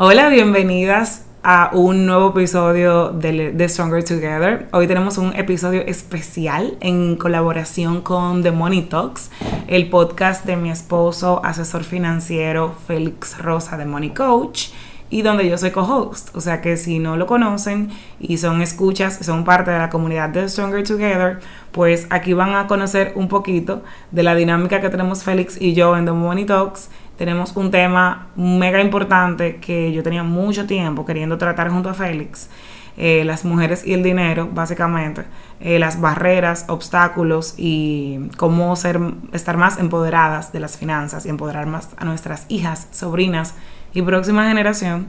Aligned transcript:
Hola, 0.00 0.28
bienvenidas 0.28 1.26
a 1.42 1.70
un 1.72 2.06
nuevo 2.06 2.30
episodio 2.30 3.08
de, 3.08 3.50
de, 3.50 3.68
Stronger 3.68 4.04
Together. 4.04 4.68
Hoy 4.70 4.86
tenemos 4.86 5.18
un 5.18 5.34
episodio 5.34 5.80
especial 5.80 6.76
en 6.78 7.16
colaboración 7.16 8.02
con 8.02 8.44
The 8.44 8.52
Money 8.52 8.82
Talks, 8.82 9.32
el 9.66 9.90
podcast 9.90 10.44
de 10.44 10.54
mi 10.54 10.70
esposo, 10.70 11.44
asesor 11.44 11.82
financiero 11.82 12.76
Félix 12.86 13.38
Rosa 13.38 13.76
de 13.76 13.86
Money 13.86 14.10
Coach 14.10 14.68
y 15.10 15.22
donde 15.22 15.48
yo 15.48 15.58
soy 15.58 15.72
co-host. 15.72 16.34
O 16.36 16.40
sea 16.40 16.60
que 16.60 16.76
si 16.76 17.00
no 17.00 17.16
lo 17.16 17.26
conocen 17.26 17.90
y 18.20 18.38
son 18.38 18.62
escuchas, 18.62 19.18
son 19.20 19.44
parte 19.44 19.72
de 19.72 19.78
la 19.78 19.90
comunidad 19.90 20.28
de 20.28 20.48
Stronger 20.48 20.86
Together, 20.86 21.40
pues 21.72 22.06
aquí 22.10 22.34
van 22.34 22.54
a 22.54 22.68
conocer 22.68 23.14
un 23.16 23.26
poquito 23.26 23.82
de 24.12 24.22
la 24.22 24.36
dinámica 24.36 24.80
que 24.80 24.90
tenemos 24.90 25.24
Félix 25.24 25.60
y 25.60 25.74
yo 25.74 25.96
en 25.96 26.04
The 26.04 26.12
Money 26.12 26.44
Talks. 26.44 26.88
Tenemos 27.18 27.54
un 27.56 27.72
tema 27.72 28.28
mega 28.36 28.80
importante 28.80 29.56
que 29.56 29.92
yo 29.92 30.04
tenía 30.04 30.22
mucho 30.22 30.66
tiempo 30.66 31.04
queriendo 31.04 31.36
tratar 31.36 31.68
junto 31.68 31.88
a 31.88 31.94
Félix. 31.94 32.48
Eh, 32.96 33.24
las 33.24 33.44
mujeres 33.44 33.84
y 33.84 33.92
el 33.92 34.04
dinero, 34.04 34.48
básicamente, 34.52 35.24
eh, 35.60 35.80
las 35.80 36.00
barreras, 36.00 36.64
obstáculos 36.68 37.54
y 37.56 38.28
cómo 38.36 38.74
ser, 38.76 39.00
estar 39.32 39.56
más 39.56 39.78
empoderadas 39.78 40.52
de 40.52 40.60
las 40.60 40.76
finanzas 40.76 41.26
y 41.26 41.28
empoderar 41.28 41.66
más 41.66 41.90
a 41.96 42.04
nuestras 42.04 42.46
hijas, 42.48 42.88
sobrinas 42.92 43.54
y 43.94 44.02
próxima 44.02 44.48
generación. 44.48 45.08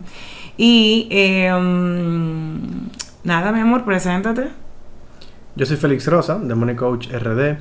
Y 0.57 1.07
em, 1.11 2.89
nada, 3.23 3.51
mi 3.51 3.59
amor, 3.59 3.85
preséntate. 3.85 4.49
Yo 5.55 5.65
soy 5.65 5.77
Félix 5.77 6.07
Rosa, 6.07 6.39
de 6.39 6.55
Money 6.55 6.75
Coach 6.75 7.07
RD. 7.11 7.57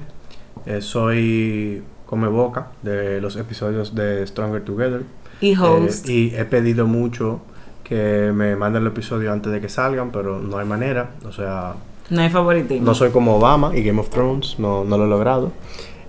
Eh, 0.67 0.81
soy 0.81 1.83
come 2.09 2.29
boca 2.29 2.69
de 2.83 3.21
los 3.21 3.37
episodios 3.37 3.95
de 3.95 4.27
Stronger 4.27 4.65
Together. 4.65 5.03
Y 5.41 5.55
host. 5.55 6.09
Eh, 6.09 6.13
y 6.13 6.35
he 6.35 6.45
pedido 6.47 6.87
mucho 6.87 7.41
que 7.85 8.33
me 8.35 8.57
manden 8.57 8.83
el 8.83 8.89
episodio 8.89 9.33
antes 9.33 9.53
de 9.53 9.61
que 9.61 9.69
salgan, 9.69 10.11
pero 10.11 10.41
no 10.41 10.59
hay 10.59 10.67
manera. 10.67 11.11
O 11.27 11.33
sea. 11.33 11.75
No 12.09 12.23
hay 12.23 12.31
favoritismo. 12.31 12.87
No 12.87 12.95
soy 12.95 13.11
como 13.11 13.37
Obama 13.37 13.77
y 13.77 13.83
Game 13.83 14.01
of 14.01 14.09
Thrones, 14.09 14.57
no, 14.59 14.85
no 14.85 14.97
lo 14.97 15.05
he 15.05 15.09
logrado. 15.09 15.53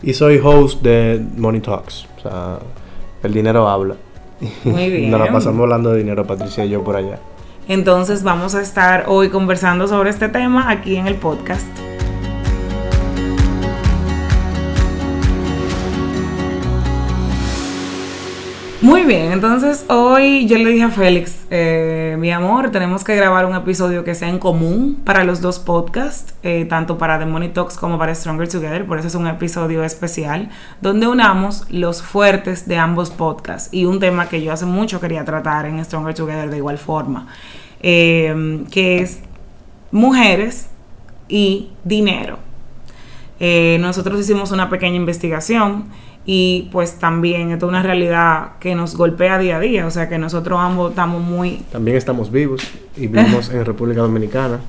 Y 0.01 0.13
soy 0.13 0.39
host 0.41 0.81
de 0.81 1.21
Money 1.35 1.59
Talks. 1.59 2.07
O 2.17 2.21
sea, 2.21 2.59
el 3.21 3.33
dinero 3.33 3.67
habla. 3.67 3.95
Muy 4.63 4.89
bien. 4.91 5.11
Nos 5.11 5.19
la 5.19 5.31
pasamos 5.31 5.61
hablando 5.63 5.91
de 5.91 5.97
dinero, 5.97 6.25
Patricia 6.25 6.63
y 6.63 6.69
yo 6.69 6.81
por 6.81 6.95
allá. 6.95 7.19
Entonces 7.67 8.23
vamos 8.23 8.55
a 8.55 8.61
estar 8.61 9.05
hoy 9.07 9.29
conversando 9.29 9.87
sobre 9.89 10.09
este 10.09 10.29
tema 10.29 10.71
aquí 10.71 10.95
en 10.95 11.07
el 11.07 11.15
podcast. 11.15 11.67
Muy 18.89 19.03
bien, 19.03 19.31
entonces 19.31 19.85
hoy 19.87 20.47
yo 20.47 20.57
le 20.57 20.71
dije 20.71 20.85
a 20.85 20.89
Félix, 20.89 21.45
eh, 21.51 22.15
mi 22.17 22.31
amor, 22.31 22.71
tenemos 22.71 23.03
que 23.03 23.15
grabar 23.15 23.45
un 23.45 23.55
episodio 23.55 24.03
que 24.03 24.15
sea 24.15 24.29
en 24.29 24.39
común 24.39 24.99
para 25.05 25.23
los 25.23 25.41
dos 25.41 25.59
podcasts, 25.59 26.33
eh, 26.41 26.65
tanto 26.67 26.97
para 26.97 27.19
The 27.19 27.27
Money 27.27 27.49
Talks 27.49 27.77
como 27.77 27.99
para 27.99 28.15
Stronger 28.15 28.49
Together, 28.49 28.87
por 28.87 28.97
eso 28.97 29.07
es 29.07 29.13
un 29.13 29.27
episodio 29.27 29.83
especial, 29.83 30.49
donde 30.81 31.07
unamos 31.07 31.69
los 31.69 32.01
fuertes 32.01 32.67
de 32.67 32.77
ambos 32.77 33.11
podcasts 33.11 33.71
y 33.71 33.85
un 33.85 33.99
tema 33.99 34.27
que 34.27 34.41
yo 34.41 34.51
hace 34.51 34.65
mucho 34.65 34.99
quería 34.99 35.23
tratar 35.23 35.67
en 35.67 35.85
Stronger 35.85 36.15
Together 36.15 36.49
de 36.49 36.57
igual 36.57 36.79
forma, 36.79 37.27
eh, 37.81 38.65
que 38.71 39.03
es 39.03 39.19
mujeres 39.91 40.67
y 41.27 41.69
dinero. 41.83 42.48
Nosotros 43.79 44.19
hicimos 44.19 44.51
una 44.51 44.69
pequeña 44.69 44.97
investigación 44.97 45.85
y 46.25 46.69
pues 46.71 46.99
también 46.99 47.51
esto 47.51 47.65
es 47.65 47.69
una 47.69 47.81
realidad 47.81 48.51
que 48.59 48.75
nos 48.75 48.95
golpea 48.95 49.39
día 49.39 49.57
a 49.57 49.59
día, 49.59 49.87
o 49.87 49.91
sea 49.91 50.09
que 50.09 50.17
nosotros 50.17 50.59
ambos 50.61 50.91
estamos 50.91 51.23
muy... 51.23 51.63
También 51.71 51.97
estamos 51.97 52.31
vivos 52.31 52.61
y 52.95 53.07
vivimos 53.07 53.49
en 53.49 53.65
República 53.65 54.01
Dominicana. 54.01 54.59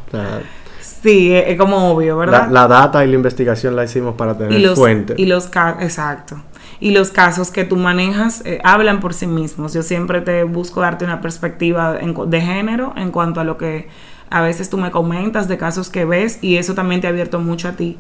sí, 0.81 1.35
es, 1.35 1.59
como 1.59 1.91
obvio, 1.93 2.17
¿verdad? 2.17 2.49
La, 2.51 2.67
data 2.67 3.05
y 3.05 3.09
la 3.09 3.15
investigación 3.15 3.77
la 3.77 3.85
hicimos 3.85 4.15
para 4.15 4.39
tener 4.39 4.59
y 4.59 4.63
los, 4.63 4.79
fuentes. 4.79 5.19
Y 5.19 5.27
los 5.27 5.51
exacto. 5.81 6.41
Y 6.79 6.93
los 6.93 7.11
casos 7.11 7.51
que 7.51 7.65
tú 7.65 7.77
manejas 7.77 8.43
eh, 8.47 8.59
hablan 8.65 9.01
por 9.01 9.13
sí 9.13 9.27
mismos. 9.27 9.75
Yo 9.75 9.83
siempre 9.83 10.23
te 10.23 10.45
busco 10.45 10.81
darte 10.81 11.05
una 11.05 11.21
perspectiva 11.21 11.93
de 11.93 12.41
género 12.41 12.95
en 12.97 13.11
cuanto 13.11 13.39
a 13.39 13.45
lo 13.45 13.59
que 13.59 13.89
a 14.31 14.41
veces 14.41 14.71
tú 14.71 14.79
me 14.79 14.91
comentas 14.91 15.47
de 15.47 15.59
casos 15.59 15.91
que 15.91 16.07
ves 16.07 16.39
y 16.41 16.57
eso 16.57 16.75
también 16.75 17.03
te 17.03 17.07
ha 17.07 17.11
abierto 17.11 17.39
mucho 17.39 17.69
a 17.69 17.73
ti 17.73 17.99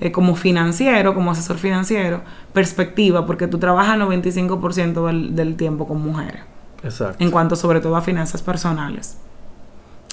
eh, 0.00 0.12
como 0.12 0.36
financiero, 0.36 1.14
como 1.14 1.30
asesor 1.30 1.58
financiero, 1.58 2.22
perspectiva, 2.52 3.26
porque 3.26 3.46
tú 3.46 3.58
trabajas 3.58 3.98
95% 3.98 5.06
del, 5.06 5.34
del 5.34 5.56
tiempo 5.56 5.86
con 5.88 6.00
mujeres. 6.00 6.42
Exacto. 6.82 7.22
En 7.22 7.30
cuanto 7.30 7.56
sobre 7.56 7.80
todo 7.80 7.96
a 7.96 8.02
finanzas 8.02 8.42
personales. 8.42 9.18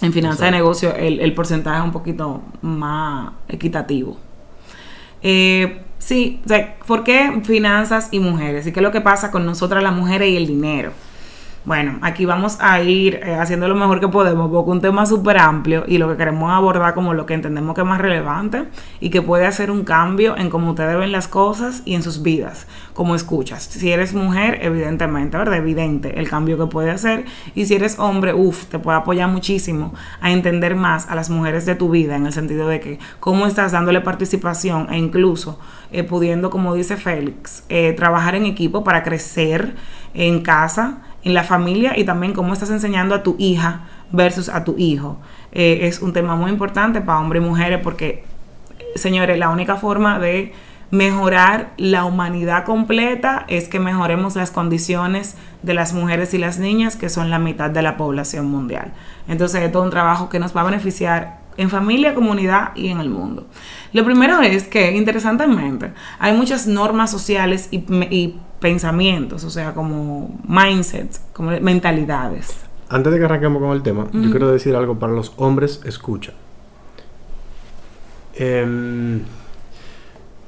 En 0.02 0.12
finanzas 0.12 0.42
de 0.42 0.52
negocio 0.52 0.94
el, 0.94 1.20
el, 1.22 1.34
porcentaje 1.34 1.78
es 1.78 1.84
un 1.84 1.92
poquito 1.92 2.42
más 2.62 3.32
equitativo. 3.48 4.18
Eh, 5.22 5.82
sí, 5.98 6.42
o 6.46 6.48
sea, 6.50 6.76
¿por 6.86 7.04
qué 7.04 7.42
finanzas 7.44 8.10
y 8.12 8.20
mujeres? 8.20 8.68
¿Y 8.68 8.72
qué 8.72 8.80
es 8.80 8.84
lo 8.84 8.92
que 8.92 9.02
pasa 9.02 9.32
con 9.32 9.46
nosotras 9.46 9.82
las 9.82 9.94
mujeres 9.94 10.30
y 10.30 10.36
el 10.36 10.48
dinero? 10.48 10.92
Bueno, 11.66 11.98
aquí 12.04 12.26
vamos 12.26 12.58
a 12.60 12.80
ir 12.84 13.16
eh, 13.24 13.34
haciendo 13.34 13.68
lo 13.68 13.74
mejor 13.74 14.00
que 14.00 14.08
podemos 14.08 14.52
porque 14.52 14.70
un 14.70 14.82
tema 14.82 15.08
súper 15.08 15.40
amplio 15.40 15.84
y 15.88 15.98
lo 15.98 16.08
que 16.08 16.16
queremos 16.16 16.52
abordar 16.52 16.94
como 16.94 17.16
lo 17.16 17.26
que 17.26 17.34
entendemos 17.34 17.74
que 17.74 17.82
es 17.82 17.88
más 17.88 18.00
relevante 18.00 18.66
y 19.00 19.10
que 19.10 19.24
puede 19.24 19.48
hacer 19.48 19.72
un 19.72 19.84
cambio 19.84 20.38
en 20.38 20.52
cómo 20.52 20.70
ustedes 20.70 20.96
ven 20.96 21.12
las 21.12 21.28
cosas 21.28 21.82
y 21.84 21.96
en 21.96 22.04
sus 22.04 22.22
vidas, 22.22 22.68
como 22.94 23.16
escuchas. 23.16 23.64
Si 23.64 23.92
eres 23.92 24.14
mujer, 24.14 24.60
evidentemente, 24.62 25.38
¿verdad? 25.38 25.56
Evidente 25.56 26.20
el 26.20 26.30
cambio 26.30 26.56
que 26.60 26.68
puede 26.68 26.92
hacer 26.92 27.26
y 27.56 27.66
si 27.66 27.74
eres 27.74 27.98
hombre, 27.98 28.36
uff, 28.36 28.66
te 28.66 28.78
puede 28.78 29.00
apoyar 29.00 29.28
muchísimo 29.28 29.96
a 30.22 30.32
entender 30.32 30.76
más 30.76 31.10
a 31.10 31.16
las 31.16 31.32
mujeres 31.32 31.66
de 31.66 31.74
tu 31.74 31.90
vida 31.90 32.16
en 32.16 32.28
el 32.28 32.34
sentido 32.34 32.68
de 32.68 32.80
que 32.80 33.00
cómo 33.20 33.48
estás 33.48 33.72
dándole 33.72 34.02
participación 34.02 34.88
e 34.92 35.00
incluso 35.00 35.60
eh, 35.92 36.04
pudiendo, 36.04 36.52
como 36.52 36.76
dice 36.76 36.96
Félix, 36.96 37.64
eh, 37.70 37.94
trabajar 37.94 38.36
en 38.36 38.46
equipo 38.46 38.84
para 38.84 39.02
crecer 39.02 39.74
en 40.14 40.42
casa 40.44 41.02
en 41.26 41.34
la 41.34 41.44
familia 41.44 41.98
y 41.98 42.06
también 42.06 42.32
cómo 42.32 42.54
estás 42.54 42.70
enseñando 42.70 43.16
a 43.16 43.24
tu 43.24 43.36
hija 43.38 43.82
versus 44.12 44.48
a 44.48 44.64
tu 44.64 44.76
hijo. 44.78 45.18
Eh, 45.52 45.80
es 45.82 46.02
un 46.02 46.14
tema 46.14 46.36
muy 46.36 46.52
importante 46.52 47.02
para 47.02 47.20
hombres 47.20 47.44
y 47.44 47.46
mujeres 47.46 47.82
porque, 47.84 48.24
señores, 48.96 49.38
la 49.38 49.50
única 49.50 49.76
forma 49.76 50.20
de 50.20 50.54
mejorar 50.92 51.72
la 51.78 52.06
humanidad 52.06 52.64
completa 52.64 53.44
es 53.48 53.68
que 53.68 53.80
mejoremos 53.80 54.36
las 54.36 54.52
condiciones 54.52 55.36
de 55.64 55.74
las 55.74 55.94
mujeres 55.94 56.34
y 56.36 56.38
las 56.38 56.60
niñas, 56.60 56.96
que 56.96 57.10
son 57.10 57.32
la 57.32 57.40
mitad 57.40 57.72
de 57.72 57.82
la 57.82 57.98
población 57.98 58.46
mundial. 58.46 58.94
Entonces 59.28 59.64
es 59.64 59.72
todo 59.72 59.82
un 59.82 59.90
trabajo 59.90 60.30
que 60.30 60.40
nos 60.40 60.56
va 60.56 60.62
a 60.62 60.66
beneficiar 60.66 61.40
en 61.58 61.72
familia, 61.72 62.14
comunidad 62.14 62.76
y 62.76 62.90
en 62.90 63.00
el 63.00 63.10
mundo. 63.10 63.48
Lo 63.94 64.06
primero 64.06 64.42
es 64.42 64.68
que, 64.68 64.92
interesantemente, 64.96 65.92
hay 66.20 66.34
muchas 66.34 66.68
normas 66.68 67.10
sociales 67.10 67.70
y, 67.72 67.78
y 68.14 68.40
pensamientos, 68.60 69.44
o 69.44 69.50
sea, 69.50 69.74
como 69.74 70.40
mindsets, 70.48 71.22
como 71.34 71.52
mentalidades. 71.60 72.56
Antes 72.90 73.12
de 73.14 73.20
que 73.20 73.26
arranquemos 73.26 73.62
con 73.62 73.72
el 73.72 73.82
tema, 73.82 74.08
yo 74.12 74.30
quiero 74.30 74.52
decir 74.52 74.76
algo 74.76 74.98
para 75.00 75.12
los 75.14 75.34
hombres 75.38 75.82
escucha. 75.86 76.34
Eh, 78.36 79.20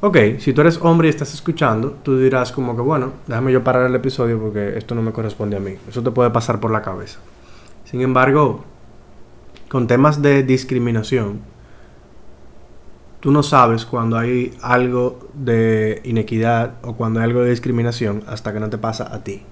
ok, 0.02 0.18
si 0.40 0.54
tú 0.54 0.62
eres 0.62 0.80
hombre 0.82 1.08
y 1.08 1.10
estás 1.10 1.34
escuchando, 1.34 1.98
tú 2.04 2.18
dirás 2.18 2.52
como 2.52 2.76
que, 2.76 2.82
bueno, 2.82 3.14
déjame 3.26 3.52
yo 3.52 3.64
parar 3.64 3.88
el 3.88 3.96
episodio 3.96 4.40
porque 4.40 4.78
esto 4.78 4.94
no 4.94 5.02
me 5.02 5.12
corresponde 5.12 5.58
a 5.58 5.60
mí. 5.60 5.76
Eso 5.90 6.04
te 6.04 6.12
puede 6.12 6.30
pasar 6.30 6.60
por 6.60 6.72
la 6.72 6.82
cabeza. 6.82 7.20
Sin 7.86 8.02
embargo, 8.02 8.66
con 9.70 9.88
temas 9.88 10.22
de 10.22 10.44
discriminación, 10.44 11.40
tú 13.20 13.32
no 13.32 13.44
sabes 13.44 13.86
cuando 13.86 14.18
hay 14.18 14.54
algo 14.62 15.30
de 15.34 16.02
inequidad 16.04 16.74
o 16.84 16.94
cuando 16.94 17.20
hay 17.20 17.26
algo 17.26 17.42
de 17.42 17.50
discriminación 17.50 18.24
hasta 18.28 18.54
que 18.54 18.60
no 18.60 18.70
te 18.70 18.78
pasa 18.78 19.14
a 19.14 19.24
ti. 19.24 19.44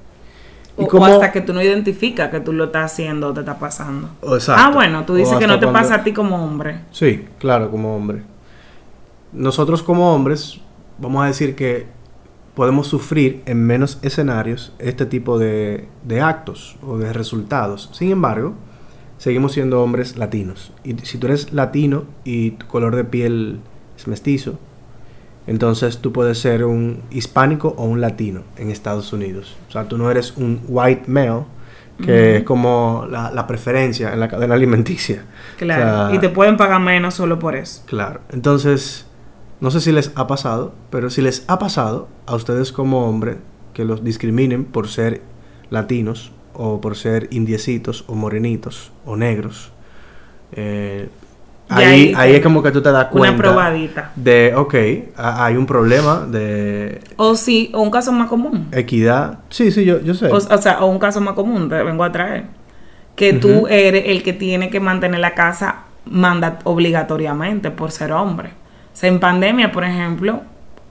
O, 0.78 1.06
hasta 1.06 1.31
que 1.31 1.40
tú 1.40 1.53
no 1.53 1.62
identificas 1.62 2.30
que 2.30 2.42
tú 2.42 2.52
lo 2.52 2.66
estás 2.66 2.92
haciendo 2.92 3.30
o 3.30 3.34
te 3.34 3.39
está 3.39 3.57
pasando. 3.57 4.10
Exacto. 4.22 4.62
Ah, 4.66 4.72
bueno, 4.72 5.06
tú 5.06 5.16
dices 5.16 5.38
que 5.38 5.48
no 5.48 5.57
te 5.57 5.68
pasa 5.68 5.95
a 5.95 6.04
ti 6.04 6.12
como 6.12 6.44
hombre. 6.44 6.81
Sí, 6.92 7.25
claro, 7.39 7.72
como 7.72 7.95
hombre. 7.95 8.24
Nosotros 9.31 9.81
como 9.81 10.13
hombres, 10.13 10.60
vamos 10.98 11.24
a 11.24 11.28
decir 11.28 11.56
que 11.56 11.88
podemos 12.56 12.88
sufrir 12.88 13.42
en 13.45 13.66
menos 13.66 14.00
escenarios 14.01 14.74
este 14.80 15.06
tipo 15.06 15.39
de, 15.39 15.88
de 16.04 16.22
actos 16.22 16.75
o 16.86 16.98
de 16.98 17.13
resultados. 17.13 17.89
Sin 17.94 18.12
embargo, 18.12 18.56
seguimos 19.17 19.53
siendo 19.53 19.81
hombres 19.81 20.17
latinos. 20.17 20.73
Y 20.83 20.95
si 21.03 21.17
tú 21.17 21.27
eres 21.27 21.53
latino 21.53 22.06
y 22.23 22.51
tu 22.51 22.67
color 22.67 22.95
de 22.95 23.03
piel 23.03 23.59
es 23.97 24.07
mestizo, 24.07 24.59
entonces 25.47 26.00
tú 26.00 26.12
puedes 26.12 26.39
ser 26.39 26.65
un 26.65 27.03
hispánico 27.12 27.75
o 27.77 27.85
un 27.85 28.01
latino 28.01 28.41
en 28.57 28.71
Estados 28.71 29.13
Unidos. 29.13 29.56
O 29.69 29.71
sea, 29.71 29.88
tú 29.88 29.97
no 29.97 30.09
eres 30.09 30.35
un 30.38 30.62
white 30.67 31.03
male, 31.07 31.44
que 32.03 32.38
es 32.38 32.44
como 32.44 33.07
la, 33.09 33.47
preferencia 33.47 34.12
en 34.12 34.19
la 34.19 34.27
cadena 34.27 34.56
alimenticia. 34.56 35.23
Claro, 35.57 36.13
y 36.13 36.19
te 36.19 36.29
pueden 36.29 36.57
pagar 36.57 36.81
menos 36.81 37.13
solo 37.13 37.39
por 37.39 37.56
eso. 37.56 37.83
Claro, 37.85 38.21
entonces, 38.31 39.06
no 39.62 39.71
sé 39.71 39.79
si 39.79 39.91
les 39.91 40.12
ha 40.15 40.27
pasado, 40.27 40.73
pero 40.89 41.09
si 41.09 41.21
les 41.21 41.45
ha 41.47 41.57
pasado 41.57 42.09
a 42.25 42.35
ustedes 42.35 42.71
como 42.71 43.07
hombre 43.07 43.38
que 43.73 43.85
los 43.85 44.03
discriminen 44.03 44.65
por 44.65 44.88
ser 44.89 45.21
latinos 45.69 46.31
o 46.57 46.81
por 46.81 46.96
ser 46.96 47.28
indiecitos 47.31 48.04
o 48.07 48.16
morenitos 48.16 48.92
o 49.06 49.16
negros. 49.16 49.72
Eh, 50.52 51.10
ahí, 51.69 52.13
ahí, 52.16 52.36
es 52.36 52.42
como 52.42 52.62
que 52.63 52.72
tú 52.72 52.81
te 52.81 52.92
das 52.92 53.07
cuenta. 53.07 53.31
Una 53.31 53.38
probadita. 53.38 54.12
De, 54.16 54.54
ok, 54.56 54.75
hay 55.18 55.56
un 55.56 55.66
problema 55.66 56.25
de... 56.25 57.02
O 57.18 57.36
sí, 57.36 57.72
o 57.74 57.81
un 57.81 57.92
caso 57.92 58.12
más 58.12 58.30
común. 58.30 58.68
Equidad. 58.72 59.40
Sí, 59.50 59.72
sí, 59.72 59.86
yo, 59.86 60.00
yo 60.02 60.13
sé. 60.13 60.31
O, 60.31 60.40
sea, 60.40 60.80
o 60.81 60.88
un 60.88 61.00
caso 61.00 61.22
más 61.22 61.34
común, 61.34 61.69
te 61.69 61.81
vengo 61.84 62.04
a 62.04 62.12
traer. 62.12 62.46
Que 63.16 63.34
tú 63.34 63.68
eres 63.68 64.04
el 64.08 64.24
que 64.24 64.34
tiene 64.34 64.69
que 64.69 64.80
mantener 64.80 65.22
la 65.22 65.34
casa 65.34 65.84
manda 66.06 66.60
obligatoriamente 66.63 67.72
por 67.72 67.92
ser 67.92 68.12
hombre. 68.12 68.50
O 68.94 68.98
sea, 68.98 69.10
en 69.10 69.19
pandemia, 69.19 69.72
por 69.72 69.84
ejemplo, 69.84 70.42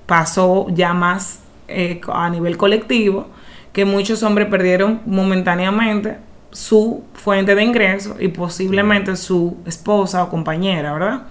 pasó 0.07 0.67
ya 0.71 0.95
más 0.95 1.41
eh, 1.69 2.01
a 2.13 2.29
nivel 2.29 2.57
colectivo 2.57 3.29
que 3.75 3.85
muchos 3.85 4.23
hombres 4.23 4.47
perdieron 4.49 5.01
momentáneamente 5.05 6.17
su 6.53 7.05
fuente 7.13 7.57
de 7.57 7.65
ingreso 7.65 8.17
y 8.21 8.29
posiblemente 8.29 9.17
su 9.17 9.59
esposa 9.67 10.23
o 10.23 10.31
compañera, 10.31 10.93
¿verdad? 10.93 11.23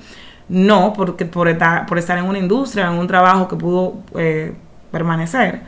No, 0.49 0.91
porque 0.93 1.25
por 1.25 1.47
estar, 1.47 1.85
por 1.85 1.97
estar 1.97 2.17
en 2.17 2.25
una 2.25 2.37
industria, 2.37 2.87
en 2.87 2.99
un 2.99 3.07
trabajo 3.07 3.47
que 3.47 3.55
pudo 3.55 4.03
eh, 4.15 4.53
permanecer. 4.91 5.61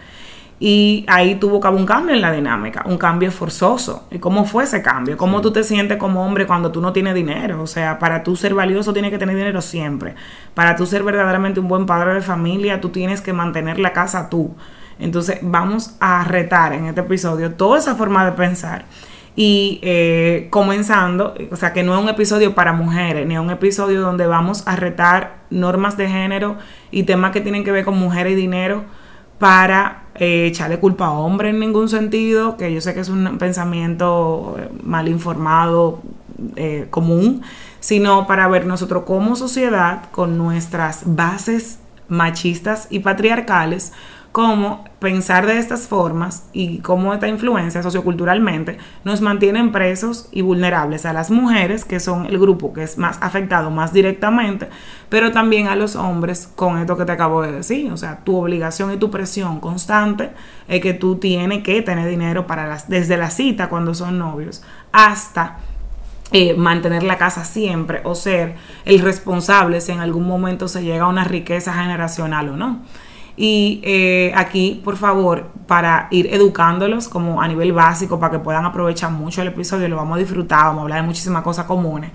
Y 0.59 1.05
ahí 1.07 1.35
tuvo 1.35 1.61
que 1.61 1.67
haber 1.67 1.79
un 1.79 1.85
cambio 1.85 2.13
en 2.13 2.21
la 2.21 2.31
dinámica, 2.33 2.83
un 2.85 2.97
cambio 2.97 3.31
forzoso. 3.31 4.07
¿Y 4.11 4.19
cómo 4.19 4.43
fue 4.43 4.65
ese 4.65 4.81
cambio? 4.81 5.15
¿Cómo 5.15 5.39
tú 5.39 5.51
te 5.51 5.63
sientes 5.63 5.97
como 5.97 6.25
hombre 6.25 6.45
cuando 6.45 6.71
tú 6.71 6.81
no 6.81 6.91
tienes 6.91 7.15
dinero? 7.15 7.61
O 7.61 7.67
sea, 7.67 7.99
para 7.99 8.21
tú 8.21 8.35
ser 8.35 8.53
valioso 8.53 8.91
tienes 8.91 9.11
que 9.11 9.17
tener 9.17 9.37
dinero 9.37 9.61
siempre. 9.61 10.15
Para 10.53 10.75
tú 10.75 10.85
ser 10.85 11.03
verdaderamente 11.03 11.61
un 11.61 11.69
buen 11.69 11.85
padre 11.85 12.15
de 12.15 12.21
familia, 12.21 12.81
tú 12.81 12.89
tienes 12.89 13.21
que 13.21 13.31
mantener 13.31 13.79
la 13.79 13.93
casa 13.93 14.29
tú. 14.29 14.55
Entonces 14.99 15.39
vamos 15.41 15.95
a 15.99 16.23
retar 16.23 16.73
en 16.73 16.85
este 16.85 17.01
episodio 17.01 17.53
toda 17.53 17.79
esa 17.79 17.95
forma 17.95 18.25
de 18.25 18.31
pensar. 18.33 18.85
Y 19.35 19.79
eh, 19.81 20.47
comenzando, 20.49 21.33
o 21.51 21.55
sea, 21.57 21.73
que 21.73 21.83
no 21.83 21.93
es 21.95 22.01
un 22.01 22.07
episodio 22.07 22.55
para 22.55 22.71
mujeres, 22.71 23.27
ni 23.27 23.37
un 23.37 23.49
episodio 23.49 23.99
donde 23.99 24.27
vamos 24.27 24.65
a 24.65 24.77
retar 24.77 25.39
normas 25.49 25.97
de 25.97 26.07
género 26.07 26.57
y 26.89 27.03
temas 27.03 27.31
que 27.31 27.41
tienen 27.41 27.65
que 27.65 27.71
ver 27.71 27.83
con 27.83 27.97
mujeres 27.97 28.33
y 28.33 28.35
dinero 28.35 28.85
para 29.37 30.03
eh, 30.15 30.45
echarle 30.45 30.79
culpa 30.79 31.07
a 31.07 31.11
hombres 31.11 31.53
en 31.53 31.59
ningún 31.59 31.89
sentido, 31.89 32.55
que 32.55 32.73
yo 32.73 32.79
sé 32.79 32.93
que 32.93 33.01
es 33.01 33.09
un 33.09 33.37
pensamiento 33.37 34.55
eh, 34.57 34.69
mal 34.83 35.09
informado, 35.09 36.01
común, 36.89 37.43
sino 37.79 38.27
para 38.27 38.49
ver 38.49 38.65
nosotros 38.65 39.03
como 39.05 39.37
sociedad, 39.37 40.09
con 40.11 40.37
nuestras 40.37 41.03
bases 41.05 41.79
machistas 42.07 42.87
y 42.89 42.99
patriarcales, 42.99 43.93
cómo 44.35 44.83
pensar 44.99 45.45
de 45.45 45.57
estas 45.59 45.87
formas 45.87 46.49
y 46.51 46.79
cómo 46.79 47.13
esta 47.13 47.29
influencia 47.29 47.81
socioculturalmente 47.81 48.77
nos 49.05 49.21
mantienen 49.21 49.71
presos 49.71 50.27
y 50.33 50.41
vulnerables 50.41 51.05
a 51.05 51.13
las 51.13 51.31
mujeres, 51.31 51.85
que 51.85 52.01
son 52.01 52.25
el 52.25 52.37
grupo 52.37 52.73
que 52.73 52.83
es 52.83 52.97
más 52.97 53.17
afectado 53.21 53.71
más 53.71 53.93
directamente, 53.93 54.67
pero 55.07 55.31
también 55.31 55.69
a 55.69 55.77
los 55.77 55.95
hombres 55.95 56.51
con 56.53 56.77
esto 56.79 56.97
que 56.97 57.05
te 57.05 57.13
acabo 57.13 57.43
de 57.43 57.53
decir. 57.53 57.89
O 57.93 57.95
sea, 57.95 58.25
tu 58.25 58.35
obligación 58.35 58.91
y 58.91 58.97
tu 58.97 59.09
presión 59.09 59.61
constante 59.61 60.31
es 60.67 60.81
que 60.81 60.93
tú 60.93 61.15
tienes 61.15 61.63
que 61.63 61.81
tener 61.81 62.09
dinero 62.09 62.45
para 62.45 62.67
las, 62.67 62.89
desde 62.89 63.15
la 63.15 63.29
cita 63.29 63.69
cuando 63.69 63.93
son 63.93 64.19
novios 64.19 64.63
hasta 64.91 65.59
eh, 66.33 66.55
mantener 66.55 67.03
la 67.03 67.17
casa 67.17 67.45
siempre 67.45 68.01
o 68.03 68.15
ser 68.15 68.57
el 68.83 68.99
responsable 68.99 69.79
si 69.79 69.93
en 69.93 70.01
algún 70.01 70.27
momento 70.27 70.67
se 70.67 70.83
llega 70.83 71.05
a 71.05 71.07
una 71.07 71.23
riqueza 71.23 71.71
generacional 71.71 72.49
o 72.49 72.57
no. 72.57 72.81
Y 73.37 73.81
eh, 73.83 74.31
aquí, 74.35 74.81
por 74.83 74.95
favor, 74.95 75.49
para 75.67 76.07
ir 76.11 76.33
educándolos 76.33 77.07
como 77.07 77.41
a 77.41 77.47
nivel 77.47 77.73
básico, 77.73 78.19
para 78.19 78.31
que 78.31 78.39
puedan 78.39 78.65
aprovechar 78.65 79.11
mucho 79.11 79.41
el 79.41 79.49
episodio, 79.49 79.89
lo 79.89 79.97
vamos 79.97 80.15
a 80.15 80.19
disfrutar, 80.19 80.65
vamos 80.65 80.79
a 80.79 80.81
hablar 80.83 81.01
de 81.01 81.07
muchísimas 81.07 81.43
cosas 81.43 81.65
comunes 81.65 82.11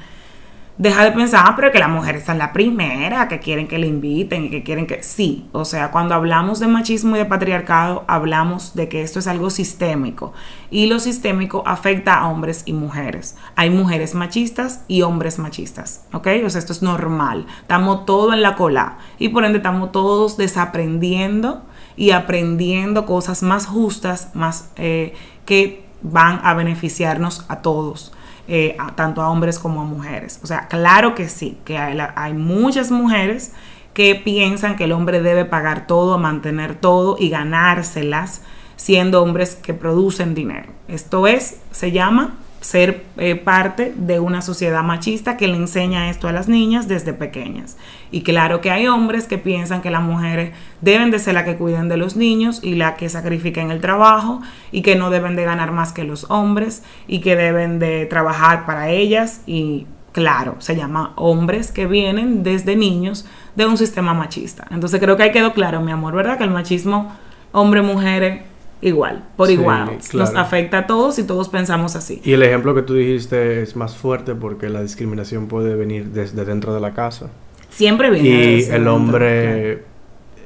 deja 0.80 1.04
de 1.04 1.12
pensar, 1.12 1.44
ah, 1.46 1.52
pero 1.54 1.70
que 1.70 1.78
las 1.78 1.90
mujeres 1.90 2.24
son 2.24 2.38
la 2.38 2.54
primera, 2.54 3.28
que 3.28 3.38
quieren 3.38 3.68
que 3.68 3.78
le 3.78 3.86
inviten 3.86 4.46
y 4.46 4.50
que 4.50 4.62
quieren 4.62 4.86
que... 4.86 5.02
Sí, 5.02 5.46
o 5.52 5.66
sea, 5.66 5.90
cuando 5.90 6.14
hablamos 6.14 6.58
de 6.58 6.68
machismo 6.68 7.16
y 7.16 7.18
de 7.18 7.26
patriarcado, 7.26 8.02
hablamos 8.08 8.74
de 8.74 8.88
que 8.88 9.02
esto 9.02 9.18
es 9.18 9.26
algo 9.26 9.50
sistémico 9.50 10.32
y 10.70 10.86
lo 10.86 10.98
sistémico 10.98 11.62
afecta 11.66 12.14
a 12.14 12.28
hombres 12.28 12.62
y 12.64 12.72
mujeres. 12.72 13.36
Hay 13.56 13.68
mujeres 13.68 14.14
machistas 14.14 14.82
y 14.88 15.02
hombres 15.02 15.38
machistas, 15.38 16.06
¿ok? 16.14 16.28
O 16.46 16.48
sea, 16.48 16.60
esto 16.60 16.72
es 16.72 16.80
normal. 16.80 17.44
Estamos 17.60 18.06
todos 18.06 18.32
en 18.32 18.40
la 18.40 18.56
cola 18.56 18.96
y 19.18 19.28
por 19.28 19.44
ende 19.44 19.58
estamos 19.58 19.92
todos 19.92 20.38
desaprendiendo 20.38 21.62
y 21.94 22.12
aprendiendo 22.12 23.04
cosas 23.04 23.42
más 23.42 23.66
justas, 23.66 24.30
más 24.32 24.70
eh, 24.76 25.12
que 25.44 25.84
van 26.00 26.40
a 26.42 26.54
beneficiarnos 26.54 27.44
a 27.48 27.60
todos. 27.60 28.14
Eh, 28.52 28.76
tanto 28.96 29.22
a 29.22 29.30
hombres 29.30 29.60
como 29.60 29.80
a 29.80 29.84
mujeres. 29.84 30.40
O 30.42 30.46
sea, 30.48 30.66
claro 30.66 31.14
que 31.14 31.28
sí, 31.28 31.56
que 31.64 31.78
hay, 31.78 32.32
muchas 32.32 32.90
mujeres 32.90 33.52
que 33.94 34.16
piensan 34.16 34.74
que 34.74 34.84
el 34.84 34.92
hombre 34.92 35.22
debe 35.22 35.44
pagar 35.44 35.86
todo, 35.86 36.18
mantener 36.18 36.74
todo 36.74 37.14
y 37.16 37.28
ganárselas 37.28 38.42
siendo 38.74 39.22
hombres 39.22 39.54
que 39.54 39.72
producen 39.72 40.34
dinero. 40.34 40.72
Esto 40.88 41.28
es, 41.28 41.60
se 41.70 41.92
llama 41.92 42.39
ser 42.60 43.04
eh, 43.16 43.36
parte 43.36 43.92
de 43.96 44.20
una 44.20 44.42
sociedad 44.42 44.82
machista 44.82 45.36
que 45.36 45.48
le 45.48 45.56
enseña 45.56 46.10
esto 46.10 46.28
a 46.28 46.32
las 46.32 46.48
niñas 46.48 46.88
desde 46.88 47.14
pequeñas. 47.14 47.76
Y 48.10 48.22
claro 48.22 48.60
que 48.60 48.70
hay 48.70 48.86
hombres 48.86 49.26
que 49.26 49.38
piensan 49.38 49.80
que 49.80 49.90
las 49.90 50.02
mujeres 50.02 50.52
deben 50.82 51.10
de 51.10 51.18
ser 51.18 51.34
las 51.34 51.44
que 51.44 51.56
cuiden 51.56 51.88
de 51.88 51.96
los 51.96 52.16
niños 52.16 52.60
y 52.62 52.74
la 52.74 52.96
que 52.96 53.08
sacrifiquen 53.08 53.70
el 53.70 53.80
trabajo 53.80 54.42
y 54.72 54.82
que 54.82 54.94
no 54.94 55.10
deben 55.10 55.36
de 55.36 55.44
ganar 55.44 55.72
más 55.72 55.92
que 55.92 56.04
los 56.04 56.30
hombres 56.30 56.82
y 57.08 57.20
que 57.20 57.34
deben 57.34 57.78
de 57.78 58.04
trabajar 58.06 58.66
para 58.66 58.90
ellas 58.90 59.40
y 59.46 59.86
claro, 60.12 60.56
se 60.58 60.76
llama 60.76 61.12
hombres 61.16 61.72
que 61.72 61.86
vienen 61.86 62.42
desde 62.42 62.76
niños 62.76 63.26
de 63.56 63.66
un 63.66 63.78
sistema 63.78 64.12
machista. 64.12 64.66
Entonces 64.70 65.00
creo 65.00 65.16
que 65.16 65.22
ahí 65.22 65.32
quedó 65.32 65.54
claro, 65.54 65.80
mi 65.80 65.92
amor, 65.92 66.14
¿verdad? 66.14 66.36
Que 66.36 66.44
el 66.44 66.50
machismo 66.50 67.12
hombre-mujeres 67.52 68.42
igual, 68.80 69.28
por 69.36 69.50
igual. 69.50 69.98
Nos 70.14 70.34
afecta 70.34 70.78
a 70.78 70.86
todos 70.86 71.18
y 71.18 71.24
todos 71.24 71.48
pensamos 71.48 71.96
así. 71.96 72.20
Y 72.24 72.32
el 72.32 72.42
ejemplo 72.42 72.74
que 72.74 72.82
tú 72.82 72.94
dijiste 72.94 73.62
es 73.62 73.76
más 73.76 73.96
fuerte 73.96 74.34
porque 74.34 74.68
la 74.68 74.82
discriminación 74.82 75.48
puede 75.48 75.74
venir 75.74 76.06
desde 76.06 76.44
dentro 76.44 76.74
de 76.74 76.80
la 76.80 76.94
casa. 76.94 77.30
Siempre 77.68 78.10
viene. 78.10 78.28
Y 78.28 78.62
el 78.64 78.88
hombre 78.88 79.84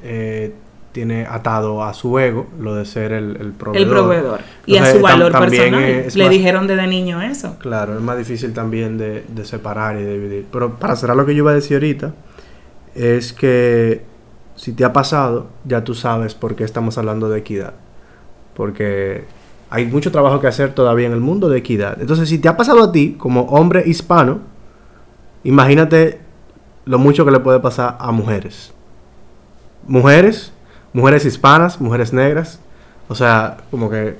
eh, 0.03 0.53
tiene 0.91 1.25
atado 1.25 1.83
a 1.83 1.93
su 1.93 2.17
ego 2.19 2.47
lo 2.59 2.75
de 2.75 2.85
ser 2.85 3.11
el, 3.11 3.37
el 3.37 3.51
proveedor. 3.53 3.87
El 3.87 3.89
proveedor. 3.89 4.39
Y 4.65 4.77
a 4.77 4.85
su 4.91 5.01
valor 5.01 5.31
personal. 5.31 6.05
Le 6.13 6.29
dijeron 6.29 6.67
desde 6.67 6.87
niño 6.87 7.21
eso. 7.21 7.57
Claro, 7.59 7.95
es 7.95 8.01
más 8.01 8.17
difícil 8.17 8.53
también 8.53 8.97
de, 8.97 9.23
de 9.27 9.45
separar 9.45 9.97
y 9.97 10.03
de 10.03 10.13
dividir. 10.13 10.45
Pero 10.51 10.77
para 10.77 10.95
cerrar 10.95 11.17
lo 11.17 11.25
que 11.25 11.33
yo 11.33 11.39
iba 11.39 11.51
a 11.51 11.55
decir 11.55 11.77
ahorita, 11.77 12.13
es 12.93 13.33
que 13.33 14.03
si 14.55 14.71
te 14.73 14.85
ha 14.85 14.93
pasado, 14.93 15.47
ya 15.65 15.83
tú 15.83 15.95
sabes 15.95 16.35
por 16.35 16.55
qué 16.55 16.63
estamos 16.63 16.97
hablando 16.97 17.29
de 17.29 17.39
equidad 17.39 17.73
porque 18.55 19.25
hay 19.69 19.85
mucho 19.85 20.11
trabajo 20.11 20.39
que 20.39 20.47
hacer 20.47 20.73
todavía 20.73 21.07
en 21.07 21.13
el 21.13 21.19
mundo 21.19 21.49
de 21.49 21.57
equidad. 21.57 21.99
Entonces, 21.99 22.29
si 22.29 22.39
te 22.39 22.47
ha 22.47 22.57
pasado 22.57 22.83
a 22.83 22.91
ti 22.91 23.15
como 23.17 23.41
hombre 23.43 23.83
hispano, 23.85 24.39
imagínate 25.43 26.19
lo 26.85 26.99
mucho 26.99 27.25
que 27.25 27.31
le 27.31 27.39
puede 27.39 27.59
pasar 27.59 27.97
a 27.99 28.11
mujeres. 28.11 28.73
Mujeres, 29.87 30.53
mujeres 30.93 31.25
hispanas, 31.25 31.81
mujeres 31.81 32.13
negras, 32.13 32.59
o 33.07 33.15
sea, 33.15 33.57
como 33.69 33.89
que 33.89 34.15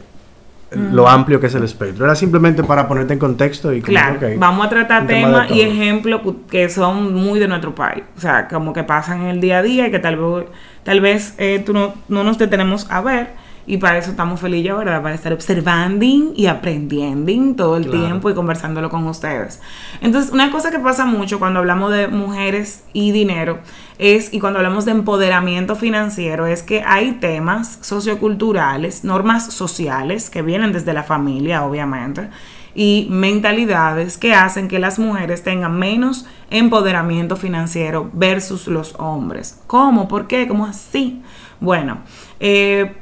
lo 0.72 1.08
amplio 1.08 1.40
que 1.40 1.48
es 1.48 1.56
el 1.56 1.64
espectro. 1.64 2.06
Era 2.06 2.16
simplemente 2.16 2.64
para 2.64 2.88
ponerte 2.88 3.14
en 3.14 3.20
contexto 3.20 3.72
y 3.72 3.82
claro, 3.82 4.20
vamos 4.38 4.66
a 4.66 4.70
tratar 4.70 5.08
temas 5.08 5.50
y 5.52 5.62
ejemplos 5.62 6.22
que 6.50 6.70
son 6.70 7.14
muy 7.14 7.40
de 7.40 7.48
nuestro 7.48 7.74
país, 7.74 8.04
o 8.18 8.20
sea, 8.20 8.48
como 8.48 8.74
que 8.74 8.84
pasan 8.84 9.22
en 9.22 9.28
el 9.28 9.42
día 9.42 9.60
a 9.60 9.62
día 9.64 9.88
y 9.88 9.92
que 9.92 10.00
tal 10.00 10.18
vez, 10.18 10.48
tal 10.84 11.02
vez 11.02 11.34
eh, 11.38 11.64
tú 11.66 11.72
no, 11.72 11.94
no 12.10 12.24
nos 12.24 12.38
detenemos 12.38 12.88
a 12.90 13.02
ver 13.02 13.45
y 13.68 13.78
para 13.78 13.98
eso 13.98 14.12
estamos 14.12 14.40
felices, 14.40 14.76
¿verdad? 14.76 15.02
Para 15.02 15.16
estar 15.16 15.34
observando 15.34 16.06
y 16.36 16.46
aprendiendo 16.48 17.56
todo 17.56 17.78
el 17.78 17.90
tiempo 17.90 18.30
y 18.30 18.34
conversándolo 18.34 18.90
con 18.90 19.06
ustedes. 19.08 19.62
Entonces, 20.02 20.32
una 20.32 20.52
cosa 20.52 20.72
que 20.72 20.80
pasa 20.80 21.06
mucho 21.06 21.40
cuando 21.40 21.60
hablamos 21.60 21.92
de 21.92 22.08
mujeres 22.08 22.84
y 22.94 23.12
dinero 23.12 23.60
es, 23.98 24.34
y 24.34 24.40
cuando 24.40 24.60
hablamos 24.60 24.86
de 24.86 24.92
empoderamiento 24.92 25.76
financiero, 25.76 26.46
es 26.46 26.64
que 26.64 26.84
hay 26.86 27.14
temas 27.14 27.80
socioculturales, 27.82 29.04
normas 29.04 29.54
sociales 29.54 30.30
que 30.30 30.42
vienen 30.42 30.74
desde 30.74 30.94
la 30.94 31.04
familia, 31.04 31.66
obviamente, 31.66 32.30
y 32.76 33.08
mentalidades 33.10 34.18
que 34.18 34.34
hacen 34.34 34.68
que 34.68 34.80
las 34.80 35.00
mujeres 35.00 35.44
tengan 35.44 35.80
menos 35.80 36.28
empoderamiento 36.50 37.38
financiero 37.38 38.10
versus 38.14 38.68
los 38.68 38.96
hombres. 39.00 39.62
¿Cómo? 39.66 40.08
¿Por 40.08 40.28
qué? 40.28 40.48
¿Cómo 40.48 40.66
así? 40.66 41.24
Bueno, 41.62 42.00
eh, 42.40 42.94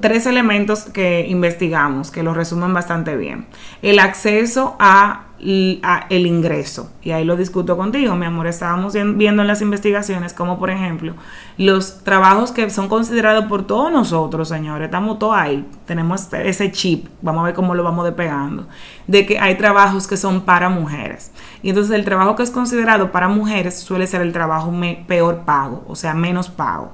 tres 0.00 0.26
elementos 0.26 0.84
que 0.84 1.26
investigamos, 1.28 2.10
que 2.10 2.22
lo 2.22 2.34
resumen 2.34 2.72
bastante 2.72 3.16
bien. 3.16 3.46
El 3.82 3.98
acceso 3.98 4.76
a 4.78 5.26
el 5.38 6.26
ingreso. 6.26 6.90
Y 7.02 7.10
ahí 7.10 7.24
lo 7.24 7.36
discuto 7.36 7.76
contigo, 7.76 8.16
mi 8.16 8.26
amor. 8.26 8.46
Estábamos 8.46 8.94
viendo 8.94 9.42
en 9.42 9.48
las 9.48 9.60
investigaciones 9.60 10.32
como, 10.32 10.58
por 10.58 10.70
ejemplo, 10.70 11.14
los 11.58 12.02
trabajos 12.04 12.52
que 12.52 12.70
son 12.70 12.88
considerados 12.88 13.44
por 13.46 13.66
todos 13.66 13.92
nosotros, 13.92 14.48
señores, 14.48 14.86
estamos 14.86 15.18
todos 15.18 15.36
ahí, 15.36 15.66
tenemos 15.84 16.32
ese 16.32 16.72
chip, 16.72 17.08
vamos 17.20 17.42
a 17.42 17.46
ver 17.46 17.54
cómo 17.54 17.74
lo 17.74 17.84
vamos 17.84 18.04
despegando, 18.04 18.66
de 19.06 19.26
que 19.26 19.38
hay 19.38 19.56
trabajos 19.56 20.06
que 20.06 20.16
son 20.16 20.42
para 20.42 20.68
mujeres. 20.68 21.32
Y 21.62 21.68
entonces 21.68 21.94
el 21.94 22.04
trabajo 22.04 22.34
que 22.34 22.42
es 22.42 22.50
considerado 22.50 23.12
para 23.12 23.28
mujeres 23.28 23.78
suele 23.78 24.06
ser 24.06 24.22
el 24.22 24.32
trabajo 24.32 24.72
peor 25.06 25.42
pago, 25.44 25.84
o 25.86 25.96
sea, 25.96 26.14
menos 26.14 26.48
pago. 26.48 26.92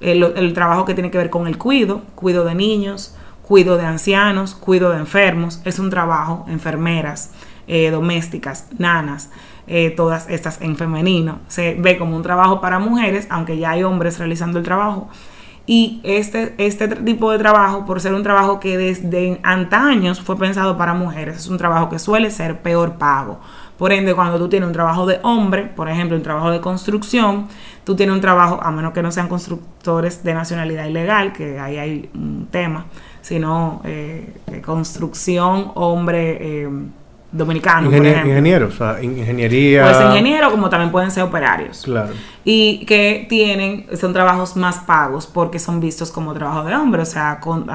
El, 0.00 0.52
trabajo 0.52 0.84
que 0.84 0.94
tiene 0.94 1.10
que 1.10 1.18
ver 1.18 1.30
con 1.30 1.46
el 1.46 1.58
cuido, 1.58 2.02
cuido 2.14 2.44
de 2.44 2.54
niños, 2.54 3.14
cuido 3.42 3.76
de 3.76 3.84
ancianos, 3.84 4.54
cuido 4.54 4.90
de 4.90 4.98
enfermos, 4.98 5.60
es 5.64 5.78
un 5.78 5.90
trabajo, 5.90 6.44
enfermeras, 6.48 7.30
eh, 7.66 7.90
domésticas, 7.90 8.66
nanas, 8.78 9.30
eh, 9.66 9.90
todas 9.90 10.28
estas 10.28 10.60
en 10.60 10.76
femenino. 10.76 11.40
Se 11.48 11.74
ve 11.74 11.96
como 11.96 12.16
un 12.16 12.22
trabajo 12.22 12.60
para 12.60 12.78
mujeres, 12.78 13.26
aunque 13.30 13.58
ya 13.58 13.70
hay 13.70 13.82
hombres 13.82 14.18
realizando 14.18 14.58
el 14.58 14.64
trabajo. 14.64 15.08
Y 15.66 16.00
este, 16.04 16.54
este 16.58 16.86
tipo 16.86 17.32
de 17.32 17.38
trabajo, 17.38 17.84
por 17.84 18.00
ser 18.00 18.14
un 18.14 18.22
trabajo 18.22 18.60
que 18.60 18.78
desde 18.78 19.40
antaños 19.42 20.20
fue 20.20 20.38
pensado 20.38 20.78
para 20.78 20.94
mujeres, 20.94 21.38
es 21.38 21.48
un 21.48 21.58
trabajo 21.58 21.88
que 21.88 21.98
suele 21.98 22.30
ser 22.30 22.62
peor 22.62 22.94
pago. 22.94 23.40
Por 23.78 23.92
ende, 23.92 24.14
cuando 24.14 24.38
tú 24.38 24.48
tienes 24.48 24.66
un 24.66 24.72
trabajo 24.72 25.06
de 25.06 25.20
hombre, 25.22 25.64
por 25.64 25.88
ejemplo, 25.88 26.16
un 26.16 26.22
trabajo 26.22 26.50
de 26.50 26.60
construcción, 26.60 27.48
tú 27.84 27.94
tienes 27.94 28.14
un 28.14 28.20
trabajo, 28.20 28.58
a 28.62 28.70
menos 28.70 28.92
que 28.92 29.02
no 29.02 29.12
sean 29.12 29.28
constructores 29.28 30.24
de 30.24 30.34
nacionalidad 30.34 30.86
ilegal, 30.86 31.32
que 31.32 31.58
ahí 31.58 31.76
hay 31.76 32.10
un 32.14 32.48
tema, 32.50 32.86
sino 33.20 33.82
eh, 33.84 34.32
construcción, 34.64 35.72
hombre 35.74 36.68
dominicano, 37.36 37.90
por 37.90 38.06
ejemplo. 38.06 38.30
Ingenieros, 38.30 38.74
o 38.74 38.76
sea, 38.76 39.02
ingeniería. 39.02 39.82
Puede 39.82 39.94
ser 39.94 40.06
ingeniero, 40.06 40.50
como 40.50 40.68
también 40.68 40.90
pueden 40.90 41.10
ser 41.10 41.22
operarios. 41.22 41.82
Claro. 41.84 42.12
Y 42.44 42.84
que 42.86 43.26
tienen, 43.28 43.86
son 43.96 44.12
trabajos 44.12 44.56
más 44.56 44.78
pagos 44.78 45.26
porque 45.26 45.58
son 45.58 45.80
vistos 45.80 46.10
como 46.10 46.32
trabajo 46.34 46.64
de 46.64 46.74
hombre. 46.74 47.02
O 47.02 47.06
sea, 47.06 47.40
con, 47.40 47.66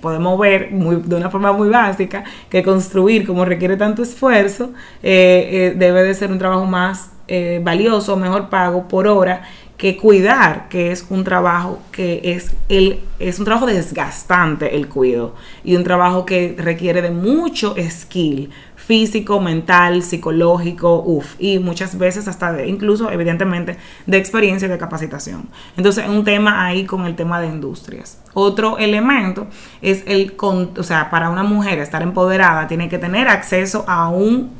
podemos 0.00 0.38
ver 0.38 0.70
muy, 0.72 0.96
de 0.96 1.16
una 1.16 1.30
forma 1.30 1.52
muy 1.52 1.68
básica 1.68 2.24
que 2.48 2.62
construir, 2.62 3.26
como 3.26 3.44
requiere 3.44 3.76
tanto 3.76 4.02
esfuerzo, 4.02 4.70
eh, 5.02 5.72
eh, 5.72 5.74
debe 5.76 6.02
de 6.02 6.14
ser 6.14 6.30
un 6.30 6.38
trabajo 6.38 6.66
más 6.66 7.10
eh, 7.28 7.60
valioso, 7.62 8.16
mejor 8.16 8.48
pago 8.48 8.88
por 8.88 9.06
hora 9.06 9.42
que 9.82 9.96
cuidar, 9.96 10.68
que 10.68 10.92
es 10.92 11.04
un 11.10 11.24
trabajo 11.24 11.80
que 11.90 12.20
es 12.22 12.52
el 12.68 13.00
es 13.18 13.40
un 13.40 13.44
trabajo 13.44 13.66
desgastante 13.66 14.76
el 14.76 14.88
cuido 14.88 15.34
y 15.64 15.74
un 15.74 15.82
trabajo 15.82 16.24
que 16.24 16.54
requiere 16.56 17.02
de 17.02 17.10
mucho 17.10 17.74
skill 17.90 18.50
físico, 18.84 19.40
mental, 19.40 20.02
psicológico, 20.02 21.02
uff, 21.04 21.36
y 21.38 21.58
muchas 21.58 21.96
veces 21.96 22.26
hasta 22.26 22.52
de, 22.52 22.68
incluso 22.68 23.10
evidentemente 23.10 23.78
de 24.06 24.16
experiencia 24.16 24.66
y 24.66 24.70
de 24.70 24.78
capacitación. 24.78 25.48
Entonces, 25.76 26.08
un 26.08 26.24
tema 26.24 26.64
ahí 26.64 26.84
con 26.84 27.06
el 27.06 27.14
tema 27.14 27.40
de 27.40 27.46
industrias. 27.46 28.18
Otro 28.34 28.78
elemento 28.78 29.46
es 29.82 30.02
el, 30.06 30.34
o 30.40 30.82
sea, 30.82 31.10
para 31.10 31.30
una 31.30 31.44
mujer 31.44 31.78
estar 31.78 32.02
empoderada 32.02 32.66
tiene 32.66 32.88
que 32.88 32.98
tener 32.98 33.28
acceso 33.28 33.84
a 33.86 34.08
un 34.08 34.50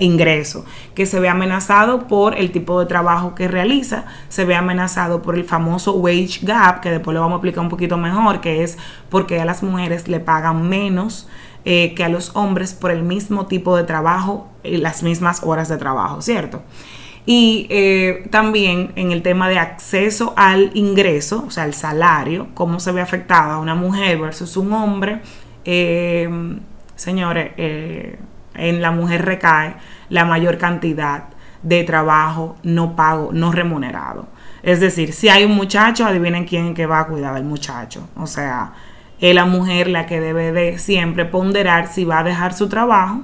ingreso, 0.00 0.64
que 0.94 1.06
se 1.06 1.20
ve 1.20 1.28
amenazado 1.28 2.08
por 2.08 2.36
el 2.36 2.50
tipo 2.50 2.80
de 2.80 2.86
trabajo 2.86 3.34
que 3.34 3.46
realiza, 3.46 4.04
se 4.28 4.44
ve 4.44 4.56
amenazado 4.56 5.22
por 5.22 5.36
el 5.36 5.44
famoso 5.44 5.92
wage 5.92 6.40
gap, 6.42 6.80
que 6.80 6.90
después 6.90 7.14
lo 7.14 7.20
vamos 7.20 7.34
a 7.34 7.36
explicar 7.36 7.62
un 7.62 7.70
poquito 7.70 7.96
mejor, 7.96 8.40
que 8.40 8.64
es 8.64 8.76
porque 9.08 9.40
a 9.40 9.44
las 9.44 9.62
mujeres 9.62 10.08
le 10.08 10.18
pagan 10.20 10.68
menos 10.68 11.28
eh, 11.64 11.94
que 11.94 12.04
a 12.04 12.08
los 12.08 12.34
hombres 12.34 12.74
por 12.74 12.90
el 12.90 13.02
mismo 13.02 13.46
tipo 13.46 13.76
de 13.76 13.84
trabajo 13.84 14.48
y 14.62 14.76
las 14.76 15.02
mismas 15.02 15.42
horas 15.42 15.68
de 15.68 15.76
trabajo, 15.76 16.20
¿cierto? 16.22 16.62
Y 17.26 17.66
eh, 17.70 18.26
también 18.30 18.92
en 18.96 19.12
el 19.12 19.22
tema 19.22 19.48
de 19.48 19.58
acceso 19.58 20.34
al 20.36 20.70
ingreso, 20.74 21.44
o 21.46 21.50
sea, 21.50 21.64
al 21.64 21.74
salario, 21.74 22.48
cómo 22.54 22.80
se 22.80 22.92
ve 22.92 23.00
afectada 23.00 23.58
una 23.58 23.74
mujer 23.74 24.18
versus 24.18 24.56
un 24.56 24.72
hombre. 24.74 25.22
Eh, 25.64 26.28
señores, 26.96 27.52
en 27.56 28.82
la 28.82 28.90
mujer 28.90 29.24
recae 29.24 29.76
la 30.10 30.24
mayor 30.24 30.58
cantidad 30.58 31.24
de 31.62 31.82
trabajo 31.82 32.56
no 32.62 32.94
pago, 32.94 33.30
no 33.32 33.50
remunerado. 33.50 34.28
Es 34.62 34.80
decir, 34.80 35.12
si 35.12 35.28
hay 35.28 35.44
un 35.44 35.54
muchacho, 35.56 36.06
adivinen 36.06 36.44
quién 36.44 36.74
que 36.74 36.86
va 36.86 37.00
a 37.00 37.06
cuidar 37.06 37.34
del 37.34 37.44
muchacho. 37.44 38.08
O 38.16 38.26
sea, 38.26 38.72
es 39.30 39.34
la 39.34 39.46
mujer 39.46 39.88
la 39.88 40.04
que 40.04 40.20
debe 40.20 40.52
de 40.52 40.78
siempre 40.78 41.24
ponderar 41.24 41.86
si 41.86 42.04
va 42.04 42.18
a 42.18 42.24
dejar 42.24 42.52
su 42.52 42.68
trabajo 42.68 43.22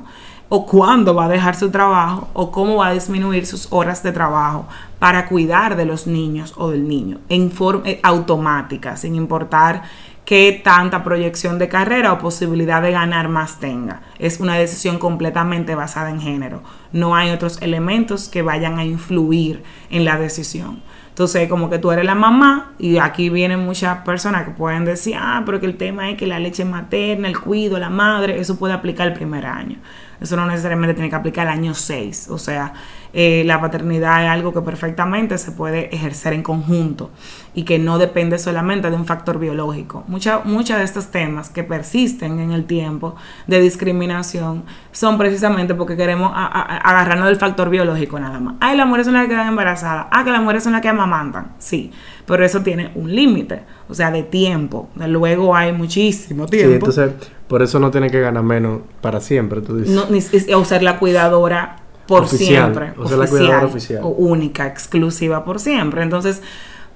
o 0.49 0.65
cuándo 0.65 1.15
va 1.15 1.27
a 1.27 1.29
dejar 1.29 1.55
su 1.55 1.71
trabajo 1.71 2.31
o 2.33 2.51
cómo 2.51 2.77
va 2.77 2.87
a 2.87 2.95
disminuir 2.95 3.45
sus 3.45 3.71
horas 3.71 4.03
de 4.03 4.11
trabajo 4.11 4.67
para 4.99 5.27
cuidar 5.27 5.77
de 5.77 5.85
los 5.85 6.07
niños 6.07 6.55
o 6.57 6.71
del 6.71 6.89
niño 6.89 7.19
en 7.29 7.51
forma 7.51 7.83
eh, 7.85 8.01
automática, 8.03 8.97
sin 8.97 9.15
importar 9.15 9.83
qué 10.25 10.59
tanta 10.65 11.05
proyección 11.05 11.59
de 11.59 11.69
carrera 11.69 12.15
o 12.15 12.19
posibilidad 12.19 12.81
de 12.81 12.93
ganar 12.93 13.29
más 13.29 13.61
tenga. 13.61 14.01
Es 14.19 14.41
una 14.41 14.55
decisión 14.55 14.99
completamente 14.99 15.75
basada 15.75 16.09
en 16.09 16.21
género. 16.23 16.63
No 16.93 17.15
hay 17.15 17.31
otros 17.31 17.61
elementos 17.61 18.29
que 18.29 18.41
vayan 18.41 18.79
a 18.79 18.87
influir 18.87 19.63
en 19.91 20.07
la 20.07 20.17
decisión. 20.17 20.81
Entonces, 21.21 21.51
como 21.51 21.69
que 21.69 21.79
tú 21.79 21.93
eres 21.93 22.07
la 22.07 22.15
mamá 22.15 22.73
y 22.79 22.97
aquí 22.97 23.29
vienen 23.29 23.61
muchas 23.61 23.99
personas 23.99 24.47
que 24.47 24.53
pueden 24.53 24.87
decir, 24.87 25.17
ah, 25.19 25.43
pero 25.45 25.61
que 25.61 25.67
el 25.67 25.77
tema 25.77 26.09
es 26.09 26.17
que 26.17 26.27
la 26.27 26.39
leche 26.39 26.65
materna, 26.65 27.29
el 27.29 27.39
cuido, 27.39 27.79
la 27.79 27.91
madre, 27.91 28.41
eso 28.41 28.59
puede 28.59 28.73
aplicar 28.73 29.07
el 29.07 29.13
primer 29.13 29.45
año. 29.45 29.77
Eso 30.19 30.35
no 30.35 30.47
necesariamente 30.47 30.95
tiene 30.95 31.11
que 31.11 31.17
aplicar 31.17 31.47
el 31.47 31.53
año 31.53 31.75
6. 31.75 32.29
O 32.31 32.39
sea, 32.39 32.73
eh, 33.13 33.43
la 33.45 33.61
paternidad 33.61 34.25
es 34.25 34.31
algo 34.31 34.53
que 34.53 34.61
perfectamente 34.61 35.37
se 35.39 35.53
puede 35.53 35.95
ejercer 35.95 36.33
en 36.33 36.43
conjunto 36.43 37.11
y 37.55 37.65
que 37.65 37.79
no 37.79 37.99
depende 37.99 38.39
solamente 38.39 38.89
de 38.91 38.97
un 38.97 39.07
factor 39.07 39.39
biológico. 39.39 40.05
Muchos 40.07 40.45
mucha 40.45 40.79
de 40.79 40.85
estos 40.85 41.09
temas 41.09 41.51
que 41.51 41.65
persisten 41.65 42.39
en 42.39 42.53
el 42.53 42.65
tiempo 42.67 43.17
de 43.47 43.61
discriminación 43.61 44.65
son 44.93 45.19
precisamente 45.19 45.75
porque 45.75 45.97
queremos 45.97 46.33
agarrarnos 46.35 47.27
del 47.27 47.37
factor 47.37 47.69
biológico 47.71 48.21
nada 48.21 48.39
más. 48.39 48.55
Ay, 48.61 48.77
las 48.77 48.87
mujeres 48.87 49.07
son 49.07 49.15
las 49.15 49.25
que 49.25 49.31
quedan 49.31 49.49
embarazadas. 49.49 50.07
Ah, 50.11 50.25
que 50.25 50.31
las 50.31 50.41
mujeres 50.41 50.63
son 50.63 50.73
las 50.73 50.83
que 50.83 50.89
amamantan. 50.89 51.53
Sí, 51.59 51.91
pero 52.27 52.45
eso 52.45 52.61
tiene 52.61 52.93
un 52.95 53.13
límite, 53.13 53.63
o 53.89 53.95
sea, 53.95 54.11
de 54.11 54.23
tiempo. 54.23 54.89
Luego 54.95 55.57
hay 55.57 55.73
muchísimo 55.73 56.47
tiempo. 56.47 56.69
Sí, 56.69 56.75
entonces 56.75 57.13
por 57.49 57.63
eso 57.63 57.81
no 57.81 57.91
tiene 57.91 58.11
que 58.11 58.21
ganar 58.21 58.45
menos 58.45 58.83
para 59.01 59.21
siempre, 59.21 59.61
tú 59.61 59.77
dices. 59.79 59.93
No, 59.93 60.07
ni, 60.09 60.21
o 60.55 60.65
ser 60.65 60.85
la 60.85 60.99
cuidadora 61.01 61.80
por 62.11 62.29
siempre. 62.29 62.93
O 62.99 63.09
ser 63.09 63.19
la 63.19 63.27
cuidadora 63.29 63.67
oficial. 63.67 64.01
O 64.03 64.09
única, 64.09 64.67
exclusiva 64.67 65.45
por 65.45 65.61
siempre. 65.61 66.03
Entonces, 66.03 66.43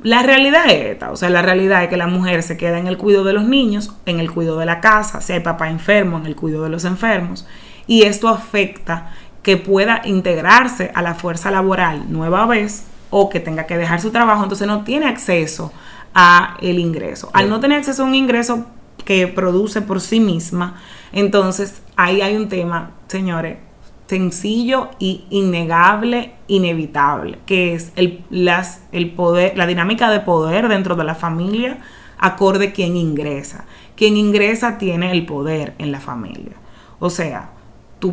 la 0.02 0.23
realidad 0.23 0.66
es 0.66 0.92
esta. 0.92 1.12
O 1.12 1.16
sea, 1.16 1.30
la 1.30 1.40
realidad 1.40 1.85
es 1.85 1.88
que 1.88 1.97
la 1.97 2.09
mujer 2.09 2.42
se 2.42 2.56
queda 2.56 2.78
en 2.78 2.88
el 2.88 2.99
cuidado 2.99 3.25
de 3.25 3.33
los 3.33 3.44
niños, 3.44 3.92
en 4.06 4.18
el 4.18 4.33
cuidado 4.33 4.59
de 4.59 4.66
la 4.66 4.80
casa, 4.80 5.21
si 5.21 5.33
hay 5.33 5.40
papá 5.40 5.71
enfermo, 5.71 6.18
en 6.18 6.26
el 6.26 6.35
cuidado 6.35 6.64
de 6.64 6.71
los 6.71 6.85
enfermos. 6.85 7.47
Y 7.87 8.02
esto 8.02 8.28
afecta 8.28 9.12
que 9.42 9.56
pueda 9.56 10.02
integrarse 10.04 10.90
a 10.94 11.02
la 11.02 11.14
fuerza 11.14 11.50
laboral 11.50 12.11
nueva 12.11 12.47
vez 12.47 12.87
o 13.11 13.28
que 13.28 13.38
tenga 13.38 13.66
que 13.66 13.76
dejar 13.76 14.00
su 14.00 14.11
trabajo, 14.11 14.42
entonces 14.42 14.66
no 14.66 14.83
tiene 14.83 15.06
acceso 15.06 15.73
a 16.14 16.56
el 16.61 16.78
ingreso. 16.78 17.30
Al 17.33 17.49
no 17.49 17.61
tener 17.61 17.78
acceso 17.78 18.02
a 18.02 18.06
un 18.06 18.14
ingreso 18.14 18.66
que 19.04 19.28
produce 19.28 19.83
por 19.83 20.00
sí 20.00 20.18
misma. 20.18 20.80
Entonces, 21.12 21.83
ahí 21.94 22.23
hay 22.23 22.37
un 22.37 22.49
tema, 22.49 22.90
señores, 23.06 23.59
sencillo 24.06 24.90
y 24.99 25.25
innegable, 25.30 26.34
inevitable, 26.46 27.38
que 27.46 27.75
es 27.75 27.92
el, 27.96 28.23
las, 28.30 28.82
el 28.92 29.11
poder, 29.12 29.56
la 29.56 29.66
dinámica 29.66 30.11
de 30.11 30.20
poder 30.20 30.68
dentro 30.68 30.94
de 30.94 31.04
la 31.04 31.14
familia 31.14 31.78
acorde 32.18 32.73
quien 32.73 32.96
ingresa. 32.96 33.64
Quien 33.96 34.16
ingresa 34.16 34.78
tiene 34.78 35.12
el 35.12 35.25
poder 35.25 35.75
en 35.78 35.92
la 35.92 36.00
familia. 36.00 36.52
O 36.99 37.11
sea, 37.11 37.50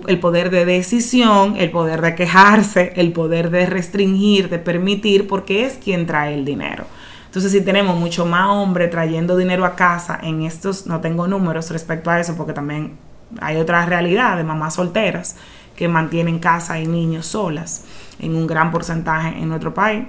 el 0.08 0.20
poder 0.20 0.50
de 0.50 0.66
decisión, 0.66 1.56
el 1.58 1.72
poder 1.72 2.02
de 2.02 2.16
quejarse, 2.16 2.94
el 2.96 3.12
poder 3.12 3.50
de 3.50 3.66
restringir, 3.66 4.50
de 4.50 4.60
permitir, 4.60 5.28
porque 5.28 5.66
es 5.66 5.74
quien 5.74 6.06
trae 6.06 6.34
el 6.34 6.46
dinero. 6.46 6.86
Entonces, 7.26 7.52
si 7.52 7.62
tenemos 7.62 7.98
mucho 7.98 8.26
más 8.26 8.50
hombre 8.50 8.88
trayendo 8.88 9.38
dinero 9.38 9.66
a 9.66 9.76
casa 9.76 10.20
en 10.22 10.44
estos, 10.44 10.88
no 10.88 11.02
tengo 11.02 11.28
números 11.28 11.70
respecto 11.72 12.10
a 12.10 12.20
eso, 12.20 12.36
porque 12.36 12.54
también 12.54 12.98
hay 13.40 13.58
otra 13.58 13.86
realidad 13.86 14.38
de 14.38 14.44
mamás 14.44 14.76
solteras 14.76 15.38
que 15.82 15.88
mantienen 15.88 16.38
casa 16.38 16.80
y 16.80 16.86
niños 16.86 17.26
solas 17.26 17.86
en 18.20 18.36
un 18.36 18.46
gran 18.46 18.70
porcentaje 18.70 19.30
en 19.30 19.50
nuestro 19.50 19.74
país. 19.74 20.06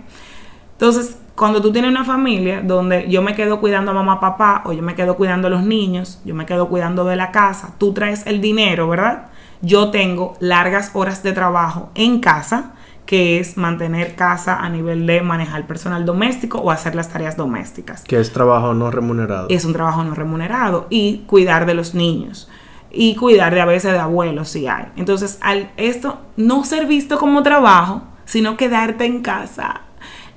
Entonces, 0.73 1.17
cuando 1.35 1.63
tú 1.63 1.73
tienes 1.73 1.91
una 1.91 2.05
familia 2.05 2.61
donde 2.61 3.09
yo 3.09 3.23
me 3.23 3.35
quedo 3.35 3.59
cuidando 3.59 3.91
a 3.91 3.95
mamá, 3.95 4.21
papá, 4.21 4.65
o 4.67 4.75
yo 4.75 4.83
me 4.83 4.95
quedo 4.95 5.17
cuidando 5.17 5.47
a 5.47 5.51
los 5.51 5.63
niños, 5.63 6.21
yo 6.27 6.35
me 6.35 6.45
quedo 6.45 6.69
cuidando 6.69 7.07
de 7.07 7.17
la 7.17 7.33
casa, 7.33 7.73
tú 7.79 7.95
traes 7.95 8.27
el 8.27 8.43
dinero, 8.43 8.87
¿verdad? 8.87 9.29
Yo 9.63 9.91
tengo 9.91 10.35
largas 10.41 10.91
horas 10.93 11.23
de 11.23 11.33
trabajo 11.33 11.89
en 11.95 12.21
casa 12.21 12.73
que 13.07 13.41
es 13.41 13.57
mantener 13.57 14.15
casa 14.15 14.59
a 14.59 14.69
nivel 14.69 15.07
de 15.07 15.23
manejar 15.23 15.67
personal 15.67 16.05
doméstico 16.05 16.59
o 16.59 16.71
hacer 16.71 16.95
las 16.95 17.09
tareas 17.09 17.39
domésticas. 17.39 18.05
Que 18.05 18.21
es 18.21 18.31
trabajo 18.31 18.75
no 18.75 18.91
remunerado. 18.91 19.47
Es 19.49 19.65
un 19.65 19.73
trabajo 19.73 20.05
no 20.05 20.15
remunerado 20.15 20.87
y 20.91 21.25
cuidar 21.27 21.65
de 21.65 21.73
los 21.73 21.95
niños. 21.95 22.51
Y 22.93 23.17
cuidar 23.17 23.55
de 23.55 23.61
a 23.61 23.65
veces 23.65 23.93
de 23.93 23.99
abuelos 23.99 24.49
si 24.49 24.67
hay. 24.67 24.87
Entonces, 24.97 25.39
al 25.41 25.71
esto 25.77 26.21
no 26.37 26.65
ser 26.65 26.87
visto 26.87 27.19
como 27.19 27.43
trabajo, 27.43 28.03
sino 28.25 28.57
quedarte 28.57 29.05
en 29.07 29.23
casa. 29.23 29.83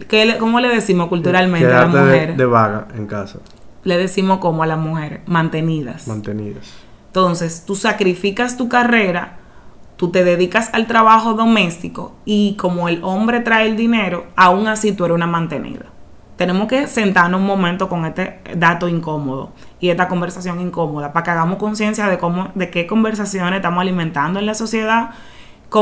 ¿Qué 0.07 0.37
¿Cómo 0.39 0.59
le 0.59 0.69
decimos 0.69 1.09
culturalmente 1.09 1.67
a 1.67 1.81
las 1.81 1.89
mujeres? 1.89 2.37
De, 2.37 2.45
vaga 2.45 2.87
en 2.95 3.07
casa. 3.07 3.39
Le 3.83 3.97
decimos 3.97 4.39
como 4.39 4.63
a 4.63 4.67
las 4.67 4.79
mujeres, 4.79 5.21
mantenidas. 5.25 6.07
Mantenidas. 6.07 6.73
Entonces, 7.07 7.63
tú 7.65 7.75
sacrificas 7.75 8.57
tu 8.57 8.67
carrera, 8.67 9.37
tú 9.95 10.11
te 10.11 10.23
dedicas 10.23 10.69
al 10.73 10.87
trabajo 10.87 11.33
doméstico 11.33 12.15
y 12.25 12.55
como 12.55 12.89
el 12.89 13.03
hombre 13.03 13.39
trae 13.39 13.67
el 13.67 13.77
dinero, 13.77 14.25
aún 14.35 14.67
así 14.67 14.91
tú 14.91 15.05
eres 15.05 15.15
una 15.15 15.27
mantenida. 15.27 15.85
Tenemos 16.35 16.67
que 16.67 16.87
sentarnos 16.87 17.39
un 17.39 17.47
momento 17.47 17.87
con 17.87 18.05
este 18.05 18.41
dato 18.55 18.89
incómodo 18.89 19.53
y 19.79 19.89
esta 19.89 20.07
conversación 20.09 20.59
incómoda 20.59 21.13
para 21.13 21.23
que 21.23 21.31
hagamos 21.31 21.57
conciencia 21.57 22.07
de 22.07 22.17
cómo, 22.17 22.49
de 22.55 22.69
qué 22.69 22.87
conversaciones 22.87 23.57
estamos 23.57 23.81
alimentando 23.81 24.39
en 24.39 24.45
la 24.45 24.53
sociedad, 24.53 25.11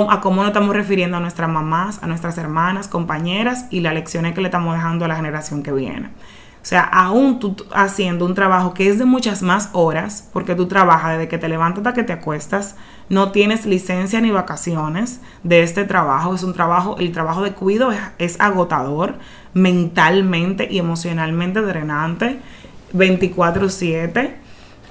a 0.10 0.22
cómo 0.22 0.38
nos 0.38 0.48
estamos 0.48 0.76
refiriendo 0.76 1.18
a 1.18 1.20
nuestras 1.20 1.50
mamás, 1.50 2.02
a 2.02 2.08
nuestras 2.08 2.38
hermanas, 2.38 2.88
compañeras 2.88 3.66
y 3.70 3.82
las 3.82 3.94
lecciones 3.94 4.34
que 4.34 4.42
le 4.42 4.48
estamos 4.48 4.76
dejando 4.76 5.06
a 5.06 5.08
la 5.08 5.16
generación 5.16 5.64
que 5.64 5.72
viene. 5.72 6.10
O 6.64 6.66
sea, 6.66 6.84
aún 6.84 7.40
tú 7.40 7.58
haciendo 7.74 8.26
un 8.26 8.36
trabajo 8.36 8.74
que 8.74 8.88
es 8.88 8.98
de 8.98 9.04
muchas 9.04 9.42
más 9.42 9.70
horas, 9.74 10.30
porque 10.32 10.56
tú 10.56 10.68
trabajas 10.68 11.12
desde 11.12 11.28
que 11.28 11.38
te 11.38 11.50
levantas 11.50 11.80
hasta 11.80 11.94
que 11.94 12.04
te 12.04 12.14
acuestas, 12.14 12.78
no 13.10 13.34
tienes 13.34 13.66
licencia 13.66 14.22
ni 14.22 14.32
vacaciones 14.32 15.20
de 15.44 15.62
este 15.62 15.84
trabajo. 15.84 16.34
Es 16.34 16.42
un 16.42 16.54
trabajo, 16.54 16.96
el 17.00 17.12
trabajo 17.12 17.42
de 17.42 17.52
cuido 17.52 17.92
es, 18.18 18.40
agotador, 18.40 19.16
mentalmente 19.54 20.66
y 20.72 20.80
emocionalmente 20.80 21.60
drenante, 21.60 22.40
24/7. 22.94 24.36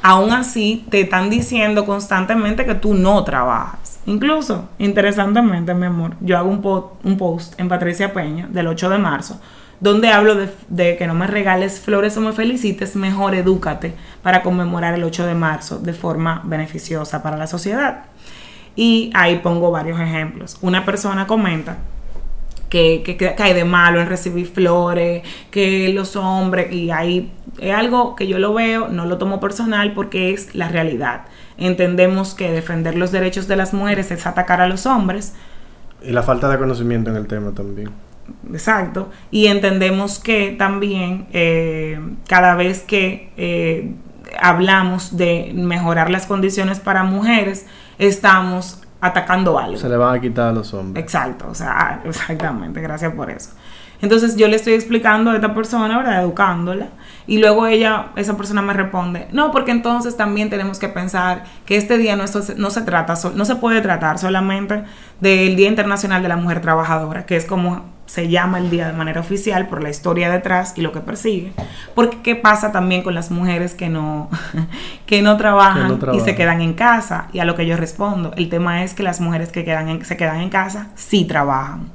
Aún 0.02 0.32
así, 0.32 0.84
te 0.90 1.00
están 1.00 1.30
diciendo 1.30 1.86
constantemente 1.86 2.66
que 2.66 2.74
tú 2.74 2.92
no 2.92 3.24
trabajas. 3.24 3.98
Incluso, 4.04 4.68
interesantemente, 4.78 5.72
mi 5.72 5.86
amor, 5.86 6.16
yo 6.20 6.36
hago 6.36 6.50
un, 6.50 7.10
un 7.10 7.16
post 7.16 7.58
en 7.58 7.70
Patricia 7.70 8.12
Peña 8.12 8.46
del 8.48 8.66
8 8.66 8.90
de 8.90 8.98
marzo 8.98 9.40
donde 9.82 10.10
hablo 10.10 10.36
de, 10.68 10.96
que 10.96 11.06
no 11.08 11.14
me 11.14 11.26
regales 11.26 11.80
flores 11.80 12.16
o 12.16 12.20
me 12.20 12.32
felicites, 12.32 12.94
mejor 12.94 13.34
edúcate 13.34 13.92
para 14.22 14.44
conmemorar 14.44 14.94
el 14.94 15.02
8 15.02 15.26
de 15.26 15.34
marzo 15.34 15.80
de 15.80 15.92
forma 15.92 16.40
beneficiosa 16.44 17.20
para 17.20 17.36
la 17.36 17.48
sociedad. 17.48 18.04
Y 18.76 19.10
ahí 19.12 19.40
pongo 19.40 19.72
varios 19.72 19.98
ejemplos. 19.98 20.56
Una 20.62 20.84
persona 20.84 21.26
comenta 21.26 21.78
que, 22.68 23.02
que, 23.04 23.34
cae 23.34 23.54
de 23.54 23.64
malo 23.64 24.00
en 24.00 24.08
recibir 24.08 24.46
flores, 24.46 25.24
que 25.50 25.88
los 25.88 26.14
hombres, 26.14 26.72
y 26.72 26.92
ahí 26.92 27.32
es 27.58 27.74
algo 27.74 28.14
que 28.14 28.28
yo 28.28 28.38
lo 28.38 28.54
veo, 28.54 28.86
no 28.86 29.04
lo 29.06 29.18
tomo 29.18 29.40
personal 29.40 29.94
porque 29.94 30.32
es 30.32 30.54
la 30.54 30.68
realidad. 30.68 31.22
Entendemos 31.58 32.34
que 32.34 32.52
defender 32.52 32.96
los 32.96 33.10
derechos 33.10 33.48
de 33.48 33.56
las 33.56 33.74
mujeres 33.74 34.12
es 34.12 34.28
atacar 34.28 34.60
a 34.60 34.68
los 34.68 34.86
hombres. 34.86 35.34
Y 36.00 36.12
la 36.12 36.22
falta 36.22 36.48
de 36.48 36.56
conocimiento 36.56 37.10
en 37.10 37.16
el 37.16 37.26
tema 37.26 37.50
también. 37.50 37.90
Exacto. 38.52 39.10
Y 39.30 39.46
entendemos 39.46 40.18
que 40.18 40.52
también 40.52 41.26
eh, 41.32 42.00
cada 42.28 42.54
vez 42.54 42.82
que 42.82 43.32
eh, 43.36 43.94
hablamos 44.40 45.16
de 45.16 45.52
mejorar 45.54 46.10
las 46.10 46.26
condiciones 46.26 46.80
para 46.80 47.04
mujeres, 47.04 47.66
estamos 47.98 48.82
atacando 49.00 49.58
algo. 49.58 49.76
Se 49.76 49.88
le 49.88 49.96
van 49.96 50.16
a 50.16 50.20
quitar 50.20 50.48
a 50.48 50.52
los 50.52 50.72
hombres. 50.74 51.02
Exacto, 51.02 51.48
o 51.50 51.54
sea, 51.54 52.00
exactamente, 52.04 52.80
gracias 52.80 53.12
por 53.14 53.30
eso. 53.30 53.50
Entonces 54.00 54.36
yo 54.36 54.48
le 54.48 54.56
estoy 54.56 54.72
explicando 54.72 55.30
a 55.30 55.36
esta 55.36 55.54
persona, 55.54 55.96
¿verdad? 55.96 56.22
Educándola. 56.22 56.88
Y 57.28 57.38
luego 57.38 57.68
ella, 57.68 58.06
esa 58.16 58.36
persona 58.36 58.60
me 58.60 58.72
responde, 58.72 59.28
no, 59.30 59.52
porque 59.52 59.70
entonces 59.70 60.16
también 60.16 60.50
tenemos 60.50 60.80
que 60.80 60.88
pensar 60.88 61.44
que 61.66 61.76
este 61.76 61.98
día 61.98 62.16
no, 62.16 62.24
no 62.56 62.70
se 62.70 62.82
trata, 62.82 63.14
no 63.36 63.44
se 63.44 63.56
puede 63.56 63.80
tratar 63.80 64.18
solamente 64.18 64.82
del 65.20 65.54
Día 65.54 65.68
Internacional 65.68 66.20
de 66.20 66.28
la 66.28 66.36
Mujer 66.36 66.60
Trabajadora, 66.60 67.26
que 67.26 67.36
es 67.36 67.44
como 67.44 67.91
se 68.12 68.28
llama 68.28 68.58
el 68.58 68.68
día 68.68 68.88
de 68.88 68.92
manera 68.92 69.22
oficial 69.22 69.68
por 69.68 69.82
la 69.82 69.88
historia 69.88 70.30
detrás 70.30 70.74
y 70.76 70.82
lo 70.82 70.92
que 70.92 71.00
persigue. 71.00 71.54
Porque 71.94 72.18
qué 72.20 72.36
pasa 72.36 72.70
también 72.70 73.02
con 73.02 73.14
las 73.14 73.30
mujeres 73.30 73.72
que 73.72 73.88
no, 73.88 74.28
que 75.06 75.22
no, 75.22 75.38
trabajan, 75.38 75.98
y 76.12 76.20
se 76.20 76.34
quedan 76.34 76.60
en 76.60 76.74
casa. 76.74 77.28
Y 77.32 77.38
a 77.38 77.46
lo 77.46 77.54
que 77.54 77.64
yo 77.64 77.74
respondo, 77.74 78.34
el 78.36 78.50
tema 78.50 78.84
es 78.84 78.92
que 78.92 79.02
las 79.02 79.22
mujeres 79.22 79.50
que 79.50 79.64
quedan 79.64 80.04
se 80.04 80.18
quedan 80.18 80.42
en 80.42 80.50
casa 80.50 80.90
sí 80.94 81.24
trabajan. 81.24 81.88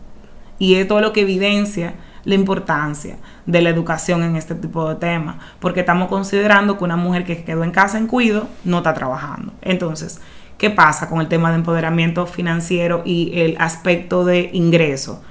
Y 0.58 0.74
es 0.74 0.88
todo 0.88 1.02
lo 1.02 1.14
que 1.14 1.22
evidencia 1.22 1.94
la 2.24 2.34
importancia 2.34 3.18
de 3.46 3.62
la 3.62 3.70
educación 3.70 4.24
en 4.24 4.38
este 4.38 4.56
tipo 4.56 4.90
de 4.90 4.96
temas, 4.96 5.36
porque 5.60 5.82
estamos 5.82 6.08
considerando 6.08 6.80
que 6.80 6.84
una 6.84 6.98
mujer 6.98 7.26
que 7.26 7.44
quedó 7.44 7.64
en 7.64 7.70
casa 7.70 8.00
en 8.00 8.08
cuido 8.08 8.48
no 8.64 8.78
está 8.78 8.96
trabajando. 8.96 9.54
Entonces, 9.62 10.20
¿qué 10.58 10.72
pasa 10.72 11.10
con 11.10 11.22
el 11.22 11.28
tema 11.28 11.52
de 11.52 11.58
empoderamiento 11.58 12.26
financiero 12.26 13.04
y 13.06 13.40
el 13.40 13.56
aspecto 13.60 14.26
de 14.26 14.50
ingreso? 14.52 15.22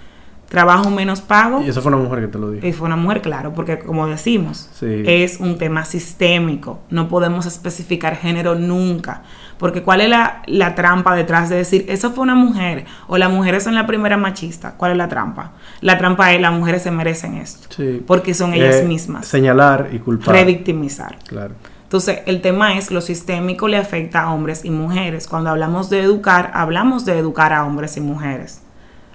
Trabajo 0.48 0.90
menos 0.90 1.20
pago. 1.20 1.62
Y 1.62 1.68
eso 1.68 1.82
fue 1.82 1.92
una 1.92 2.02
mujer 2.02 2.20
que 2.20 2.28
te 2.28 2.38
lo 2.38 2.50
dijo. 2.50 2.66
Y 2.66 2.72
fue 2.72 2.86
una 2.86 2.96
mujer, 2.96 3.20
claro, 3.20 3.52
porque 3.52 3.78
como 3.78 4.06
decimos, 4.06 4.70
es 4.80 5.40
un 5.40 5.58
tema 5.58 5.84
sistémico. 5.84 6.80
No 6.90 7.08
podemos 7.08 7.46
especificar 7.46 8.16
género 8.16 8.54
nunca. 8.54 9.22
Porque 9.58 9.82
¿cuál 9.82 10.02
es 10.02 10.10
la, 10.10 10.42
la, 10.46 10.74
trampa 10.74 11.16
detrás 11.16 11.48
de 11.48 11.56
decir, 11.56 11.86
eso 11.88 12.12
fue 12.12 12.22
una 12.22 12.34
mujer 12.34 12.84
o 13.06 13.16
las 13.16 13.30
mujeres 13.30 13.64
son 13.64 13.74
la 13.74 13.86
primera 13.86 14.18
machista? 14.18 14.74
¿Cuál 14.76 14.92
es 14.92 14.98
la 14.98 15.08
trampa? 15.08 15.52
La 15.80 15.96
trampa 15.96 16.34
es 16.34 16.40
las 16.40 16.52
mujeres 16.52 16.82
se 16.82 16.90
merecen 16.90 17.36
esto. 17.36 17.68
Porque 18.06 18.34
son 18.34 18.52
ellas 18.52 18.84
mismas. 18.84 19.26
Señalar 19.26 19.88
y 19.92 19.98
culpar. 19.98 20.34
Revictimizar. 20.34 21.18
Claro. 21.26 21.54
Entonces, 21.84 22.18
el 22.26 22.42
tema 22.42 22.76
es 22.76 22.90
lo 22.90 23.00
sistémico 23.00 23.68
le 23.68 23.78
afecta 23.78 24.22
a 24.22 24.32
hombres 24.32 24.64
y 24.64 24.70
mujeres. 24.70 25.26
Cuando 25.26 25.50
hablamos 25.50 25.88
de 25.88 26.02
educar, 26.02 26.50
hablamos 26.52 27.06
de 27.06 27.18
educar 27.18 27.52
a 27.52 27.64
hombres 27.64 27.96
y 27.96 28.00
mujeres 28.00 28.60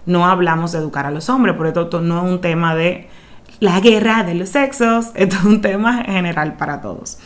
no 0.06 0.26
hablamos 0.26 0.72
de 0.72 0.80
educar 0.80 1.06
a 1.06 1.12
los 1.12 1.30
hombres, 1.30 1.56
por 1.56 1.68
esto 1.68 2.02
no 2.02 2.26
es 2.26 2.32
un 2.32 2.42
tema 2.42 2.76
de 2.76 3.08
la 3.60 3.80
guerra 3.80 4.24
de 4.24 4.36
los 4.36 4.50
sexos, 4.50 5.12
esto 5.16 5.36
es 5.38 5.44
un 5.44 5.62
tema 5.62 6.04
general 6.04 6.58
para 6.58 6.82
todos. 6.82 7.20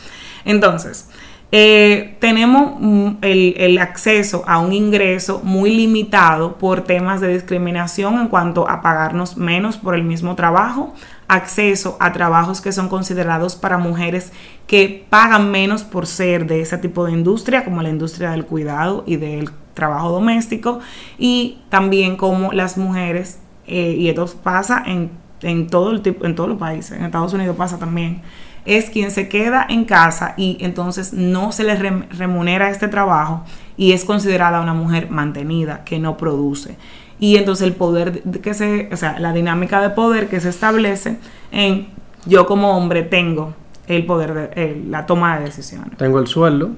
Entonces, 0.44 1.08
eh, 1.52 2.16
tenemos 2.18 2.74
mm, 2.78 3.10
el, 3.22 3.78
acceso 3.78 4.42
a 4.46 4.58
un 4.58 4.72
ingreso 4.72 5.40
muy 5.44 5.74
limitado 5.74 6.58
por 6.58 6.82
temas 6.82 7.20
de 7.20 7.28
discriminación 7.28 8.18
en 8.18 8.28
cuanto 8.28 8.68
a 8.68 8.80
pagarnos 8.80 9.36
menos 9.36 9.76
por 9.76 9.94
el 9.94 10.02
mismo 10.02 10.34
trabajo, 10.34 10.92
acceso 11.28 11.96
a 12.00 12.12
trabajos 12.12 12.60
que 12.60 12.72
son 12.72 12.88
considerados 12.88 13.56
para 13.56 13.78
mujeres 13.78 14.32
que 14.66 15.06
pagan 15.10 15.50
menos 15.50 15.84
por 15.84 16.06
ser 16.06 16.46
de 16.46 16.60
ese 16.60 16.78
tipo 16.78 17.04
de 17.04 17.12
industria, 17.12 17.64
como 17.64 17.82
la 17.82 17.88
industria 17.88 18.30
del 18.30 18.44
cuidado 18.44 19.04
y 19.06 19.16
del 19.16 19.50
trabajo 19.74 20.10
doméstico 20.10 20.80
y 21.18 21.58
también 21.68 22.16
como 22.16 22.52
las 22.52 22.78
mujeres, 22.78 23.40
eh, 23.66 23.96
y 23.98 24.08
esto 24.08 24.26
pasa 24.42 24.82
en, 24.86 25.10
en, 25.42 25.68
todo 25.68 25.92
el 25.92 26.02
tipo, 26.02 26.24
en 26.24 26.34
todos 26.34 26.48
los 26.48 26.58
países, 26.58 26.92
en 26.98 27.04
Estados 27.04 27.32
Unidos 27.32 27.56
pasa 27.56 27.78
también, 27.78 28.22
es 28.64 28.90
quien 28.90 29.10
se 29.10 29.28
queda 29.28 29.64
en 29.68 29.84
casa 29.84 30.34
y 30.36 30.58
entonces 30.60 31.12
no 31.12 31.52
se 31.52 31.64
le 31.64 31.76
remunera 31.76 32.70
este 32.70 32.88
trabajo 32.88 33.44
y 33.76 33.92
es 33.92 34.04
considerada 34.04 34.60
una 34.60 34.74
mujer 34.74 35.10
mantenida, 35.10 35.84
que 35.84 35.98
no 35.98 36.16
produce. 36.16 36.76
Y 37.18 37.36
entonces 37.36 37.66
el 37.66 37.74
poder 37.74 38.22
que 38.22 38.54
se, 38.54 38.88
o 38.92 38.96
sea, 38.96 39.18
la 39.18 39.32
dinámica 39.32 39.80
de 39.80 39.90
poder 39.90 40.28
que 40.28 40.40
se 40.40 40.48
establece 40.48 41.18
en 41.50 41.88
yo 42.26 42.46
como 42.46 42.76
hombre 42.76 43.02
tengo 43.02 43.54
el 43.86 44.04
poder 44.04 44.50
de 44.50 44.82
la 44.88 45.06
toma 45.06 45.38
de 45.38 45.46
decisiones. 45.46 45.96
Tengo 45.96 46.18
el 46.18 46.26
sueldo, 46.26 46.70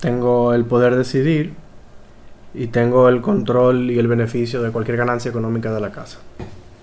tengo 0.00 0.52
el 0.52 0.64
poder 0.64 0.96
decidir, 0.96 1.54
y 2.54 2.66
tengo 2.68 3.08
el 3.08 3.20
control 3.20 3.90
y 3.90 3.98
el 3.98 4.08
beneficio 4.08 4.62
de 4.62 4.70
cualquier 4.70 4.96
ganancia 4.96 5.28
económica 5.28 5.72
de 5.72 5.80
la 5.80 5.90
casa. 5.90 6.18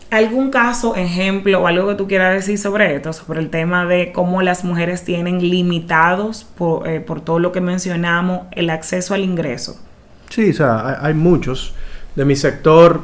¿Algún 0.09 0.51
caso, 0.51 0.95
ejemplo 0.95 1.61
o 1.61 1.67
algo 1.67 1.89
que 1.89 1.95
tú 1.95 2.07
quieras 2.07 2.33
decir 2.33 2.57
sobre 2.57 2.95
esto, 2.95 3.11
sobre 3.11 3.41
el 3.41 3.49
tema 3.49 3.85
de 3.85 4.13
cómo 4.13 4.41
las 4.41 4.63
mujeres 4.63 5.03
tienen 5.03 5.39
limitados 5.41 6.45
por, 6.45 6.87
eh, 6.87 7.01
por 7.01 7.19
todo 7.19 7.39
lo 7.39 7.51
que 7.51 7.59
mencionamos 7.59 8.43
el 8.51 8.69
acceso 8.69 9.13
al 9.13 9.21
ingreso? 9.21 9.77
Sí, 10.29 10.51
o 10.51 10.53
sea, 10.53 11.05
hay, 11.05 11.13
muchos. 11.13 11.73
De 12.17 12.25
mi 12.25 12.35
sector, 12.35 13.01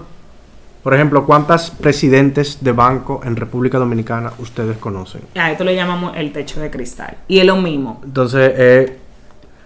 por 0.82 0.95
ejemplo, 0.95 1.23
¿cuántas 1.23 1.69
presidentes 1.69 2.63
de 2.63 2.71
banco 2.71 3.21
en 3.23 3.36
República 3.36 3.78
Dominicana 3.78 4.34
ustedes 4.39 4.76
conocen? 4.78 5.21
A 5.36 5.52
esto 5.52 5.63
le 5.63 5.76
llamamos 5.76 6.13
el 6.17 6.32
techo 6.32 6.60
de 6.60 6.71
cristal. 6.71 7.17
Y 7.28 7.38
es 7.38 7.45
lo 7.45 7.58
mismo. 7.58 8.02
Entonces, 8.04 8.52
eh, 8.58 8.97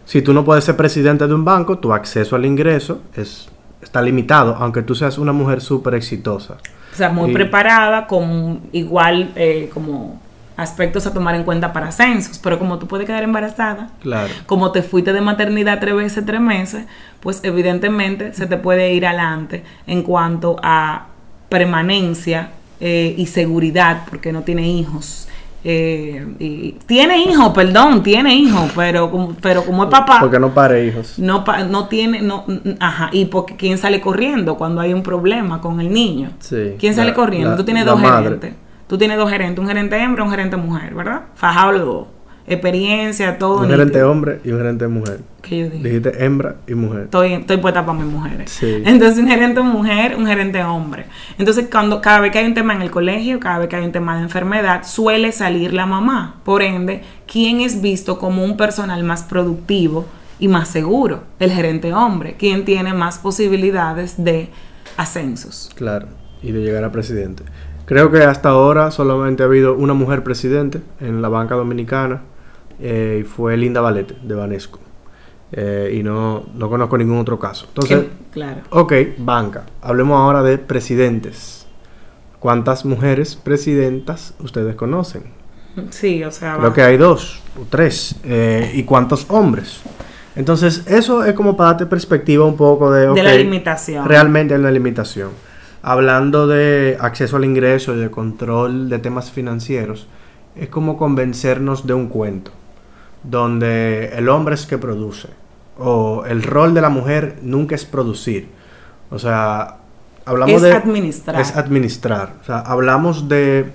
si 0.03 0.21
tú 0.21 0.33
no 0.33 0.43
puedes 0.43 0.65
ser 0.65 0.75
presidente 0.75 1.25
de 1.25 1.33
un 1.33 1.45
banco, 1.45 1.77
tu 1.77 1.93
acceso 1.93 2.35
al 2.35 2.45
ingreso 2.45 3.03
es, 3.15 3.47
está 3.81 4.01
limitado, 4.01 4.53
aunque 4.59 4.81
tú 4.81 4.95
seas 4.95 5.17
una 5.17 5.31
mujer 5.31 5.61
súper 5.61 5.95
exitosa. 5.95 6.57
O 6.91 6.95
sea, 6.97 7.07
muy 7.07 7.31
preparada, 7.31 8.05
con 8.05 8.63
igual 8.73 9.31
eh, 9.37 9.69
como 9.73 10.19
aspectos 10.57 11.05
a 11.07 11.13
tomar 11.13 11.35
en 11.35 11.43
cuenta 11.43 11.71
para 11.71 11.91
censos, 11.91 12.39
pero 12.39 12.57
como 12.59 12.79
tú 12.79 12.87
puedes 12.87 13.05
quedar 13.07 13.23
embarazada, 13.23 13.91
claro. 14.01 14.33
como 14.47 14.71
te 14.71 14.81
fuiste 14.81 15.13
de 15.13 15.21
maternidad 15.21 15.79
tres 15.79 15.95
veces, 15.95 16.25
tres 16.25 16.41
meses, 16.41 16.85
pues 17.19 17.39
evidentemente 17.43 18.33
se 18.33 18.47
te 18.47 18.57
puede 18.57 18.91
ir 18.93 19.05
adelante 19.05 19.63
en 19.85 20.01
cuanto 20.03 20.55
a 20.63 21.07
permanencia 21.49 22.49
eh, 22.79 23.15
y 23.17 23.25
seguridad, 23.27 24.03
porque 24.09 24.31
no 24.31 24.41
tiene 24.41 24.67
hijos 24.67 25.23
Eh, 25.69 26.25
y 26.39 26.73
tiene 26.85 27.17
hijo, 27.23 27.51
perdón, 27.51 28.01
tiene 28.01 28.33
hijo, 28.35 28.69
pero, 28.75 29.11
como- 29.11 29.33
pero 29.41 29.65
como 29.65 29.83
es 29.85 29.89
papá, 29.89 30.19
Porque 30.21 30.39
no 30.39 30.53
pare 30.53 30.85
hijos. 30.85 31.15
no, 31.17 31.43
pa- 31.43 31.63
no 31.63 31.87
tiene, 31.89 32.21
no, 32.21 32.45
ajá, 32.79 33.09
y 33.11 33.25
porque 33.25 33.55
quién 33.57 33.77
sale 33.77 33.99
corriendo 33.99 34.55
cuando 34.55 34.79
hay 34.79 34.93
un 34.93 35.01
problema 35.03 35.59
con 35.59 35.81
el 35.81 35.91
niño. 35.91 36.29
Sí. 36.39 36.75
¿Quién 36.79 36.93
sale 36.93 37.09
La- 37.09 37.15
corriendo? 37.15 37.49
la- 37.51 37.57
Tú 37.57 37.63
tienes 37.65 37.85
dos 37.85 37.99
madre. 37.99 38.23
gerentes. 38.23 38.53
Tú 38.87 38.97
tienes 38.97 39.17
dos 39.17 39.29
gerentes, 39.29 39.59
un 39.59 39.67
gerente 39.67 40.01
hembra 40.01 40.23
y 40.23 40.25
un 40.25 40.31
gerente 40.31 40.57
mujer, 40.57 40.93
¿verdad? 40.93 41.23
Fajado 41.35 41.71
los 41.73 41.85
dos. 41.85 42.07
Experiencia, 42.49 43.37
todo. 43.37 43.59
Un 43.59 43.69
gerente 43.69 44.01
hombre 44.03 44.39
y 44.45 44.51
un 44.51 44.59
gerente 44.59 44.87
mujer. 44.87 45.19
¿Qué 45.41 45.59
yo 45.59 45.69
dije? 45.69 45.83
Dijiste 45.83 46.23
hembra 46.23 46.55
y 46.65 46.75
mujer. 46.75 47.03
Estoy, 47.03 47.33
estoy 47.33 47.57
puesta 47.57 47.85
para 47.85 47.99
mis 47.99 48.07
mujeres. 48.07 48.49
Sí. 48.49 48.81
Entonces, 48.85 49.19
un 49.21 49.27
gerente 49.27 49.61
mujer, 49.61 50.15
un 50.15 50.25
gerente 50.25 50.63
hombre. 50.63 51.07
Entonces, 51.37 51.67
cuando 51.69 51.99
cada 51.99 52.21
vez 52.21 52.31
que 52.31 52.39
hay 52.39 52.45
un 52.45 52.53
tema 52.53 52.73
en 52.73 52.81
el 52.81 52.89
colegio, 52.89 53.41
cada 53.41 53.59
vez 53.59 53.67
que 53.67 53.75
hay 53.75 53.83
un 53.83 53.91
tema 53.91 54.15
de 54.15 54.23
enfermedad, 54.23 54.83
suele 54.85 55.33
salir 55.33 55.73
la 55.73 55.85
mamá. 55.85 56.39
Por 56.45 56.61
ende, 56.61 57.03
¿quién 57.29 57.59
es 57.59 57.81
visto 57.81 58.17
como 58.17 58.45
un 58.45 58.55
personal 58.55 59.03
más 59.03 59.23
productivo 59.23 60.05
y 60.39 60.47
más 60.47 60.69
seguro? 60.69 61.23
El 61.39 61.51
gerente 61.51 61.93
hombre. 61.93 62.37
¿Quién 62.39 62.63
tiene 62.63 62.93
más 62.93 63.17
posibilidades 63.17 64.23
de 64.23 64.49
ascensos? 64.95 65.69
Claro. 65.75 66.07
Y 66.41 66.53
de 66.53 66.61
llegar 66.61 66.85
a 66.85 66.93
presidente. 66.93 67.43
Creo 67.87 68.11
que 68.11 68.21
hasta 68.23 68.49
ahora 68.49 68.91
solamente 68.91 69.41
ha 69.41 69.47
habido 69.47 69.73
una 69.75 69.93
mujer 69.95 70.23
presidente 70.23 70.81
en 70.99 71.21
la 71.23 71.29
banca 71.29 71.55
dominicana. 71.55 72.21
eh, 72.79 73.19
y 73.21 73.23
fue 73.23 73.57
Linda 73.57 73.81
Valete, 73.81 74.15
de 74.21 74.35
Banesco. 74.35 74.79
Eh, 75.51 75.95
y 75.97 76.03
no, 76.03 76.43
no 76.53 76.69
conozco 76.69 76.95
ningún 76.97 77.17
otro 77.17 77.39
caso. 77.39 77.65
Entonces, 77.69 78.05
claro. 78.31 78.61
ok, 78.69 78.93
banca. 79.17 79.63
Hablemos 79.81 80.19
ahora 80.19 80.43
de 80.43 80.57
presidentes. 80.59 81.65
¿Cuántas 82.39 82.85
mujeres 82.85 83.35
presidentas 83.35 84.35
ustedes 84.39 84.75
conocen? 84.75 85.23
Sí, 85.89 86.23
o 86.23 86.29
sea, 86.31 86.57
Creo 86.57 86.69
va- 86.69 86.73
que 86.75 86.81
hay 86.83 86.97
dos 86.97 87.41
o 87.59 87.65
tres. 87.69 88.15
Eh, 88.23 88.71
¿Y 88.75 88.83
cuántos 88.83 89.25
hombres? 89.29 89.81
Entonces, 90.35 90.83
eso 90.85 91.23
es 91.23 91.33
como 91.33 91.57
para 91.57 91.69
darte 91.71 91.85
perspectiva 91.87 92.45
un 92.45 92.55
poco 92.57 92.91
de... 92.91 93.07
de 93.07 93.23
la 93.23 93.33
limitación. 93.33 94.05
Realmente 94.05 94.53
hay 94.53 94.59
una 94.59 94.69
limitación. 94.71 95.29
Hablando 95.89 96.47
de 96.47 96.97
acceso 96.99 97.37
al 97.37 97.45
ingreso 97.45 97.95
y 97.95 97.97
de 97.97 98.11
control 98.11 98.89
de 98.89 98.99
temas 98.99 99.31
financieros, 99.31 100.05
es 100.53 100.67
como 100.67 100.97
convencernos 100.97 101.87
de 101.87 101.93
un 101.93 102.09
cuento, 102.09 102.51
donde 103.23 104.09
el 104.09 104.27
hombre 104.27 104.55
es 104.55 104.65
que 104.65 104.77
produce, 104.77 105.29
o 105.77 106.25
el 106.25 106.43
rol 106.43 106.73
de 106.73 106.81
la 106.81 106.89
mujer 106.89 107.39
nunca 107.41 107.73
es 107.73 107.85
producir. 107.85 108.49
O 109.09 109.17
sea, 109.17 109.77
hablamos 110.25 110.55
Es 110.55 110.61
de... 110.63 110.73
administrar. 110.73 111.39
Es 111.39 111.55
administrar. 111.55 112.33
O 112.41 112.43
sea, 112.43 112.59
hablamos 112.59 113.29
de 113.29 113.71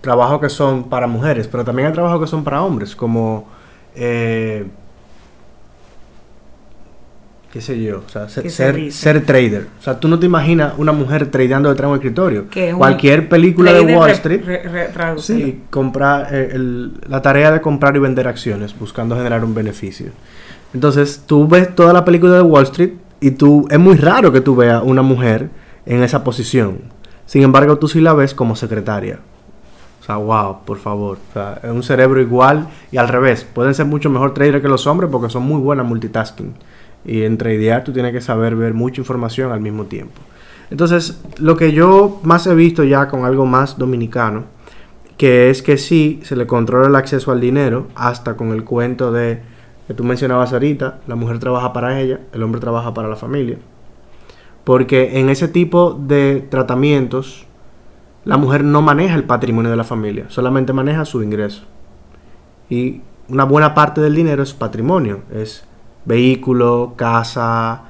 trabajos 0.00 0.40
que 0.40 0.48
son 0.48 0.84
para 0.84 1.06
mujeres, 1.06 1.48
pero 1.48 1.66
también 1.66 1.88
hay 1.88 1.92
trabajos 1.92 2.22
que 2.22 2.26
son 2.28 2.42
para 2.44 2.62
hombres, 2.62 2.96
como... 2.96 3.46
eh, 3.94 4.66
qué 7.54 7.60
sé 7.60 7.80
yo, 7.80 8.02
o 8.04 8.08
sea, 8.10 8.28
ser, 8.90 9.24
trader. 9.24 9.68
O 9.78 9.82
sea, 9.82 10.00
tú 10.00 10.08
no 10.08 10.18
te 10.18 10.26
imaginas 10.26 10.74
una 10.76 10.90
mujer 10.90 11.30
tradeando 11.30 11.68
detrás 11.68 11.86
de 11.88 11.92
un 11.92 11.98
escritorio. 11.98 12.46
Es 12.70 12.74
Cualquier 12.74 13.28
película 13.28 13.72
de 13.72 13.78
Trader 13.82 13.96
Wall 13.96 14.08
re- 14.08 14.12
Street, 14.16 14.40
re- 14.44 14.90
sí, 15.18 15.62
comprar, 15.70 16.34
eh, 16.34 16.48
el- 16.52 16.94
la 17.08 17.22
tarea 17.22 17.52
de 17.52 17.60
comprar 17.60 17.94
y 17.94 18.00
vender 18.00 18.26
acciones, 18.26 18.76
buscando 18.76 19.14
generar 19.14 19.44
un 19.44 19.54
beneficio. 19.54 20.06
Entonces, 20.74 21.22
tú 21.26 21.46
ves 21.46 21.72
toda 21.76 21.92
la 21.92 22.04
película 22.04 22.32
de 22.34 22.42
Wall 22.42 22.64
Street 22.64 22.94
y 23.20 23.30
tú, 23.30 23.68
es 23.70 23.78
muy 23.78 23.96
raro 23.98 24.32
que 24.32 24.40
tú 24.40 24.56
veas 24.56 24.82
una 24.84 25.02
mujer 25.02 25.48
en 25.86 26.02
esa 26.02 26.24
posición. 26.24 26.78
Sin 27.24 27.44
embargo, 27.44 27.78
tú 27.78 27.86
sí 27.86 28.00
la 28.00 28.14
ves 28.14 28.34
como 28.34 28.56
secretaria. 28.56 29.20
O 30.02 30.04
sea, 30.04 30.16
wow, 30.16 30.64
por 30.66 30.78
favor. 30.78 31.18
O 31.30 31.32
sea, 31.32 31.60
es 31.62 31.70
un 31.70 31.84
cerebro 31.84 32.20
igual 32.20 32.66
y 32.90 32.96
al 32.96 33.06
revés. 33.08 33.44
Pueden 33.44 33.74
ser 33.74 33.86
mucho 33.86 34.10
mejor 34.10 34.34
traders 34.34 34.60
que 34.60 34.68
los 34.68 34.88
hombres 34.88 35.08
porque 35.10 35.30
son 35.30 35.44
muy 35.44 35.60
buenas 35.60 35.86
multitasking. 35.86 36.52
Y 37.04 37.22
en 37.22 37.36
tradear 37.38 37.84
tú 37.84 37.92
tienes 37.92 38.12
que 38.12 38.20
saber 38.20 38.56
ver 38.56 38.74
mucha 38.74 39.00
información 39.00 39.52
al 39.52 39.60
mismo 39.60 39.84
tiempo. 39.84 40.20
Entonces, 40.70 41.22
lo 41.38 41.56
que 41.56 41.72
yo 41.72 42.20
más 42.22 42.46
he 42.46 42.54
visto 42.54 42.84
ya 42.84 43.08
con 43.08 43.24
algo 43.24 43.46
más 43.46 43.78
dominicano, 43.78 44.44
que 45.16 45.50
es 45.50 45.62
que 45.62 45.76
sí 45.76 46.20
se 46.22 46.36
le 46.36 46.46
controla 46.46 46.88
el 46.88 46.96
acceso 46.96 47.30
al 47.30 47.40
dinero, 47.40 47.86
hasta 47.94 48.36
con 48.36 48.52
el 48.52 48.64
cuento 48.64 49.12
de 49.12 49.40
que 49.86 49.94
tú 49.94 50.02
mencionabas 50.02 50.52
ahorita, 50.52 51.00
la 51.06 51.14
mujer 51.14 51.38
trabaja 51.38 51.72
para 51.72 52.00
ella, 52.00 52.20
el 52.32 52.42
hombre 52.42 52.60
trabaja 52.60 52.94
para 52.94 53.08
la 53.08 53.16
familia. 53.16 53.58
Porque 54.64 55.20
en 55.20 55.28
ese 55.28 55.46
tipo 55.46 55.92
de 55.94 56.46
tratamientos, 56.50 57.46
la 58.24 58.38
mujer 58.38 58.64
no 58.64 58.80
maneja 58.80 59.14
el 59.14 59.24
patrimonio 59.24 59.70
de 59.70 59.76
la 59.76 59.84
familia, 59.84 60.24
solamente 60.28 60.72
maneja 60.72 61.04
su 61.04 61.22
ingreso. 61.22 61.64
Y 62.70 63.02
una 63.28 63.44
buena 63.44 63.74
parte 63.74 64.00
del 64.00 64.14
dinero 64.14 64.42
es 64.42 64.54
patrimonio, 64.54 65.20
es 65.32 65.64
vehículo, 66.04 66.94
casa, 66.96 67.82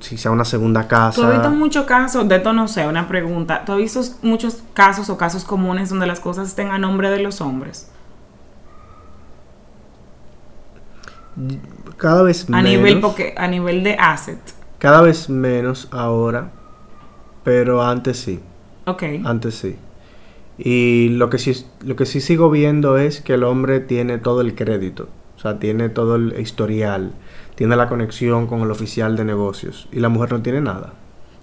si 0.00 0.16
sea 0.18 0.30
una 0.30 0.44
segunda 0.44 0.86
casa. 0.88 1.20
¿Tú 1.20 1.26
has 1.26 1.32
visto 1.34 1.50
muchos 1.50 1.84
casos, 1.86 2.28
de 2.28 2.36
esto 2.36 2.52
no 2.52 2.68
sé, 2.68 2.86
una 2.86 3.08
pregunta, 3.08 3.64
¿tú 3.64 3.72
has 3.72 3.78
visto 3.78 4.00
muchos 4.22 4.62
casos 4.74 5.08
o 5.10 5.16
casos 5.16 5.44
comunes 5.44 5.88
donde 5.88 6.06
las 6.06 6.20
cosas 6.20 6.48
estén 6.48 6.70
a 6.70 6.78
nombre 6.78 7.10
de 7.10 7.20
los 7.20 7.40
hombres? 7.40 7.90
Cada 11.96 12.22
vez 12.22 12.46
A 12.48 12.62
menos. 12.62 12.70
nivel, 12.70 13.00
porque, 13.00 13.34
a 13.36 13.46
nivel 13.48 13.82
de 13.82 13.94
asset. 13.94 14.38
Cada 14.78 15.02
vez 15.02 15.28
menos 15.28 15.88
ahora, 15.90 16.50
pero 17.44 17.82
antes 17.82 18.18
sí, 18.18 18.40
Ok. 18.86 19.02
antes 19.24 19.54
sí. 19.54 19.76
Y 20.58 21.10
lo 21.10 21.28
que 21.28 21.38
sí, 21.38 21.66
lo 21.84 21.96
que 21.96 22.06
sí 22.06 22.20
sigo 22.20 22.50
viendo 22.50 22.96
es 22.96 23.20
que 23.20 23.34
el 23.34 23.44
hombre 23.44 23.80
tiene 23.80 24.18
todo 24.18 24.40
el 24.40 24.54
crédito, 24.54 25.08
o 25.36 25.40
sea, 25.40 25.58
tiene 25.58 25.88
todo 25.90 26.16
el 26.16 26.38
historial, 26.40 27.12
tiene 27.56 27.74
la 27.74 27.88
conexión 27.88 28.46
con 28.46 28.60
el 28.60 28.70
oficial 28.70 29.16
de 29.16 29.24
negocios 29.24 29.88
y 29.90 29.98
la 29.98 30.08
mujer 30.08 30.32
no 30.32 30.42
tiene 30.42 30.60
nada. 30.60 30.92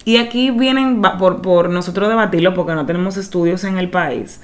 Y 0.05 0.17
aquí 0.17 0.51
vienen, 0.51 1.01
por, 1.19 1.41
por 1.41 1.69
nosotros 1.69 2.07
debatirlo, 2.07 2.53
porque 2.53 2.73
no 2.75 2.85
tenemos 2.85 3.17
estudios 3.17 3.63
en 3.63 3.77
el 3.77 3.89
país, 3.89 4.41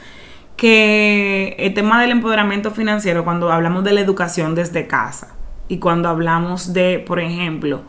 que 0.58 1.56
el 1.60 1.74
tema 1.74 2.02
del 2.02 2.12
empoderamiento 2.12 2.72
financiero, 2.72 3.24
cuando 3.24 3.52
hablamos 3.52 3.84
de 3.84 3.94
la 3.94 4.02
educación 4.02 4.56
desde 4.56 4.88
casa 4.88 5.36
y 5.68 5.78
cuando 5.78 6.10
hablamos 6.10 6.74
de, 6.74 7.04
por 7.06 7.20
ejemplo, 7.20 7.82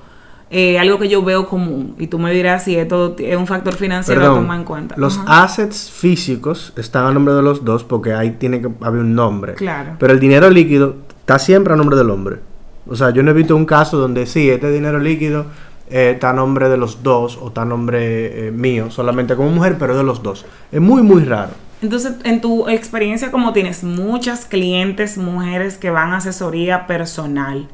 eh, 0.51 0.79
algo 0.81 0.99
que 0.99 1.09
yo 1.09 1.23
veo 1.23 1.47
común, 1.47 1.95
y 1.97 2.09
tú 2.09 2.19
me 2.19 2.33
dirás 2.33 2.65
si 2.65 2.77
esto 2.77 3.15
es 3.19 3.37
un 3.37 3.47
factor 3.47 3.75
financiero 3.75 4.21
a 4.21 4.35
tomar 4.35 4.59
en 4.59 4.65
cuenta. 4.65 4.97
los 4.99 5.21
assets 5.27 5.91
físicos 5.91 6.73
están 6.77 7.07
a 7.07 7.13
nombre 7.13 7.35
de 7.35 7.43
los 7.43 7.65
dos 7.65 7.85
porque 7.85 8.15
ahí 8.15 8.33
tiene 8.33 8.61
que 8.61 8.69
haber 8.81 9.01
un 9.01 9.15
nombre. 9.15 9.55
Claro. 9.55 9.95
Pero 9.99 10.13
el 10.13 10.19
dinero 10.19 10.51
líquido 10.51 10.97
está 11.21 11.39
siempre 11.39 11.73
a 11.73 11.77
nombre 11.77 11.97
del 11.97 12.11
hombre. 12.11 12.50
O 12.91 12.97
sea, 12.97 13.11
yo 13.11 13.23
no 13.23 13.31
he 13.31 13.35
visto 13.35 13.55
un 13.55 13.67
caso 13.67 13.99
donde 13.99 14.27
sí, 14.27 14.51
este 14.51 14.69
dinero 14.73 14.99
líquido 14.99 15.47
eh, 15.89 16.11
está 16.15 16.31
a 16.31 16.33
nombre 16.33 16.69
de 16.69 16.77
los 16.77 17.05
dos 17.05 17.39
o 17.41 17.49
está 17.49 17.63
a 17.63 17.65
nombre 17.65 18.49
eh, 18.49 18.51
mío, 18.51 18.91
solamente 18.91 19.37
como 19.37 19.51
mujer, 19.51 19.77
pero 19.79 19.97
de 19.97 20.03
los 20.03 20.25
dos. 20.25 20.45
Es 20.73 20.81
muy, 20.81 21.01
muy 21.03 21.23
raro. 21.23 21.53
Entonces, 21.83 22.15
en 22.25 22.41
tu 22.41 22.69
experiencia, 22.69 23.31
como 23.31 23.53
tienes 23.53 23.85
muchas 23.85 24.45
clientes 24.45 25.19
mujeres 25.19 25.79
que 25.79 25.91
van 25.91 26.13
a 26.13 26.17
asesoría 26.17 26.89
personal, 26.89 27.69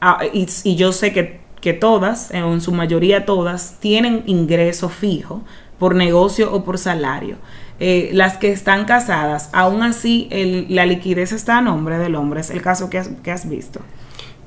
ah, 0.00 0.18
y, 0.32 0.74
yo 0.74 0.90
sé 0.90 1.12
que, 1.12 1.40
que 1.60 1.72
todas, 1.72 2.32
eh, 2.32 2.38
en 2.38 2.60
su 2.60 2.72
mayoría 2.72 3.24
todas, 3.26 3.76
tienen 3.78 4.24
ingreso 4.26 4.88
fijo 4.88 5.42
por 5.78 5.94
negocio 5.94 6.52
o 6.52 6.64
por 6.64 6.78
salario. 6.78 7.36
Eh, 7.78 8.10
las 8.12 8.38
que 8.38 8.50
están 8.50 8.86
casadas, 8.86 9.50
aún 9.52 9.84
así 9.84 10.28
la 10.68 10.84
liquidez 10.84 11.30
está 11.30 11.58
a 11.58 11.60
nombre 11.62 11.96
del 11.98 12.16
hombre, 12.16 12.40
es 12.40 12.50
el 12.50 12.60
caso 12.60 12.90
que 12.90 12.98
has, 12.98 13.08
que 13.22 13.30
has 13.30 13.48
visto. 13.48 13.80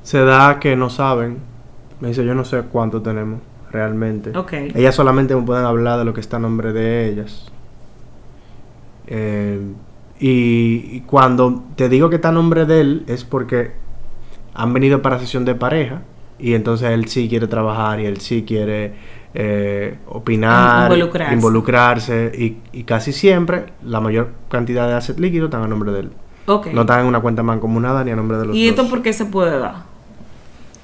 Se 0.04 0.20
da 0.24 0.60
que 0.60 0.76
no 0.76 0.90
saben. 0.90 1.38
Me 2.00 2.10
dice, 2.10 2.26
yo 2.26 2.34
no 2.34 2.44
sé 2.46 2.62
cuánto 2.72 3.02
tenemos 3.02 3.40
realmente. 3.72 4.36
Ok. 4.38 4.54
Ellas 4.76 4.96
solamente 4.96 5.36
me 5.36 5.44
pueden 5.44 5.66
hablar 5.66 6.00
de 6.00 6.06
lo 6.06 6.14
que 6.14 6.20
está 6.22 6.38
a 6.38 6.40
nombre 6.40 6.74
de 6.74 7.08
ellas. 7.10 7.52
Eh, 9.08 9.60
y, 10.20 10.90
y 10.92 11.04
cuando 11.06 11.64
te 11.76 11.90
digo 11.90 12.10
que 12.10 12.16
está 12.18 12.30
a 12.30 12.32
nombre 12.34 12.66
de 12.66 12.82
él 12.82 13.04
es 13.08 13.24
porque 13.26 13.72
han 14.54 14.74
venido 14.74 15.02
para 15.02 15.20
sesión 15.20 15.46
de 15.46 15.56
pareja 15.56 16.02
y 16.40 16.54
entonces 16.54 16.90
él 16.92 17.08
sí 17.08 17.28
quiere 17.28 17.48
trabajar 17.48 18.00
y 18.00 18.06
él 18.06 18.20
sí 18.20 18.44
quiere 18.48 18.94
eh, 19.34 19.98
opinar, 20.08 20.92
Involucrarse. 20.92 21.34
involucrarse 21.34 22.32
y, 22.38 22.58
y 22.80 22.84
casi 22.84 23.12
siempre 23.14 23.66
la 23.84 24.00
mayor 24.02 24.30
cantidad 24.50 24.88
de 24.88 24.94
assets 24.96 25.20
líquidos 25.20 25.48
están 25.48 25.64
a 25.64 25.68
nombre 25.68 25.92
de 25.92 26.00
él. 26.02 26.12
Ok. 26.48 26.68
No 26.74 26.82
están 26.82 27.02
en 27.02 27.06
una 27.08 27.20
cuenta 27.22 27.44
mancomunada 27.44 28.04
ni 28.04 28.12
a 28.12 28.16
nombre 28.16 28.38
de 28.38 28.46
los 28.46 28.56
¿Y 28.56 28.68
esto 28.68 28.84
dos. 28.84 28.92
por 28.92 29.02
qué 29.02 29.14
se 29.14 29.26
puede 29.26 29.58
dar? 29.60 29.91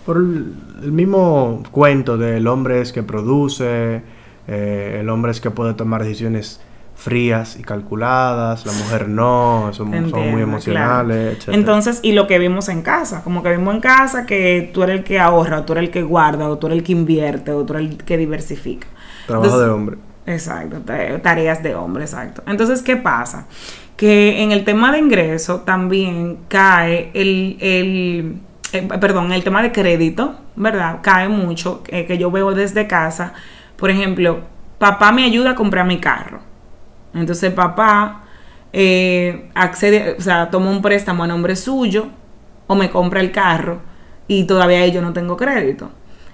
Por 0.07 0.17
el, 0.17 0.91
mismo 0.91 1.61
cuento 1.69 2.17
del 2.17 2.47
hombre 2.47 2.81
es 2.81 2.93
que 2.93 3.03
produce, 3.03 4.01
eh, 4.47 4.97
el 5.01 5.09
hombre 5.09 5.31
es 5.33 5.41
que 5.41 5.51
puede 5.51 5.73
tomar 5.73 6.01
decisiones 6.01 6.61
frías 6.95 7.57
y 7.59 7.63
calculadas, 7.63 8.65
la 8.65 8.71
mujer 8.71 9.09
no, 9.09 9.69
son, 9.73 9.89
muy 9.89 10.09
claro. 10.11 10.39
emocionales, 10.39 11.33
etcétera. 11.35 11.57
Entonces, 11.57 11.99
y 12.01 12.13
lo 12.13 12.25
que 12.25 12.39
vimos 12.39 12.69
en 12.69 12.81
casa, 12.81 13.21
como 13.23 13.43
que 13.43 13.51
vimos 13.51 13.75
en 13.75 13.81
casa 13.81 14.25
que 14.25 14.71
tú 14.73 14.81
eres 14.81 14.99
el 14.99 15.03
que 15.03 15.19
ahorra, 15.19 15.59
o 15.59 15.63
tú 15.63 15.73
eres 15.73 15.83
el 15.83 15.91
que 15.91 16.03
guarda, 16.03 16.49
o 16.49 16.57
tú 16.57 16.67
eres 16.67 16.79
el 16.79 16.83
que 16.85 16.93
invierte, 16.93 17.51
o 17.51 17.65
tú 17.65 17.73
eres 17.73 17.91
el 17.91 17.97
que 17.97 18.17
diversifica. 18.17 18.87
Trabajo 19.27 19.45
Entonces- 19.45 19.67
de 19.67 19.73
hombre. 19.73 19.97
Exacto, 20.25 20.77
ta- 20.85 21.21
tareas 21.21 21.61
de 21.61 21.75
hombre, 21.75 22.03
exacto. 22.05 22.43
Entonces, 22.47 22.81
¿qué 22.81 22.95
pasa? 22.95 23.45
que 23.97 24.43
en 24.43 24.51
el 24.51 24.63
tema 24.63 24.91
de 24.91 24.99
ingreso 24.99 25.61
también 25.61 26.37
cae 26.47 27.09
el, 27.15 27.57
el 27.59 28.35
eh, 28.73 28.81
perdón, 28.99 29.31
el 29.31 29.43
tema 29.43 29.61
de 29.61 29.71
crédito, 29.71 30.35
¿verdad? 30.55 30.99
Cae 31.01 31.29
mucho, 31.29 31.83
eh, 31.87 32.05
que 32.05 32.17
yo 32.17 32.31
veo 32.31 32.53
desde 32.53 32.87
casa. 32.87 33.33
Por 33.77 33.89
ejemplo, 33.89 34.41
papá 34.77 35.11
me 35.11 35.23
ayuda 35.23 35.51
a 35.51 35.55
comprar 35.55 35.85
mi 35.85 35.99
carro. 35.99 36.39
Entonces 37.13 37.53
papá 37.53 38.23
eh, 38.73 39.49
accede, 39.55 40.15
o 40.17 40.21
sea, 40.21 40.49
toma 40.49 40.69
un 40.69 40.81
préstamo 40.81 41.23
a 41.23 41.27
nombre 41.27 41.55
suyo 41.55 42.07
o 42.67 42.75
me 42.75 42.89
compra 42.89 43.21
el 43.21 43.31
carro 43.31 43.79
y 44.27 44.43
todavía 44.43 44.85
yo 44.87 45.01
no 45.01 45.13
tengo 45.13 45.37
crédito. 45.37 45.89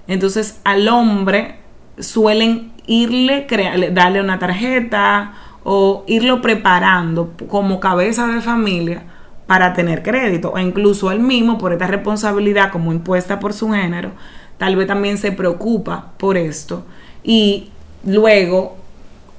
Entonces 0.08 0.60
al 0.64 0.88
hombre 0.88 1.60
suelen 2.00 2.74
irle, 2.88 3.48
darle 3.92 4.20
una 4.20 4.40
tarjeta 4.40 5.34
o 5.64 6.04
irlo 6.08 6.42
preparando 6.42 7.34
como 7.48 7.80
cabeza 7.80 8.28
de 8.28 8.42
familia 8.42 9.04
para 9.48 9.74
tener 9.74 10.04
crédito 10.04 10.52
o 10.54 10.60
incluso 10.60 11.12
él 11.12 11.20
mismo 11.20 11.58
por 11.58 11.74
esta 11.74 11.88
responsabilidad 11.88 12.72
como 12.72 12.92
impuesta 12.92 13.40
por 13.40 13.54
su 13.54 13.72
género, 13.72 14.12
tal 14.58 14.76
vez 14.76 14.88
también 14.88 15.18
se 15.18 15.32
preocupa 15.32 16.14
por 16.18 16.38
esto 16.38 16.86
y 17.24 17.70
luego 18.06 18.78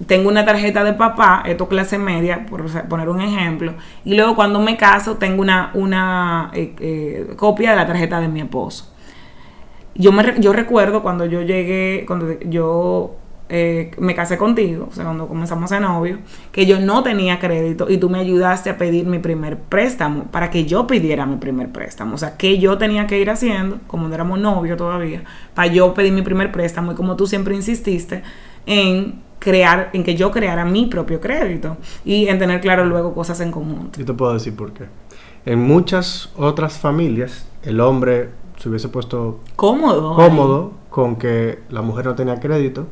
tengo 0.06 0.28
una 0.28 0.44
tarjeta 0.44 0.84
de 0.84 0.92
papá, 0.92 1.44
esto 1.46 1.68
clase 1.68 1.98
media, 1.98 2.46
por 2.46 2.66
poner 2.88 3.08
un 3.08 3.20
ejemplo, 3.20 3.74
y 4.04 4.14
luego 4.14 4.34
cuando 4.34 4.60
me 4.60 4.76
caso 4.76 5.16
tengo 5.16 5.40
una, 5.40 5.70
una 5.74 6.50
eh, 6.52 6.74
eh, 6.80 7.34
copia 7.36 7.70
de 7.70 7.76
la 7.76 7.86
tarjeta 7.86 8.20
de 8.20 8.28
mi 8.28 8.40
esposo. 8.40 8.92
Yo, 9.94 10.10
me, 10.10 10.40
yo 10.40 10.52
recuerdo 10.52 11.02
cuando 11.02 11.24
yo 11.24 11.42
llegué, 11.42 12.04
cuando 12.06 12.38
yo 12.40 13.16
eh, 13.56 13.92
me 13.98 14.16
casé 14.16 14.36
contigo, 14.36 14.88
o 14.90 14.92
sea, 14.92 15.04
cuando 15.04 15.28
comenzamos 15.28 15.70
a 15.70 15.78
novio, 15.78 16.18
que 16.50 16.66
yo 16.66 16.80
no 16.80 17.04
tenía 17.04 17.38
crédito 17.38 17.88
y 17.88 17.98
tú 17.98 18.10
me 18.10 18.18
ayudaste 18.18 18.68
a 18.68 18.76
pedir 18.76 19.06
mi 19.06 19.20
primer 19.20 19.56
préstamo 19.60 20.24
para 20.24 20.50
que 20.50 20.64
yo 20.64 20.88
pidiera 20.88 21.24
mi 21.24 21.36
primer 21.36 21.70
préstamo. 21.70 22.16
O 22.16 22.18
sea, 22.18 22.36
que 22.36 22.58
yo 22.58 22.78
tenía 22.78 23.06
que 23.06 23.20
ir 23.20 23.30
haciendo, 23.30 23.78
como 23.86 24.08
no 24.08 24.14
éramos 24.16 24.40
novios 24.40 24.76
todavía, 24.76 25.22
para 25.54 25.68
yo 25.68 25.94
pedir 25.94 26.12
mi 26.12 26.22
primer 26.22 26.50
préstamo 26.50 26.90
y 26.90 26.94
como 26.96 27.14
tú 27.14 27.28
siempre 27.28 27.54
insististe 27.54 28.24
en 28.66 29.22
crear, 29.38 29.90
en 29.92 30.02
que 30.02 30.16
yo 30.16 30.32
creara 30.32 30.64
mi 30.64 30.86
propio 30.86 31.20
crédito 31.20 31.76
y 32.04 32.26
en 32.26 32.40
tener 32.40 32.60
claro 32.60 32.84
luego 32.84 33.14
cosas 33.14 33.38
en 33.38 33.52
conjunto. 33.52 34.00
Yo 34.00 34.04
te 34.04 34.14
puedo 34.14 34.34
decir 34.34 34.56
por 34.56 34.72
qué. 34.72 34.86
En 35.46 35.60
muchas 35.60 36.32
otras 36.34 36.76
familias, 36.76 37.46
el 37.62 37.78
hombre 37.78 38.30
se 38.56 38.68
hubiese 38.68 38.88
puesto 38.88 39.38
cómodo, 39.54 40.16
cómodo 40.16 40.72
con 40.90 41.14
que 41.14 41.60
la 41.70 41.82
mujer 41.82 42.06
no 42.06 42.16
tenía 42.16 42.40
crédito 42.40 42.88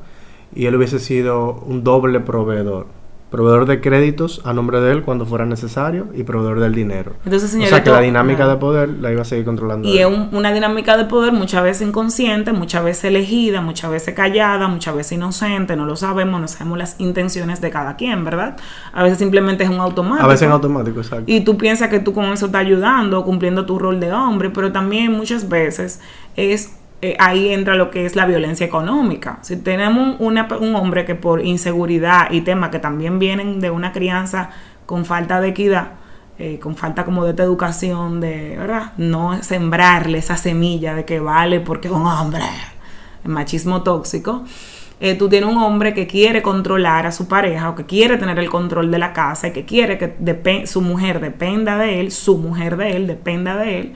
y 0.55 0.67
él 0.67 0.77
hubiese 0.77 0.99
sido 0.99 1.55
un 1.67 1.85
doble 1.85 2.21
proveedor 2.21 2.87
proveedor 3.33 3.65
de 3.65 3.81
créditos 3.81 4.43
a 4.45 4.53
nombre 4.53 4.81
de 4.83 4.93
él 4.93 5.03
cuando 5.03 5.25
fuera 5.25 5.47
necesario 5.47 6.09
y 6.15 6.23
proveedor 6.23 6.61
del 6.61 6.75
dinero. 6.75 7.15
Entonces, 7.25 7.55
o 7.55 7.67
sea 7.67 7.83
que 7.83 7.91
la 7.91 8.01
dinámica 8.01 8.47
de 8.47 8.57
poder 8.57 8.91
la 8.91 9.11
iba 9.11 9.23
a 9.23 9.25
seguir 9.25 9.47
controlando. 9.47 9.89
Y 9.89 9.99
es 9.99 10.07
una 10.07 10.53
dinámica 10.53 10.99
de 10.99 11.07
poder 11.07 11.33
muchas 11.33 11.63
veces 11.63 11.89
inconsciente, 11.89 12.53
muchas 12.53 12.85
veces 12.85 13.05
elegida, 13.05 13.63
muchas 13.63 13.91
veces 13.91 14.15
callada, 14.15 14.69
muchas 14.69 14.95
veces 14.95 15.13
inocente, 15.13 15.75
no 15.77 15.87
lo 15.87 15.97
sabemos, 15.97 16.43
no 16.43 16.47
sabemos 16.47 16.77
las 16.77 17.01
intenciones 17.01 17.63
de 17.63 17.71
cada 17.71 17.97
quien, 17.97 18.23
¿verdad? 18.23 18.59
A 18.93 19.03
veces 19.03 19.19
simplemente 19.19 19.65
es 19.65 19.71
un 19.71 19.81
automático. 19.81 20.27
A 20.27 20.29
veces 20.29 20.43
en 20.43 20.53
automático, 20.53 21.01
exacto. 21.01 21.25
Y 21.27 21.41
tú 21.41 21.57
piensas 21.57 21.89
que 21.89 22.01
tú 22.01 22.13
con 22.13 22.27
eso 22.27 22.47
estás 22.47 22.61
ayudando, 22.61 23.25
cumpliendo 23.25 23.65
tu 23.65 23.79
rol 23.79 23.99
de 23.99 24.13
hombre, 24.13 24.51
pero 24.51 24.73
también 24.73 25.11
muchas 25.11 25.49
veces 25.49 26.01
es 26.37 26.77
eh, 27.05 27.17
ahí 27.19 27.49
entra 27.53 27.75
lo 27.75 27.91
que 27.91 28.07
es 28.07 28.15
la 28.15 28.27
violencia 28.27 28.65
económica. 28.65 29.41
Si 29.43 29.57
tenemos 29.57 30.21
un 30.21 30.77
hombre 30.77 31.05
que 31.05 31.17
por 31.17 31.45
inseguridad 31.45 32.31
y 32.31 32.43
temas 32.43 32.71
que 32.71 32.79
también 32.79 33.19
vienen 33.19 33.59
de 33.59 33.71
una 33.71 33.91
crianza 33.91 34.51
con 34.87 35.05
falta 35.05 35.41
de 35.41 35.49
equidad, 35.49 35.95
eh, 36.39 36.61
con 36.61 36.77
falta 36.77 37.05
como 37.05 37.25
de 37.25 37.31
esta 37.31 37.43
educación, 37.43 38.21
de, 38.21 38.57
¿verdad? 38.57 38.93
No 38.99 39.43
sembrarle 39.43 40.19
esa 40.19 40.37
semilla 40.37 40.95
de 40.95 41.05
que 41.05 41.19
vale 41.19 41.59
porque 41.59 41.89
es 41.89 41.95
un 41.95 42.07
hombre, 42.07 42.45
el 43.25 43.33
machismo 43.33 43.83
tóxico. 43.83 44.45
Eh, 45.01 45.17
tú 45.17 45.29
tienes 45.29 45.51
un 45.51 45.59
hombre 45.59 45.95
que 45.95 46.07
quiere 46.07 46.41
controlar 46.41 47.07
a 47.07 47.11
su 47.11 47.27
pareja 47.27 47.71
o 47.71 47.75
que 47.75 47.85
quiere 47.85 48.17
tener 48.17 48.39
el 48.39 48.49
control 48.49 48.93
de 48.93 49.01
la 49.01 49.13
casa 49.13 49.49
y 49.49 49.53
que 49.53 49.65
quiere 49.65 49.99
que 49.99 50.67
su 50.69 50.81
mujer 50.81 51.19
dependa 51.19 51.79
de 51.79 51.99
él, 51.99 52.13
su 52.13 52.39
mujer 52.39 52.77
de 52.77 52.95
él 52.95 53.09
dependa 53.09 53.57
de 53.57 53.81
él 53.81 53.95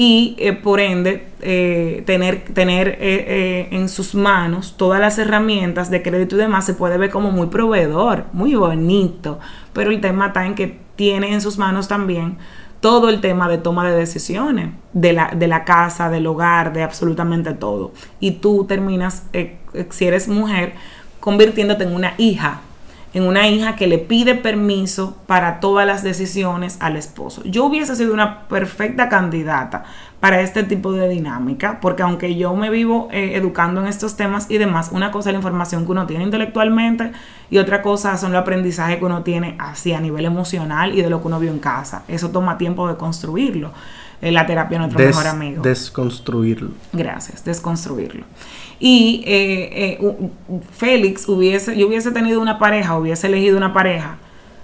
y 0.00 0.36
eh, 0.38 0.52
por 0.52 0.78
ende 0.78 1.26
eh, 1.40 2.04
tener, 2.06 2.44
tener 2.54 2.98
eh, 3.00 3.66
en 3.72 3.88
sus 3.88 4.14
manos 4.14 4.76
todas 4.76 5.00
las 5.00 5.18
herramientas 5.18 5.90
de 5.90 6.02
crédito 6.02 6.36
y 6.36 6.38
demás 6.38 6.66
se 6.66 6.74
puede 6.74 6.96
ver 6.98 7.10
como 7.10 7.32
muy 7.32 7.48
proveedor, 7.48 8.26
muy 8.32 8.54
bonito, 8.54 9.40
pero 9.72 9.90
el 9.90 10.00
tema 10.00 10.28
está 10.28 10.46
en 10.46 10.54
que 10.54 10.78
tiene 10.94 11.32
en 11.32 11.40
sus 11.40 11.58
manos 11.58 11.88
también 11.88 12.38
todo 12.78 13.08
el 13.08 13.20
tema 13.20 13.48
de 13.48 13.58
toma 13.58 13.90
de 13.90 13.98
decisiones 13.98 14.70
de 14.92 15.14
la, 15.14 15.32
de 15.34 15.48
la 15.48 15.64
casa, 15.64 16.08
del 16.10 16.28
hogar, 16.28 16.72
de 16.72 16.84
absolutamente 16.84 17.52
todo. 17.54 17.92
Y 18.20 18.30
tú 18.30 18.66
terminas, 18.66 19.24
si 19.90 20.06
eres 20.06 20.28
mujer, 20.28 20.74
convirtiéndote 21.18 21.82
en 21.82 21.92
una 21.92 22.14
hija 22.18 22.60
en 23.14 23.24
una 23.24 23.48
hija 23.48 23.74
que 23.76 23.86
le 23.86 23.98
pide 23.98 24.34
permiso 24.34 25.16
para 25.26 25.60
todas 25.60 25.86
las 25.86 26.02
decisiones 26.02 26.76
al 26.80 26.96
esposo. 26.96 27.42
Yo 27.44 27.64
hubiese 27.64 27.96
sido 27.96 28.12
una 28.12 28.48
perfecta 28.48 29.08
candidata 29.08 29.84
para 30.20 30.40
este 30.40 30.64
tipo 30.64 30.92
de 30.92 31.08
dinámica, 31.08 31.78
porque 31.80 32.02
aunque 32.02 32.34
yo 32.34 32.54
me 32.54 32.70
vivo 32.70 33.08
eh, 33.12 33.32
educando 33.36 33.80
en 33.80 33.86
estos 33.86 34.16
temas 34.16 34.50
y 34.50 34.58
demás, 34.58 34.90
una 34.92 35.10
cosa 35.10 35.30
es 35.30 35.34
la 35.34 35.38
información 35.38 35.84
que 35.84 35.92
uno 35.92 36.06
tiene 36.06 36.24
intelectualmente 36.24 37.12
y 37.50 37.58
otra 37.58 37.82
cosa 37.82 38.16
son 38.16 38.32
los 38.32 38.42
aprendizajes 38.42 38.98
que 38.98 39.04
uno 39.04 39.22
tiene 39.22 39.54
así 39.58 39.92
a 39.92 40.00
nivel 40.00 40.24
emocional 40.24 40.92
y 40.92 41.02
de 41.02 41.10
lo 41.10 41.20
que 41.20 41.28
uno 41.28 41.38
vio 41.38 41.50
en 41.50 41.60
casa. 41.60 42.02
Eso 42.08 42.30
toma 42.30 42.58
tiempo 42.58 42.88
de 42.88 42.96
construirlo. 42.96 43.72
Eh, 44.20 44.32
la 44.32 44.46
terapia 44.46 44.78
nuestro 44.78 44.98
mejor 44.98 45.28
amigo. 45.28 45.62
Desconstruirlo. 45.62 46.70
Gracias, 46.92 47.44
desconstruirlo. 47.44 48.24
Y 48.80 49.24
eh, 49.26 49.98
eh, 50.00 50.30
Félix 50.72 51.28
hubiese, 51.28 51.76
yo 51.76 51.88
hubiese 51.88 52.12
tenido 52.12 52.40
una 52.40 52.58
pareja, 52.58 52.96
hubiese 52.96 53.26
elegido 53.26 53.56
una 53.56 53.72
pareja 53.72 54.18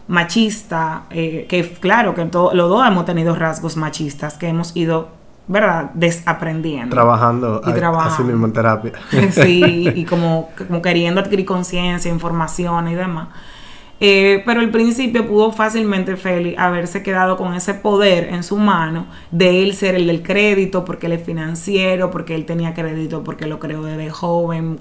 machista, 0.06 1.04
eh, 1.10 1.46
que 1.48 1.68
claro 1.68 2.14
que 2.14 2.24
los 2.24 2.68
dos 2.68 2.86
hemos 2.86 3.04
tenido 3.06 3.34
rasgos 3.34 3.76
machistas 3.76 4.36
que 4.36 4.48
hemos 4.48 4.76
ido, 4.76 5.08
¿verdad?, 5.48 5.90
desaprendiendo. 5.94 6.94
Trabajando, 6.94 7.60
y 7.66 7.72
trabajando. 7.72 8.14
así 8.14 8.22
mismo 8.22 8.46
en 8.46 8.52
terapia. 8.52 8.92
sí, 9.30 9.90
y 9.94 10.04
como, 10.04 10.50
como 10.68 10.80
queriendo 10.80 11.20
adquirir 11.20 11.46
conciencia, 11.46 12.10
información 12.10 12.88
y 12.88 12.94
demás. 12.94 13.28
Eh, 14.00 14.42
pero 14.44 14.60
al 14.60 14.70
principio 14.70 15.26
pudo 15.26 15.52
fácilmente 15.52 16.16
Félix 16.16 16.58
haberse 16.58 17.02
quedado 17.02 17.36
con 17.36 17.54
ese 17.54 17.74
poder 17.74 18.28
en 18.32 18.42
su 18.42 18.56
mano 18.56 19.06
de 19.30 19.62
él 19.62 19.74
ser 19.74 19.94
el 19.94 20.06
del 20.06 20.22
crédito, 20.22 20.84
porque 20.84 21.06
él 21.06 21.12
es 21.12 21.22
financiero, 21.22 22.10
porque 22.10 22.34
él 22.34 22.44
tenía 22.44 22.74
crédito, 22.74 23.22
porque 23.22 23.46
lo 23.46 23.60
creó 23.60 23.84
desde 23.84 24.10
joven, 24.10 24.80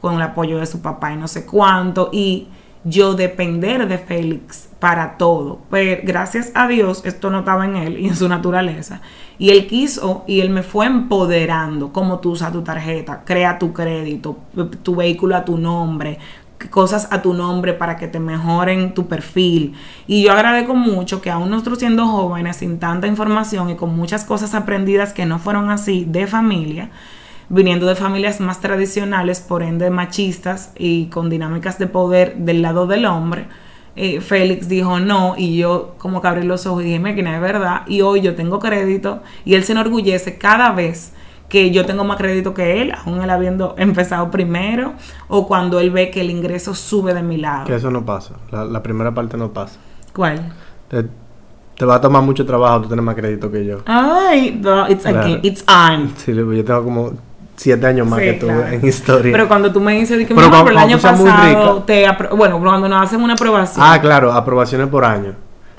con 0.00 0.14
el 0.14 0.22
apoyo 0.22 0.58
de 0.58 0.66
su 0.66 0.82
papá 0.82 1.12
y 1.12 1.16
no 1.16 1.28
sé 1.28 1.46
cuánto, 1.46 2.10
y 2.12 2.48
yo 2.84 3.14
depender 3.14 3.86
de 3.88 3.98
Félix 3.98 4.68
para 4.78 5.18
todo. 5.18 5.60
Pero 5.70 6.00
gracias 6.04 6.50
a 6.54 6.66
Dios 6.66 7.02
esto 7.04 7.30
no 7.30 7.40
estaba 7.40 7.66
en 7.66 7.76
él 7.76 7.98
y 7.98 8.08
en 8.08 8.16
su 8.16 8.28
naturaleza. 8.28 9.00
Y 9.38 9.50
él 9.50 9.66
quiso 9.66 10.24
y 10.26 10.40
él 10.40 10.50
me 10.50 10.62
fue 10.62 10.86
empoderando 10.86 11.92
como 11.92 12.20
tú 12.20 12.32
usas 12.32 12.52
tu 12.52 12.62
tarjeta, 12.62 13.22
crea 13.24 13.58
tu 13.58 13.72
crédito, 13.72 14.38
tu 14.82 14.96
vehículo 14.96 15.36
a 15.36 15.44
tu 15.44 15.56
nombre, 15.56 16.18
cosas 16.68 17.08
a 17.10 17.22
tu 17.22 17.32
nombre 17.32 17.72
para 17.72 17.96
que 17.96 18.08
te 18.08 18.20
mejoren 18.20 18.92
tu 18.92 19.08
perfil. 19.08 19.74
Y 20.06 20.24
yo 20.24 20.32
agradezco 20.32 20.74
mucho 20.74 21.22
que 21.22 21.30
aún 21.30 21.50
nosotros 21.50 21.78
siendo 21.78 22.06
jóvenes, 22.06 22.56
sin 22.56 22.78
tanta 22.78 23.06
información 23.06 23.70
y 23.70 23.76
con 23.76 23.96
muchas 23.96 24.24
cosas 24.24 24.54
aprendidas 24.54 25.12
que 25.12 25.26
no 25.26 25.38
fueron 25.38 25.70
así 25.70 26.04
de 26.06 26.26
familia, 26.26 26.90
viniendo 27.48 27.86
de 27.86 27.96
familias 27.96 28.40
más 28.40 28.60
tradicionales, 28.60 29.40
por 29.40 29.62
ende 29.62 29.90
machistas 29.90 30.72
y 30.76 31.06
con 31.06 31.30
dinámicas 31.30 31.78
de 31.78 31.86
poder 31.86 32.36
del 32.36 32.62
lado 32.62 32.86
del 32.86 33.06
hombre, 33.06 33.46
eh, 33.96 34.20
Félix 34.20 34.68
dijo 34.68 35.00
no 35.00 35.34
y 35.36 35.56
yo 35.56 35.94
como 35.98 36.22
que 36.22 36.28
abrí 36.28 36.44
los 36.44 36.64
ojos 36.66 36.84
y 36.84 36.96
dije, 36.96 37.14
que 37.14 37.22
no 37.22 37.34
es 37.34 37.40
verdad 37.40 37.82
y 37.88 38.02
hoy 38.02 38.20
yo 38.20 38.36
tengo 38.36 38.60
crédito 38.60 39.22
y 39.44 39.54
él 39.54 39.64
se 39.64 39.72
enorgullece 39.72 40.38
cada 40.38 40.70
vez 40.70 41.12
que 41.50 41.70
yo 41.70 41.84
tengo 41.84 42.04
más 42.04 42.16
crédito 42.16 42.54
que 42.54 42.80
él, 42.80 42.94
aún 43.04 43.20
él 43.20 43.28
habiendo 43.28 43.74
empezado 43.76 44.30
primero, 44.30 44.94
o 45.28 45.46
cuando 45.46 45.80
él 45.80 45.90
ve 45.90 46.10
que 46.10 46.22
el 46.22 46.30
ingreso 46.30 46.74
sube 46.74 47.12
de 47.12 47.22
mi 47.22 47.36
lado. 47.36 47.66
Que 47.66 47.74
eso 47.74 47.90
no 47.90 48.06
pasa, 48.06 48.34
la, 48.50 48.82
primera 48.82 49.12
parte 49.12 49.36
no 49.36 49.52
pasa. 49.52 49.78
¿Cuál? 50.14 50.52
Te, 50.88 51.84
va 51.84 51.96
a 51.96 52.00
tomar 52.00 52.22
mucho 52.22 52.46
trabajo 52.46 52.82
tú 52.82 52.88
tener 52.88 53.04
más 53.04 53.16
crédito 53.16 53.50
que 53.50 53.66
yo. 53.66 53.78
Ay, 53.84 54.62
it's, 54.88 55.04
it's 55.42 55.64
on. 55.68 56.12
Sí, 56.16 56.32
yo 56.34 56.64
tengo 56.64 56.84
como 56.84 57.12
siete 57.56 57.86
años 57.86 58.06
más 58.06 58.20
que 58.20 58.34
tú 58.34 58.48
en 58.48 58.86
historia. 58.86 59.32
Pero 59.32 59.48
cuando 59.48 59.72
tú 59.72 59.80
me 59.80 59.94
dices 59.94 60.26
que 60.26 60.34
pero 60.34 60.68
el 60.68 60.78
año 60.78 60.98
pasado, 60.98 61.82
te 61.82 62.06
bueno, 62.34 62.60
cuando 62.60 62.88
nos 62.88 63.02
hacen 63.02 63.20
una 63.20 63.34
aprobación. 63.34 63.84
Ah, 63.86 64.00
claro, 64.00 64.32
aprobaciones 64.32 64.88
por 64.88 65.04
año. 65.04 65.34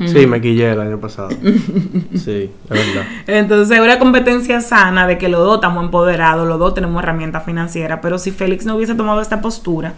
Sí, 0.08 0.28
me 0.28 0.42
quillé 0.42 0.72
el 0.72 0.82
año 0.82 1.00
pasado. 1.00 1.30
sí, 2.14 2.50
es 2.50 2.70
verdad. 2.70 3.06
Entonces, 3.28 3.80
una 3.80 4.00
competencia 4.00 4.62
sana 4.62 5.08
de 5.08 5.18
que 5.18 5.30
los 5.30 5.42
dos 5.42 5.56
estamos 5.56 5.84
empoderados, 5.84 6.48
los 6.48 6.60
dos 6.60 6.74
tenemos 6.74 7.02
herramientas 7.02 7.46
financieras, 7.46 8.00
pero 8.02 8.18
si 8.18 8.32
Félix 8.32 8.66
no 8.66 8.76
hubiese 8.76 8.96
tomado 8.96 9.22
esta 9.22 9.42
postura 9.42 9.94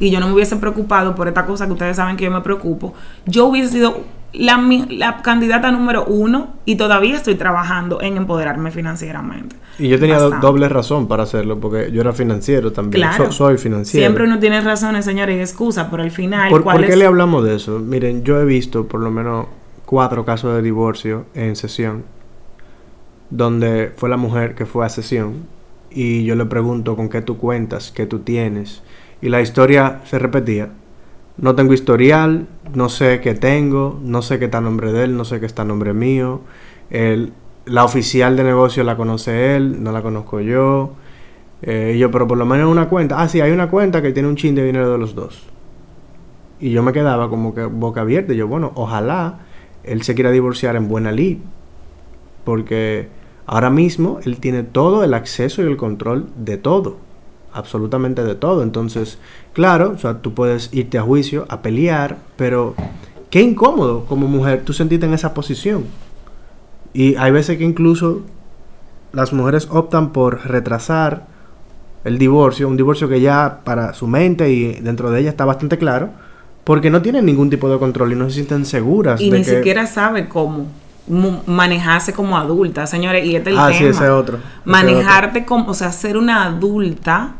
y 0.00 0.10
yo 0.10 0.20
no 0.20 0.26
me 0.28 0.34
hubiese 0.34 0.56
preocupado 0.56 1.14
por 1.14 1.28
esta 1.28 1.46
cosa 1.46 1.66
que 1.66 1.72
ustedes 1.72 1.96
saben 1.96 2.16
que 2.16 2.24
yo 2.24 2.30
me 2.30 2.40
preocupo, 2.40 2.94
yo 3.26 3.46
hubiese 3.46 3.70
sido 3.70 4.02
la, 4.34 5.20
candidata 5.22 5.70
número 5.70 6.04
uno 6.04 6.54
y 6.64 6.76
todavía 6.76 7.16
estoy 7.16 7.36
trabajando 7.36 8.00
en 8.02 8.16
empoderarme 8.16 8.70
financieramente. 8.70 9.56
Y 9.78 9.88
yo 9.88 9.98
tenía 9.98 10.18
Bastante. 10.18 10.46
doble 10.46 10.68
razón 10.68 11.08
para 11.08 11.22
hacerlo, 11.24 11.58
porque 11.60 11.90
yo 11.92 12.00
era 12.00 12.12
financiero 12.12 12.72
también. 12.72 13.02
Claro. 13.08 13.26
So- 13.26 13.32
soy 13.32 13.58
financiero. 13.58 14.04
Siempre 14.04 14.24
uno 14.24 14.38
tiene 14.38 14.60
razones, 14.60 15.04
señores, 15.04 15.36
y 15.36 15.40
excusas, 15.40 15.88
pero 15.90 16.02
al 16.02 16.10
final, 16.10 16.50
¿Por, 16.50 16.62
¿cuál 16.62 16.76
por 16.76 16.86
qué 16.86 16.92
es? 16.92 16.98
le 16.98 17.06
hablamos 17.06 17.44
de 17.44 17.56
eso? 17.56 17.78
Miren, 17.78 18.22
yo 18.24 18.40
he 18.40 18.44
visto 18.44 18.86
por 18.86 19.00
lo 19.00 19.10
menos 19.10 19.46
cuatro 19.84 20.24
casos 20.24 20.54
de 20.54 20.62
divorcio 20.62 21.26
en 21.34 21.56
sesión, 21.56 22.04
donde 23.30 23.92
fue 23.96 24.08
la 24.08 24.16
mujer 24.16 24.54
que 24.54 24.66
fue 24.66 24.84
a 24.86 24.88
sesión 24.88 25.46
y 25.90 26.24
yo 26.24 26.34
le 26.34 26.44
pregunto 26.46 26.96
con 26.96 27.08
qué 27.08 27.22
tú 27.22 27.38
cuentas, 27.38 27.92
qué 27.94 28.06
tú 28.06 28.20
tienes, 28.20 28.82
y 29.22 29.28
la 29.28 29.40
historia 29.40 30.00
se 30.04 30.18
repetía. 30.18 30.70
No 31.36 31.54
tengo 31.54 31.72
historial, 31.72 32.46
no 32.74 32.88
sé 32.88 33.20
qué 33.20 33.34
tengo, 33.34 33.98
no 34.02 34.22
sé 34.22 34.38
qué 34.38 34.46
está 34.46 34.58
a 34.58 34.60
nombre 34.60 34.92
de 34.92 35.04
él, 35.04 35.16
no 35.16 35.24
sé 35.24 35.40
qué 35.40 35.46
está 35.46 35.62
a 35.62 35.64
nombre 35.64 35.92
mío. 35.92 36.40
El, 36.90 37.32
la 37.66 37.84
oficial 37.84 38.36
de 38.36 38.44
negocio 38.44 38.84
la 38.84 38.96
conoce 38.96 39.56
él, 39.56 39.82
no 39.82 39.92
la 39.92 40.02
conozco 40.02 40.40
yo. 40.40 40.92
Eh, 41.62 41.96
yo, 41.98 42.10
pero 42.10 42.28
por 42.28 42.36
lo 42.38 42.44
menos 42.46 42.70
una 42.70 42.88
cuenta. 42.88 43.20
Ah, 43.20 43.28
sí, 43.28 43.40
hay 43.40 43.50
una 43.50 43.70
cuenta 43.70 44.02
que 44.02 44.12
tiene 44.12 44.28
un 44.28 44.36
chin 44.36 44.54
de 44.54 44.64
dinero 44.64 44.90
de 44.92 44.98
los 44.98 45.14
dos. 45.14 45.42
Y 46.60 46.70
yo 46.70 46.82
me 46.82 46.92
quedaba 46.92 47.28
como 47.28 47.54
que 47.54 47.64
boca 47.64 48.02
abierta. 48.02 48.32
Yo, 48.32 48.46
bueno, 48.46 48.72
ojalá 48.74 49.40
él 49.82 50.02
se 50.02 50.14
quiera 50.14 50.30
divorciar 50.30 50.76
en 50.76 50.88
buena 50.88 51.10
lid. 51.10 51.38
Porque 52.44 53.08
ahora 53.46 53.70
mismo 53.70 54.18
él 54.24 54.38
tiene 54.38 54.62
todo 54.62 55.02
el 55.04 55.14
acceso 55.14 55.62
y 55.62 55.66
el 55.66 55.76
control 55.76 56.28
de 56.36 56.58
todo. 56.58 56.98
Absolutamente 57.52 58.24
de 58.24 58.34
todo. 58.34 58.62
Entonces, 58.62 59.18
claro, 59.54 59.92
o 59.94 59.98
sea, 59.98 60.18
tú 60.18 60.34
puedes 60.34 60.68
irte 60.74 60.98
a 60.98 61.02
juicio, 61.02 61.46
a 61.48 61.62
pelear, 61.62 62.18
pero 62.36 62.74
qué 63.30 63.40
incómodo 63.40 64.04
como 64.04 64.28
mujer 64.28 64.62
tú 64.64 64.72
sentiste 64.74 65.06
en 65.06 65.14
esa 65.14 65.32
posición. 65.32 65.84
Y 66.92 67.16
hay 67.16 67.32
veces 67.32 67.56
que 67.58 67.64
incluso 67.64 68.20
las 69.12 69.32
mujeres 69.32 69.66
optan 69.70 70.10
por 70.12 70.46
retrasar 70.46 71.26
el 72.04 72.18
divorcio, 72.18 72.68
un 72.68 72.76
divorcio 72.76 73.08
que 73.08 73.20
ya 73.20 73.60
para 73.64 73.94
su 73.94 74.06
mente 74.06 74.50
y 74.52 74.74
dentro 74.74 75.10
de 75.10 75.20
ella 75.20 75.30
está 75.30 75.44
bastante 75.46 75.78
claro, 75.78 76.10
porque 76.64 76.90
no 76.90 77.00
tienen 77.02 77.24
ningún 77.24 77.48
tipo 77.50 77.68
de 77.70 77.78
control 77.78 78.12
y 78.12 78.16
no 78.16 78.26
se 78.28 78.34
sienten 78.34 78.66
seguras. 78.66 79.20
y 79.20 79.30
de 79.30 79.38
ni 79.38 79.44
que- 79.44 79.56
siquiera 79.56 79.86
sabe 79.86 80.28
cómo 80.28 80.66
manejarse 81.46 82.12
como 82.12 82.38
adulta, 82.38 82.86
señores, 82.86 83.24
y 83.26 83.36
este 83.36 83.50
es 83.50 83.56
el 83.56 83.60
Ah, 83.62 83.66
tema. 83.68 83.78
sí, 83.78 83.84
ese 83.84 84.04
es 84.04 84.10
otro. 84.10 84.36
ese 84.38 84.46
Manejarte 84.64 85.44
como, 85.44 85.70
o 85.70 85.74
sea, 85.74 85.92
ser 85.92 86.16
una 86.16 86.44
adulta 86.44 87.34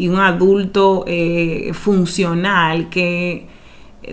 y 0.00 0.08
un 0.08 0.18
adulto 0.18 1.04
eh, 1.06 1.72
funcional 1.74 2.88
que, 2.88 3.46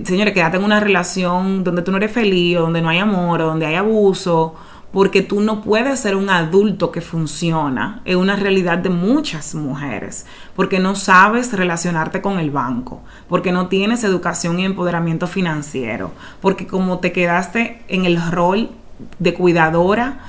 señores, 0.03 0.33
quédate 0.33 0.57
en 0.57 0.65
una 0.65 0.81
relación 0.81 1.63
donde 1.63 1.81
tú 1.81 1.91
no 1.91 1.97
eres 1.97 2.11
feliz, 2.11 2.57
donde 2.57 2.81
no 2.81 2.89
hay 2.89 2.97
amor, 2.97 3.41
o 3.41 3.45
donde 3.45 3.67
hay 3.67 3.75
abuso, 3.75 4.55
porque 4.91 5.21
tú 5.21 5.39
no 5.39 5.61
puedes 5.61 6.01
ser 6.01 6.17
un 6.17 6.29
adulto 6.29 6.91
que 6.91 6.99
funciona. 6.99 8.01
Es 8.03 8.17
una 8.17 8.35
realidad 8.35 8.79
de 8.79 8.89
muchas 8.89 9.55
mujeres, 9.55 10.25
porque 10.57 10.79
no 10.79 10.93
sabes 10.95 11.53
relacionarte 11.53 12.21
con 12.21 12.37
el 12.37 12.51
banco, 12.51 13.01
porque 13.29 13.53
no 13.53 13.67
tienes 13.67 14.03
educación 14.03 14.59
y 14.59 14.65
empoderamiento 14.65 15.25
financiero, 15.25 16.11
porque 16.41 16.67
como 16.67 16.99
te 16.99 17.13
quedaste 17.13 17.81
en 17.87 18.03
el 18.03 18.19
rol 18.29 18.71
de 19.19 19.33
cuidadora, 19.33 20.19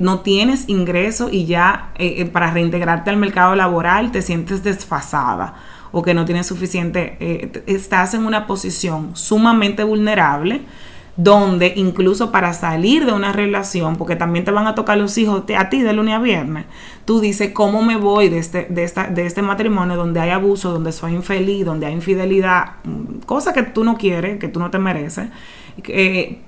no 0.00 0.20
tienes 0.20 0.68
ingreso 0.68 1.28
y 1.30 1.44
ya 1.46 1.90
eh, 1.98 2.14
eh, 2.18 2.24
para 2.24 2.50
reintegrarte 2.50 3.10
al 3.10 3.16
mercado 3.16 3.54
laboral 3.54 4.10
te 4.12 4.22
sientes 4.22 4.62
desfasada 4.64 5.54
o 5.92 6.02
que 6.02 6.14
no 6.14 6.24
tienes 6.24 6.46
suficiente, 6.46 7.16
eh, 7.20 7.62
estás 7.66 8.14
en 8.14 8.26
una 8.26 8.46
posición 8.46 9.10
sumamente 9.16 9.84
vulnerable 9.84 10.62
donde 11.18 11.72
incluso 11.76 12.30
para 12.30 12.52
salir 12.52 13.06
de 13.06 13.12
una 13.12 13.32
relación, 13.32 13.96
porque 13.96 14.16
también 14.16 14.44
te 14.44 14.50
van 14.50 14.66
a 14.66 14.74
tocar 14.74 14.98
los 14.98 15.16
hijos 15.16 15.46
te- 15.46 15.56
a 15.56 15.70
ti 15.70 15.80
de 15.80 15.94
lunes 15.94 16.14
a 16.14 16.18
viernes, 16.18 16.66
tú 17.06 17.20
dices, 17.20 17.52
¿cómo 17.52 17.80
me 17.80 17.96
voy 17.96 18.28
de 18.28 18.36
este, 18.36 18.66
de 18.68 18.84
esta, 18.84 19.04
de 19.08 19.24
este 19.24 19.40
matrimonio 19.40 19.96
donde 19.96 20.20
hay 20.20 20.28
abuso, 20.30 20.72
donde 20.72 20.92
soy 20.92 21.14
infeliz, 21.14 21.64
donde 21.64 21.86
hay 21.86 21.94
infidelidad, 21.94 22.72
mm, 22.84 23.20
cosa 23.24 23.54
que 23.54 23.62
tú 23.62 23.82
no 23.82 23.96
quieres, 23.96 24.38
que 24.38 24.48
tú 24.48 24.60
no 24.60 24.70
te 24.70 24.78
mereces, 24.78 25.28
eh, 25.84 26.42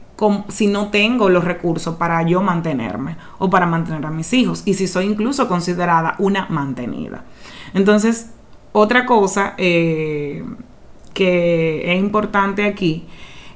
si 0.48 0.66
no 0.66 0.88
tengo 0.88 1.28
los 1.28 1.44
recursos 1.44 1.94
para 1.96 2.22
yo 2.22 2.42
mantenerme 2.42 3.16
o 3.38 3.48
para 3.48 3.66
mantener 3.66 4.04
a 4.06 4.10
mis 4.10 4.32
hijos 4.32 4.62
y 4.64 4.74
si 4.74 4.88
soy 4.88 5.06
incluso 5.06 5.48
considerada 5.48 6.16
una 6.18 6.46
mantenida. 6.48 7.24
Entonces, 7.74 8.32
otra 8.72 9.06
cosa 9.06 9.54
eh, 9.58 10.44
que 11.14 11.92
es 11.92 12.00
importante 12.00 12.64
aquí 12.64 13.06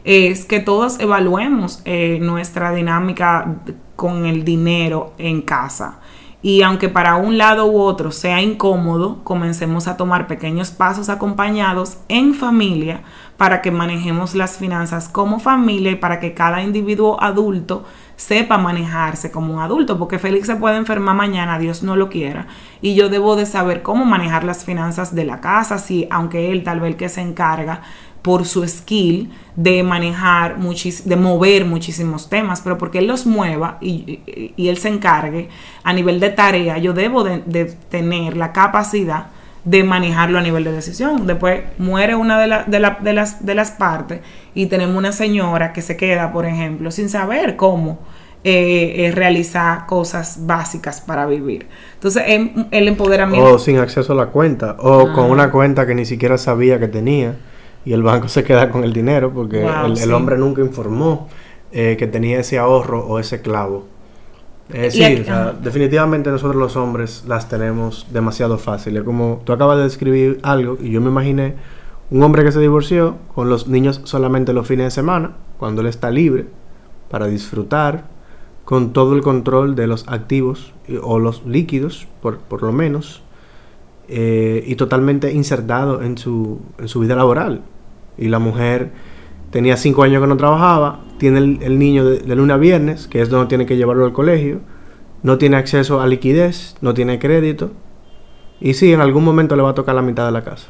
es 0.04 0.44
que 0.44 0.60
todos 0.60 0.98
evaluemos 1.00 1.82
eh, 1.84 2.18
nuestra 2.20 2.72
dinámica 2.72 3.56
con 3.96 4.26
el 4.26 4.44
dinero 4.44 5.14
en 5.18 5.42
casa. 5.42 6.00
Y 6.44 6.62
aunque 6.62 6.88
para 6.88 7.14
un 7.14 7.38
lado 7.38 7.66
u 7.66 7.80
otro 7.80 8.10
sea 8.10 8.42
incómodo, 8.42 9.22
comencemos 9.22 9.86
a 9.86 9.96
tomar 9.96 10.26
pequeños 10.26 10.72
pasos 10.72 11.08
acompañados 11.08 11.98
en 12.08 12.34
familia 12.34 13.02
para 13.36 13.62
que 13.62 13.70
manejemos 13.70 14.34
las 14.34 14.56
finanzas 14.56 15.08
como 15.08 15.38
familia 15.38 15.92
y 15.92 15.96
para 15.96 16.18
que 16.18 16.34
cada 16.34 16.60
individuo 16.60 17.22
adulto 17.22 17.84
sepa 18.16 18.58
manejarse 18.58 19.30
como 19.30 19.54
un 19.54 19.60
adulto, 19.60 19.98
porque 19.98 20.18
Félix 20.18 20.46
se 20.46 20.56
puede 20.56 20.76
enfermar 20.76 21.14
mañana, 21.16 21.58
Dios 21.58 21.82
no 21.82 21.96
lo 21.96 22.08
quiera, 22.08 22.46
y 22.80 22.94
yo 22.94 23.08
debo 23.08 23.34
de 23.34 23.46
saber 23.46 23.82
cómo 23.82 24.04
manejar 24.04 24.44
las 24.44 24.64
finanzas 24.64 25.14
de 25.14 25.24
la 25.24 25.40
casa, 25.40 25.78
si 25.78 26.06
aunque 26.10 26.52
él 26.52 26.62
tal 26.62 26.80
vez 26.80 26.92
el 26.92 26.96
que 26.96 27.08
se 27.08 27.20
encarga 27.20 27.82
por 28.22 28.44
su 28.46 28.66
skill 28.66 29.30
de 29.56 29.82
manejar, 29.82 30.56
muchis 30.58 31.08
de 31.08 31.16
mover 31.16 31.64
muchísimos 31.64 32.28
temas, 32.30 32.60
pero 32.60 32.78
porque 32.78 32.98
él 32.98 33.06
los 33.08 33.26
mueva 33.26 33.78
y, 33.80 34.20
y- 34.26 34.54
y 34.56 34.68
él 34.68 34.78
se 34.78 34.88
encargue 34.88 35.48
a 35.82 35.92
nivel 35.92 36.20
de 36.20 36.30
tarea, 36.30 36.78
yo 36.78 36.92
debo 36.92 37.24
de, 37.24 37.42
de 37.46 37.64
tener 37.66 38.36
la 38.36 38.52
capacidad 38.52 39.26
de 39.64 39.84
manejarlo 39.84 40.38
a 40.38 40.42
nivel 40.42 40.64
de 40.64 40.72
decisión. 40.72 41.26
Después 41.26 41.62
muere 41.78 42.14
una 42.14 42.38
de, 42.40 42.46
la- 42.46 42.64
de, 42.64 42.80
la- 42.80 42.98
de 43.00 43.12
las, 43.12 43.44
de 43.44 43.54
las 43.54 43.70
partes 43.72 44.20
y 44.54 44.66
tenemos 44.66 44.96
una 44.96 45.12
señora 45.12 45.72
que 45.72 45.82
se 45.82 45.96
queda, 45.96 46.32
por 46.32 46.46
ejemplo, 46.46 46.90
sin 46.90 47.08
saber 47.08 47.56
cómo 47.56 47.98
eh, 48.44 48.94
eh, 49.06 49.12
realizar 49.12 49.86
cosas 49.86 50.46
básicas 50.46 51.00
para 51.00 51.26
vivir. 51.26 51.68
Entonces, 51.94 52.24
em- 52.26 52.66
el 52.72 52.88
empoderamiento... 52.88 53.54
O 53.54 53.58
sin 53.58 53.78
acceso 53.78 54.14
a 54.14 54.16
la 54.16 54.26
cuenta, 54.26 54.76
o 54.80 55.12
con 55.12 55.30
una 55.30 55.50
cuenta 55.52 55.86
que 55.86 55.94
ni 55.94 56.04
siquiera 56.06 56.36
sabía 56.38 56.80
que 56.80 56.88
tenía, 56.88 57.36
y 57.84 57.92
el 57.92 58.02
banco 58.02 58.28
se 58.28 58.44
queda 58.44 58.70
con 58.70 58.84
el 58.84 58.92
dinero 58.92 59.32
porque 59.32 59.62
Wow, 59.62 59.94
el, 60.00 60.12
hombre 60.12 60.38
nunca 60.38 60.60
informó 60.62 61.28
eh, 61.72 61.96
que 61.98 62.06
tenía 62.06 62.38
ese 62.40 62.58
ahorro 62.58 63.04
o 63.06 63.18
ese 63.18 63.40
clavo. 63.40 63.86
Eh, 64.72 64.88
aquí- 64.88 65.20
o 65.20 65.24
sea, 65.24 65.42
ajá. 65.48 65.52
definitivamente 65.60 66.30
nosotros 66.30 66.56
los 66.56 66.76
hombres 66.76 67.24
las 67.26 67.48
tenemos 67.48 68.06
demasiado 68.12 68.58
fáciles. 68.58 69.02
Como 69.02 69.42
tú 69.44 69.52
acabas 69.52 69.78
de 69.78 69.84
describir 69.84 70.38
algo 70.42 70.78
y 70.80 70.90
yo 70.90 71.00
me 71.00 71.08
imaginé 71.08 71.54
un 72.10 72.22
hombre 72.22 72.44
que 72.44 72.52
se 72.52 72.60
divorció 72.60 73.16
con 73.34 73.48
los 73.48 73.66
niños 73.68 74.00
solamente 74.04 74.52
los 74.52 74.66
fines 74.66 74.86
de 74.86 74.90
semana, 74.90 75.32
cuando 75.58 75.80
él 75.80 75.88
está 75.88 76.10
libre 76.10 76.46
para 77.10 77.26
disfrutar, 77.26 78.04
con 78.64 78.92
todo 78.92 79.14
el 79.14 79.22
control 79.22 79.74
de 79.74 79.86
los 79.86 80.06
activos 80.08 80.72
o 81.02 81.18
los 81.18 81.44
líquidos, 81.46 82.06
por, 82.20 82.38
por 82.38 82.62
lo 82.62 82.72
menos, 82.72 83.21
eh, 84.08 84.64
y 84.66 84.74
totalmente 84.76 85.32
insertado 85.32 86.02
en 86.02 86.18
su, 86.18 86.60
en 86.78 86.88
su 86.88 87.00
vida 87.00 87.16
laboral. 87.16 87.62
Y 88.18 88.28
la 88.28 88.38
mujer 88.38 88.90
tenía 89.50 89.76
cinco 89.76 90.02
años 90.02 90.20
que 90.20 90.28
no 90.28 90.36
trabajaba, 90.36 91.00
tiene 91.18 91.38
el, 91.38 91.78
niño 91.78 92.04
de, 92.04 92.18
de 92.18 92.36
lunes 92.36 92.54
a 92.54 92.58
viernes, 92.58 93.08
que 93.08 93.20
es 93.20 93.28
donde 93.30 93.48
tiene 93.48 93.66
que 93.66 93.76
llevarlo 93.76 94.04
al 94.04 94.12
colegio, 94.12 94.60
no 95.22 95.38
tiene 95.38 95.56
acceso 95.56 96.00
a 96.00 96.06
liquidez, 96.06 96.76
no 96.80 96.94
tiene 96.94 97.18
crédito, 97.18 97.72
y 98.62 98.74
sí, 98.74 98.92
en 98.92 99.00
algún 99.00 99.24
momento 99.24 99.56
le 99.56 99.62
va 99.62 99.70
a 99.70 99.74
tocar 99.74 99.96
la 99.96 100.02
mitad 100.02 100.24
de 100.24 100.30
la 100.30 100.44
casa. 100.44 100.68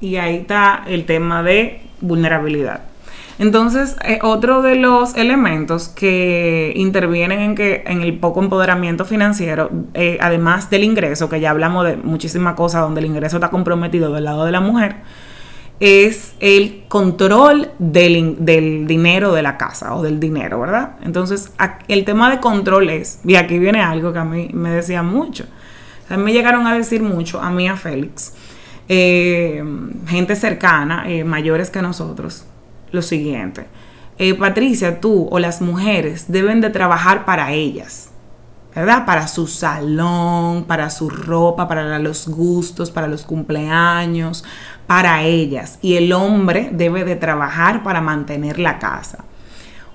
Y 0.00 0.16
ahí 0.16 0.36
está 0.36 0.84
el 0.86 1.04
tema 1.04 1.42
de 1.42 1.82
vulnerabilidad. 2.00 2.84
Entonces, 3.38 3.96
eh, 4.04 4.18
otro 4.22 4.62
de 4.62 4.74
los 4.74 5.14
elementos 5.14 5.88
que 5.88 6.72
intervienen 6.74 7.38
en, 7.38 7.54
que, 7.54 7.84
en 7.86 8.02
el 8.02 8.18
poco 8.18 8.42
empoderamiento 8.42 9.04
financiero, 9.04 9.70
eh, 9.94 10.18
además 10.20 10.70
del 10.70 10.82
ingreso, 10.82 11.28
que 11.28 11.38
ya 11.38 11.50
hablamos 11.50 11.84
de 11.86 11.96
muchísimas 11.96 12.54
cosas 12.54 12.82
donde 12.82 12.98
el 13.00 13.06
ingreso 13.06 13.36
está 13.36 13.50
comprometido 13.50 14.12
del 14.12 14.24
lado 14.24 14.44
de 14.44 14.50
la 14.50 14.60
mujer, 14.60 14.96
es 15.78 16.34
el 16.40 16.82
control 16.88 17.70
del, 17.78 18.16
in- 18.16 18.44
del 18.44 18.88
dinero 18.88 19.32
de 19.32 19.42
la 19.42 19.56
casa 19.56 19.94
o 19.94 20.02
del 20.02 20.18
dinero, 20.18 20.58
¿verdad? 20.58 20.96
Entonces, 21.04 21.52
el 21.86 22.04
tema 22.04 22.30
de 22.32 22.40
control 22.40 22.90
es, 22.90 23.20
y 23.24 23.36
aquí 23.36 23.60
viene 23.60 23.80
algo 23.80 24.12
que 24.12 24.18
a 24.18 24.24
mí 24.24 24.50
me 24.52 24.70
decía 24.70 25.04
mucho, 25.04 25.44
a 26.10 26.16
mí 26.16 26.24
me 26.24 26.32
llegaron 26.32 26.66
a 26.66 26.74
decir 26.74 27.04
mucho, 27.04 27.40
a 27.40 27.50
mí, 27.52 27.68
a 27.68 27.76
Félix, 27.76 28.34
eh, 28.88 29.62
gente 30.08 30.34
cercana, 30.34 31.04
eh, 31.08 31.22
mayores 31.22 31.70
que 31.70 31.80
nosotros, 31.82 32.44
lo 32.92 33.02
siguiente. 33.02 33.66
eh, 34.18 34.34
Patricia, 34.34 35.00
tú 35.00 35.28
o 35.30 35.38
las 35.38 35.60
mujeres 35.60 36.26
deben 36.28 36.60
de 36.60 36.70
trabajar 36.70 37.24
para 37.24 37.52
ellas, 37.52 38.10
¿verdad? 38.74 39.06
Para 39.06 39.28
su 39.28 39.46
salón, 39.46 40.64
para 40.64 40.90
su 40.90 41.08
ropa, 41.08 41.68
para 41.68 41.98
los 41.98 42.28
gustos, 42.28 42.90
para 42.90 43.06
los 43.06 43.22
cumpleaños, 43.22 44.44
para 44.86 45.22
ellas. 45.22 45.78
Y 45.82 45.96
el 45.96 46.12
hombre 46.12 46.70
debe 46.72 47.04
de 47.04 47.16
trabajar 47.16 47.82
para 47.82 48.00
mantener 48.00 48.58
la 48.58 48.78
casa. 48.78 49.24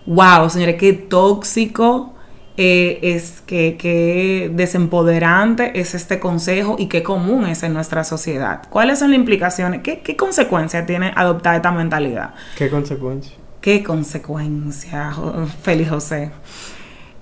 wow, 0.05 0.49
señores, 0.49 0.75
qué 0.77 0.93
tóxico 0.93 2.12
eh, 2.55 2.99
es 3.01 3.41
que, 3.41 3.77
que, 3.77 4.51
desempoderante 4.53 5.79
es 5.79 5.95
este 5.95 6.19
consejo 6.19 6.75
y 6.77 6.85
qué 6.87 7.01
común 7.01 7.45
es 7.45 7.63
en 7.63 7.73
nuestra 7.73 8.03
sociedad. 8.03 8.61
¿Cuáles 8.69 8.99
son 8.99 9.09
las 9.09 9.19
implicaciones? 9.19 9.81
¿Qué, 9.81 10.01
qué 10.01 10.15
consecuencias 10.15 10.85
tiene 10.85 11.11
adoptar 11.15 11.55
esta 11.55 11.71
mentalidad? 11.71 12.35
¿Qué 12.55 12.69
consecuencias? 12.69 13.35
¿Qué 13.59 13.81
consecuencias, 13.81 15.15
Félix 15.63 15.89
José? 15.89 16.31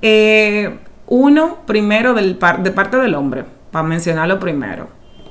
Eh, 0.02 0.80
uno, 1.08 1.60
primero, 1.66 2.14
del 2.14 2.38
de 2.64 2.72
parte 2.72 2.98
del 2.98 3.16
hombre, 3.16 3.46
para 3.72 3.88
mencionarlo 3.88 4.40
primero. 4.40 4.90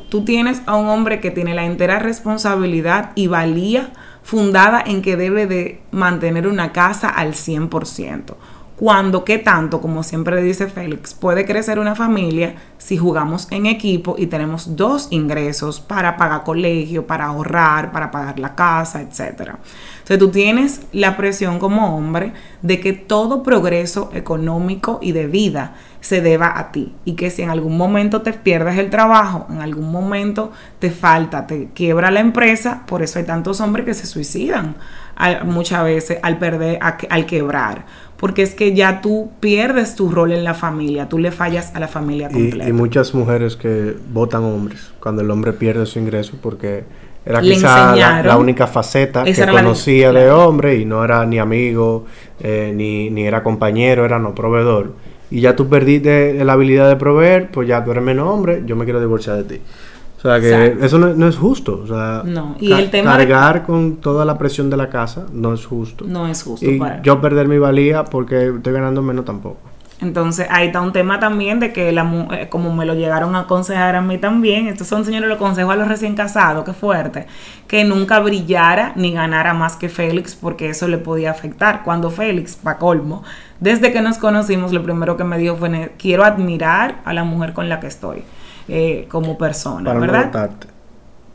Tú 0.09 0.25
tienes 0.25 0.63
a 0.67 0.77
un 0.77 0.87
hombre 0.89 1.21
que 1.21 1.31
tiene 1.31 1.55
la 1.55 1.65
entera 1.65 1.99
responsabilidad 1.99 3.13
y 3.17 3.27
valía 3.27 3.93
fundada 4.23 4.83
en 4.85 5.03
que 5.03 5.17
debe 5.17 5.47
de 5.47 5.83
mantener 5.91 6.47
una 6.47 6.73
casa 6.73 7.09
al 7.09 7.33
100% 7.33 8.35
cuando, 8.81 9.26
¿qué 9.26 9.37
tanto? 9.37 9.83
Como 9.83 10.03
siempre 10.03 10.43
dice 10.43 10.66
Félix, 10.66 11.12
puede 11.12 11.45
crecer 11.45 11.78
una 11.78 11.95
familia 11.95 12.55
si 12.78 12.97
jugamos 12.97 13.47
en 13.51 13.66
equipo 13.66 14.14
y 14.16 14.26
tenemos 14.26 14.74
dos 14.74 15.09
ingresos 15.11 15.81
para 15.81 16.16
pagar 16.16 16.45
colegio, 16.45 17.07
para 17.07 17.26
ahorrar, 17.26 17.93
para 17.93 18.11
pagar 18.11 18.39
la 18.39 18.55
casa, 18.55 19.03
etc. 19.03 19.51
Entonces 19.99 20.18
tú 20.18 20.31
tienes 20.31 20.81
la 20.93 21.18
presión 21.18 21.59
como 21.59 21.95
hombre 21.95 22.33
de 22.62 22.81
que 22.81 22.95
todo 22.95 23.43
progreso 23.43 24.09
económico 24.14 24.99
y 25.03 25.12
de 25.12 25.26
vida 25.26 25.74
se 26.01 26.22
deba 26.22 26.59
a 26.59 26.72
ti 26.72 26.95
y 27.05 27.12
que 27.12 27.28
si 27.28 27.43
en 27.43 27.51
algún 27.51 27.76
momento 27.76 28.22
te 28.22 28.33
pierdes 28.33 28.78
el 28.78 28.89
trabajo, 28.89 29.47
en 29.51 29.61
algún 29.61 29.93
momento 29.93 30.53
te 30.78 30.91
falta, 30.91 31.47
te 31.47 31.68
quiebra 31.74 32.11
la 32.11 32.20
empresa, 32.20 32.85
por 32.87 33.03
eso 33.03 33.18
hay 33.18 33.26
tantos 33.26 33.61
hombres 33.61 33.85
que 33.85 33.93
se 33.93 34.07
suicidan 34.07 34.76
muchas 35.45 35.85
veces 35.85 36.18
al 36.22 36.39
perder, 36.39 36.78
al 36.81 37.26
quebrar 37.26 37.85
porque 38.21 38.43
es 38.43 38.55
que 38.55 38.75
ya 38.75 39.01
tú 39.01 39.31
pierdes 39.41 39.97
tu 39.97 40.11
rol 40.11 40.33
en 40.33 40.45
la 40.45 40.53
familia, 40.53 41.09
tú 41.09 41.18
le 41.18 41.33
fallas 41.33 41.75
a 41.75 41.81
la 41.81 41.89
familia 41.89 42.29
completa. 42.29 42.68
Y, 42.68 42.73
muchas 42.73 43.14
mujeres 43.14 43.57
que 43.57 43.97
votan 44.12 44.45
hombres 44.45 44.93
cuando 45.01 45.23
el 45.23 45.31
hombre 45.31 45.55
pierde 45.55 45.87
su 45.87 45.99
ingreso 45.99 46.37
porque 46.43 46.85
era 47.25 47.41
quizá 47.41 47.97
la, 47.97 48.37
única 48.37 48.66
faceta 48.66 49.25
que 49.25 49.35
conocía 49.47 50.12
de 50.12 50.31
hombre 50.31 50.77
y 50.77 50.85
no 50.85 51.03
era 51.03 51.25
ni 51.25 51.39
amigo, 51.39 52.05
eh, 52.41 52.73
ni, 52.75 53.09
ni 53.09 53.27
era 53.27 53.43
compañero, 53.43 54.05
era 54.05 54.18
no 54.18 54.35
proveedor. 54.35 54.93
Y 55.31 55.41
ya 55.41 55.57
tú 55.57 55.71
perdiste 55.71 56.45
la 56.45 56.53
habilidad 56.53 56.91
de 56.91 56.97
proveer, 56.97 57.51
pues 57.51 57.68
ya 57.68 57.83
tú 57.83 57.93
eres 57.93 58.05
menos 58.05 58.29
hombre, 58.29 58.64
yo 58.66 58.77
me 58.77 58.85
quiero 58.85 59.01
divorciar 59.01 59.39
de 59.39 59.45
ti. 59.45 59.62
O 60.21 60.23
sea, 60.23 60.39
que 60.39 60.77
eso 60.85 60.99
no, 60.99 61.29
es 61.29 61.37
justo. 61.37 61.81
O 61.83 61.87
sea, 61.87 62.23
no. 62.27 62.55
y 62.61 62.73
el 62.73 62.91
tema 62.91 63.16
cargar 63.16 63.64
con 63.64 63.97
toda 63.97 64.27
la 64.27 64.37
presión 64.37 64.68
de 64.68 64.77
la 64.77 64.91
casa 64.91 65.25
no 65.33 65.55
es 65.55 65.64
justo. 65.64 66.05
No 66.07 66.27
es 66.27 66.43
justo. 66.43 66.66
Y 66.66 66.79
yo 67.03 67.23
perder 67.23 67.49
mi 67.49 67.59
valía 67.59 68.05
porque 68.05 68.49
estoy 68.55 68.73
ganando 68.75 69.01
menos 69.01 69.25
tampoco. 69.25 69.71
Entonces, 70.03 70.47
ahí 70.51 70.68
está 70.68 70.81
un 70.81 70.93
tema 70.93 71.21
también 71.21 71.61
de 71.61 71.73
que, 71.73 71.93
la, 71.93 72.27
eh, 72.33 72.49
como 72.49 72.75
me 72.75 72.87
lo 72.87 72.95
llegaron 72.95 73.37
a 73.37 73.41
aconsejar 73.41 73.97
a 73.97 74.01
mí 74.01 74.16
también, 74.16 74.66
estos 74.66 74.87
son, 74.87 75.05
señores, 75.05 75.29
los 75.29 75.37
consejos 75.37 75.75
a 75.75 75.77
los 75.77 75.89
recién 75.89 76.14
casados, 76.14 76.64
qué 76.64 76.73
fuerte, 76.73 77.27
que 77.66 77.85
nunca 77.85 78.18
brillara 78.21 78.93
ni 78.97 79.12
ganara 79.12 79.53
más 79.53 79.77
que 79.77 79.91
Félix, 79.91 80.35
porque 80.35 80.71
eso 80.71 80.89
le 80.89 80.97
podía 80.97 81.31
afectar. 81.31 81.83
Cuando 81.83 82.11
Félix, 82.11 82.57
pa' 82.57 82.79
colmo, 82.79 83.25
desde 83.59 83.93
que 83.93 84.01
nos 84.01 84.16
conocimos, 84.16 84.73
lo 84.73 84.83
primero 84.83 85.18
que 85.18 85.25
me 85.25 85.37
dijo 85.37 85.57
fue, 85.57 85.93
quiero 85.99 86.25
admirar 86.25 87.03
a 87.05 87.12
la 87.12 87.25
mujer 87.25 87.53
con 87.53 87.68
la 87.68 87.79
que 87.79 87.87
estoy. 87.87 88.25
Eh, 88.73 89.07
como 89.09 89.37
persona, 89.37 89.85
para 89.85 89.99
¿verdad? 89.99 90.21
No 90.21 90.27
votarte. 90.27 90.66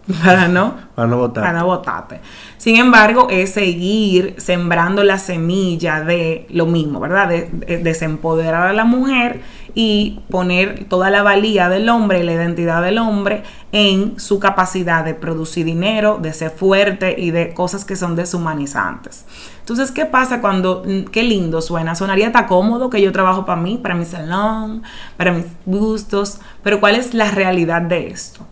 Para 0.24 0.48
no, 0.48 0.76
para 0.94 1.08
no 1.08 1.18
votarte. 1.18 1.48
Para 1.48 1.60
no 1.60 1.66
votarte. 1.66 2.20
Sin 2.58 2.76
embargo, 2.76 3.28
es 3.32 3.54
seguir 3.54 4.36
sembrando 4.38 5.04
la 5.04 5.18
semilla 5.18 6.02
de 6.02 6.46
lo 6.52 6.68
mismo, 6.68 7.00
¿verdad? 7.00 7.28
De, 7.28 7.50
de, 7.52 7.80
desempoderar 7.80 8.68
a 8.68 8.74
la 8.74 8.86
mujer 8.86 9.42
y 9.78 10.22
poner 10.30 10.86
toda 10.86 11.10
la 11.10 11.22
valía 11.22 11.68
del 11.68 11.90
hombre 11.90 12.22
y 12.22 12.24
la 12.24 12.32
identidad 12.32 12.82
del 12.82 12.98
hombre 12.98 13.44
en 13.74 14.18
su 14.18 14.40
capacidad 14.40 15.04
de 15.04 15.14
producir 15.14 15.66
dinero, 15.66 16.18
de 16.22 16.32
ser 16.32 16.50
fuerte 16.50 17.16
y 17.20 17.32
de 17.32 17.54
cosas 17.54 17.84
que 17.84 17.98
son 17.98 18.16
deshumanizantes. 18.16 19.26
Entonces, 19.60 19.92
¿qué 19.92 20.06
pasa 20.06 20.40
cuando, 20.40 20.84
mm, 20.86 21.12
qué 21.12 21.24
lindo 21.24 21.62
suena? 21.62 21.94
Sonaría 21.94 22.32
tan 22.32 22.48
cómodo 22.48 22.90
que 22.90 23.02
yo 23.02 23.12
trabajo 23.12 23.46
para 23.46 23.62
mí, 23.62 23.78
para 23.78 23.96
mi 23.96 24.06
salón, 24.06 24.84
para 25.18 25.34
mis 25.34 25.46
gustos, 25.66 26.40
pero 26.64 26.80
¿cuál 26.80 26.96
es 26.96 27.14
la 27.14 27.30
realidad 27.30 27.82
de 27.82 28.08
esto? 28.08 28.48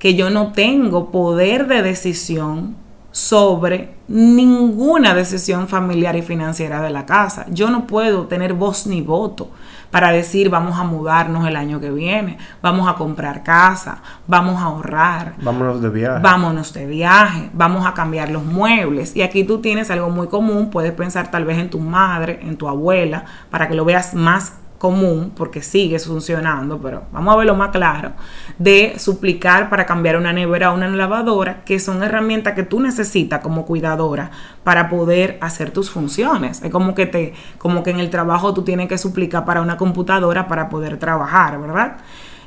Que 0.00 0.16
yo 0.16 0.28
no 0.30 0.50
tengo 0.52 1.12
poder 1.12 1.68
de 1.68 1.82
decisión 1.82 2.76
sobre 3.12 3.94
ninguna 4.08 5.14
decisión 5.14 5.68
familiar 5.68 6.16
y 6.16 6.22
financiera 6.22 6.82
de 6.82 6.90
la 6.90 7.06
casa. 7.06 7.46
Yo 7.48 7.70
no 7.70 7.86
puedo 7.86 8.26
tener 8.26 8.52
voz 8.52 8.86
ni 8.86 9.00
voto 9.00 9.50
para 9.90 10.12
decir 10.12 10.50
vamos 10.50 10.78
a 10.78 10.84
mudarnos 10.84 11.46
el 11.46 11.56
año 11.56 11.80
que 11.80 11.90
viene, 11.90 12.38
vamos 12.62 12.88
a 12.88 12.94
comprar 12.94 13.42
casa, 13.42 13.98
vamos 14.26 14.60
a 14.60 14.66
ahorrar. 14.66 15.34
Vámonos 15.42 15.80
de 15.80 15.88
viaje. 15.90 16.20
Vámonos 16.22 16.72
de 16.72 16.86
viaje, 16.86 17.50
vamos 17.52 17.86
a 17.86 17.94
cambiar 17.94 18.30
los 18.30 18.44
muebles. 18.44 19.16
Y 19.16 19.22
aquí 19.22 19.44
tú 19.44 19.60
tienes 19.60 19.90
algo 19.90 20.10
muy 20.10 20.28
común, 20.28 20.70
puedes 20.70 20.92
pensar 20.92 21.30
tal 21.30 21.44
vez 21.44 21.58
en 21.58 21.70
tu 21.70 21.78
madre, 21.80 22.40
en 22.42 22.56
tu 22.56 22.68
abuela, 22.68 23.24
para 23.50 23.68
que 23.68 23.74
lo 23.74 23.84
veas 23.84 24.14
más 24.14 24.54
común, 24.78 25.32
porque 25.34 25.62
sigue 25.62 25.98
funcionando, 25.98 26.78
pero 26.78 27.04
vamos 27.12 27.34
a 27.34 27.36
verlo 27.38 27.54
más 27.54 27.70
claro, 27.70 28.12
de 28.58 28.98
suplicar 28.98 29.70
para 29.70 29.86
cambiar 29.86 30.16
una 30.16 30.32
nevera 30.32 30.72
o 30.72 30.74
una 30.74 30.88
lavadora, 30.88 31.64
que 31.64 31.80
son 31.80 32.02
herramientas 32.02 32.54
que 32.54 32.62
tú 32.62 32.80
necesitas 32.80 33.40
como 33.40 33.64
cuidadora 33.64 34.30
para 34.64 34.88
poder 34.88 35.38
hacer 35.40 35.70
tus 35.70 35.90
funciones. 35.90 36.62
Es 36.62 36.70
como 36.70 36.94
que 36.94 37.06
te, 37.06 37.34
como 37.58 37.82
que 37.82 37.90
en 37.90 38.00
el 38.00 38.10
trabajo 38.10 38.52
tú 38.52 38.62
tienes 38.62 38.88
que 38.88 38.98
suplicar 38.98 39.44
para 39.44 39.60
una 39.60 39.76
computadora 39.76 40.46
para 40.48 40.68
poder 40.68 40.98
trabajar, 40.98 41.60
¿verdad? 41.60 41.96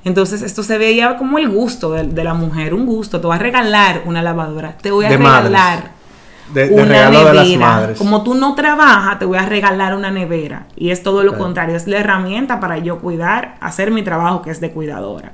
Entonces 0.03 0.41
esto 0.41 0.63
se 0.63 0.77
veía 0.77 1.17
como 1.17 1.37
el 1.39 1.49
gusto 1.49 1.91
de, 1.91 2.23
la 2.23 2.33
mujer, 2.33 2.73
un 2.73 2.85
gusto, 2.85 3.19
te 3.19 3.27
voy 3.27 3.35
a 3.35 3.39
regalar 3.39 4.03
una 4.05 4.21
lavadora, 4.21 4.77
te 4.77 4.91
voy 4.91 5.05
a 5.05 5.09
regalar 5.09 5.98
de, 6.53 6.69
una 6.69 7.09
nevera. 7.09 7.93
Como 7.97 8.23
tú 8.23 8.35
no 8.35 8.55
trabajas, 8.55 9.19
te 9.19 9.25
voy 9.25 9.37
a 9.37 9.45
regalar 9.45 9.95
una 9.95 10.11
nevera. 10.11 10.67
Y 10.75 10.91
es 10.91 11.03
todo 11.03 11.23
lo 11.23 11.37
contrario, 11.37 11.75
es 11.75 11.87
la 11.87 11.97
herramienta 11.97 12.59
para 12.59 12.77
yo 12.77 12.99
cuidar, 12.99 13.55
hacer 13.61 13.91
mi 13.91 14.03
trabajo 14.03 14.41
que 14.41 14.51
es 14.51 14.59
de 14.59 14.71
cuidadora. 14.71 15.33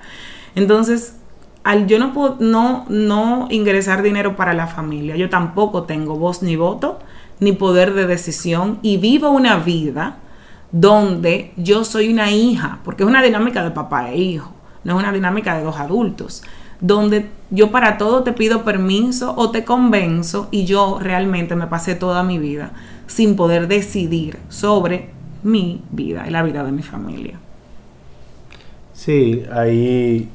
Entonces, 0.55 1.15
al 1.63 1.87
yo 1.87 1.99
no 1.99 2.13
puedo 2.13 2.37
no, 2.39 2.85
no 2.89 3.47
ingresar 3.49 4.01
dinero 4.01 4.35
para 4.35 4.53
la 4.53 4.67
familia, 4.67 5.15
yo 5.15 5.29
tampoco 5.29 5.83
tengo 5.83 6.15
voz 6.15 6.43
ni 6.43 6.55
voto, 6.55 6.99
ni 7.39 7.51
poder 7.51 7.93
de 7.93 8.07
decisión 8.07 8.79
y 8.81 8.97
vivo 8.97 9.29
una 9.29 9.57
vida 9.57 10.17
donde 10.71 11.53
yo 11.57 11.83
soy 11.83 12.11
una 12.11 12.31
hija, 12.31 12.79
porque 12.83 13.03
es 13.03 13.09
una 13.09 13.21
dinámica 13.21 13.63
de 13.63 13.71
papá 13.71 14.11
e 14.11 14.17
hijo, 14.17 14.53
no 14.83 14.93
es 14.93 14.99
una 14.99 15.11
dinámica 15.11 15.57
de 15.57 15.63
dos 15.63 15.77
adultos 15.77 16.43
donde 16.81 17.27
yo 17.49 17.71
para 17.71 17.97
todo 17.97 18.23
te 18.23 18.33
pido 18.33 18.63
permiso 18.63 19.33
o 19.37 19.51
te 19.51 19.63
convenzo 19.63 20.47
y 20.51 20.65
yo 20.65 20.99
realmente 20.99 21.55
me 21.55 21.67
pasé 21.67 21.95
toda 21.95 22.23
mi 22.23 22.39
vida 22.39 22.71
sin 23.07 23.35
poder 23.35 23.67
decidir 23.67 24.37
sobre 24.49 25.09
mi 25.43 25.81
vida 25.91 26.25
y 26.27 26.31
la 26.31 26.43
vida 26.43 26.63
de 26.63 26.71
mi 26.71 26.81
familia. 26.81 27.39
Sí, 28.93 29.43
ahí 29.51 30.29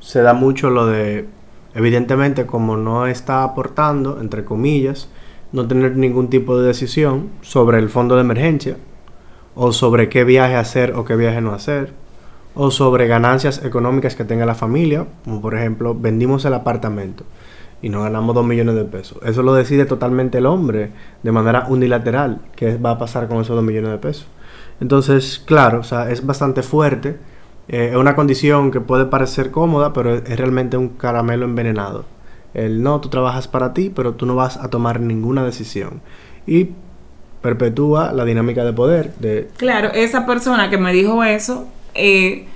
se 0.00 0.22
da 0.22 0.34
mucho 0.34 0.70
lo 0.70 0.86
de, 0.86 1.26
evidentemente 1.74 2.46
como 2.46 2.76
no 2.76 3.06
está 3.06 3.44
aportando, 3.44 4.20
entre 4.20 4.44
comillas, 4.44 5.08
no 5.52 5.66
tener 5.68 5.96
ningún 5.96 6.30
tipo 6.30 6.58
de 6.58 6.66
decisión 6.66 7.30
sobre 7.42 7.78
el 7.78 7.88
fondo 7.88 8.16
de 8.16 8.22
emergencia 8.22 8.76
o 9.54 9.72
sobre 9.72 10.08
qué 10.08 10.24
viaje 10.24 10.56
hacer 10.56 10.94
o 10.94 11.04
qué 11.04 11.14
viaje 11.16 11.40
no 11.40 11.52
hacer 11.52 11.92
o 12.54 12.70
sobre 12.70 13.06
ganancias 13.06 13.64
económicas 13.64 14.14
que 14.14 14.24
tenga 14.24 14.46
la 14.46 14.54
familia, 14.54 15.06
como 15.24 15.40
por 15.40 15.54
ejemplo, 15.54 15.94
vendimos 15.94 16.44
el 16.44 16.54
apartamento 16.54 17.24
y 17.82 17.88
nos 17.88 18.04
ganamos 18.04 18.34
dos 18.34 18.46
millones 18.46 18.76
de 18.76 18.84
pesos. 18.84 19.18
Eso 19.24 19.42
lo 19.42 19.54
decide 19.54 19.84
totalmente 19.84 20.38
el 20.38 20.46
hombre 20.46 20.90
de 21.22 21.32
manera 21.32 21.66
unilateral, 21.68 22.40
qué 22.56 22.76
va 22.76 22.92
a 22.92 22.98
pasar 22.98 23.28
con 23.28 23.40
esos 23.40 23.56
dos 23.56 23.64
millones 23.64 23.90
de 23.90 23.98
pesos. 23.98 24.26
Entonces, 24.80 25.42
claro, 25.44 25.80
o 25.80 25.82
sea, 25.82 26.10
es 26.10 26.24
bastante 26.24 26.62
fuerte, 26.62 27.18
eh, 27.68 27.90
es 27.92 27.96
una 27.96 28.14
condición 28.14 28.70
que 28.70 28.80
puede 28.80 29.06
parecer 29.06 29.50
cómoda, 29.50 29.92
pero 29.92 30.14
es, 30.14 30.36
realmente 30.36 30.76
un 30.76 30.90
caramelo 30.90 31.44
envenenado. 31.44 32.04
El 32.54 32.82
no, 32.82 33.00
tú 33.00 33.08
trabajas 33.08 33.48
para 33.48 33.74
ti, 33.74 33.90
pero 33.94 34.14
tú 34.14 34.26
no 34.26 34.36
vas 34.36 34.56
a 34.56 34.70
tomar 34.70 35.00
ninguna 35.00 35.44
decisión. 35.44 36.00
Y 36.46 36.70
perpetúa 37.42 38.12
la 38.12 38.24
dinámica 38.24 38.64
de 38.64 38.72
poder. 38.72 39.14
De... 39.16 39.48
Claro, 39.56 39.90
esa 39.92 40.24
persona 40.24 40.70
que 40.70 40.78
me 40.78 40.92
dijo 40.92 41.24
eso 41.24 41.66
eh, 41.94 42.46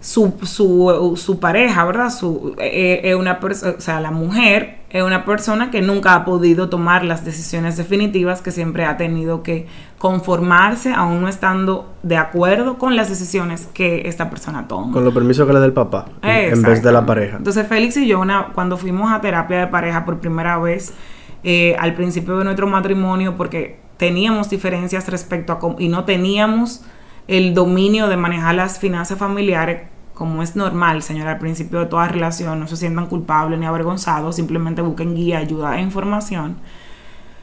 su, 0.00 0.32
su, 0.42 1.14
su, 1.16 1.40
pareja, 1.40 1.84
¿verdad? 1.84 2.10
Su, 2.10 2.54
eh, 2.58 3.02
eh, 3.04 3.14
una 3.14 3.38
o 3.42 3.80
sea, 3.80 4.00
la 4.00 4.10
mujer 4.10 4.78
es 4.88 5.02
una 5.02 5.26
persona 5.26 5.70
que 5.70 5.82
nunca 5.82 6.14
ha 6.14 6.24
podido 6.24 6.70
tomar 6.70 7.04
las 7.04 7.22
decisiones 7.22 7.76
definitivas, 7.76 8.40
que 8.40 8.50
siempre 8.50 8.86
ha 8.86 8.96
tenido 8.96 9.42
que 9.42 9.66
conformarse, 9.98 10.94
aún 10.94 11.20
no 11.20 11.28
estando 11.28 11.92
de 12.02 12.16
acuerdo 12.16 12.78
con 12.78 12.96
las 12.96 13.10
decisiones 13.10 13.68
que 13.74 14.08
esta 14.08 14.30
persona 14.30 14.66
toma. 14.66 14.90
Con 14.90 15.04
los 15.04 15.12
permisos 15.12 15.46
que 15.46 15.52
le 15.52 15.60
da 15.60 15.66
el 15.66 15.74
papá, 15.74 16.06
en 16.22 16.62
vez 16.62 16.82
de 16.82 16.92
la 16.92 17.04
pareja. 17.04 17.36
Entonces, 17.36 17.66
Félix 17.66 17.98
y 17.98 18.06
yo, 18.06 18.20
una, 18.20 18.48
cuando 18.54 18.78
fuimos 18.78 19.12
a 19.12 19.20
terapia 19.20 19.60
de 19.60 19.66
pareja 19.66 20.06
por 20.06 20.18
primera 20.18 20.56
vez, 20.58 20.94
al 21.78 21.94
principio 21.94 22.38
de 22.38 22.44
nuestro 22.44 22.66
matrimonio, 22.66 23.36
porque 23.36 23.78
teníamos 23.98 24.48
diferencias 24.48 25.06
respecto 25.08 25.52
a 25.52 25.58
cómo, 25.58 25.76
y 25.78 25.88
no 25.88 26.04
teníamos 26.04 26.82
el 27.30 27.54
dominio 27.54 28.08
de 28.08 28.16
manejar 28.16 28.56
las 28.56 28.80
finanzas 28.80 29.16
familiares 29.16 29.82
como 30.14 30.42
es 30.42 30.56
normal, 30.56 31.00
señor, 31.02 31.28
al 31.28 31.38
principio 31.38 31.78
de 31.78 31.86
toda 31.86 32.08
relación, 32.08 32.58
no 32.58 32.66
se 32.66 32.76
sientan 32.76 33.06
culpables 33.06 33.58
ni 33.58 33.66
avergonzados, 33.66 34.34
simplemente 34.34 34.82
busquen 34.82 35.14
guía, 35.14 35.38
ayuda 35.38 35.78
e 35.78 35.80
información. 35.80 36.56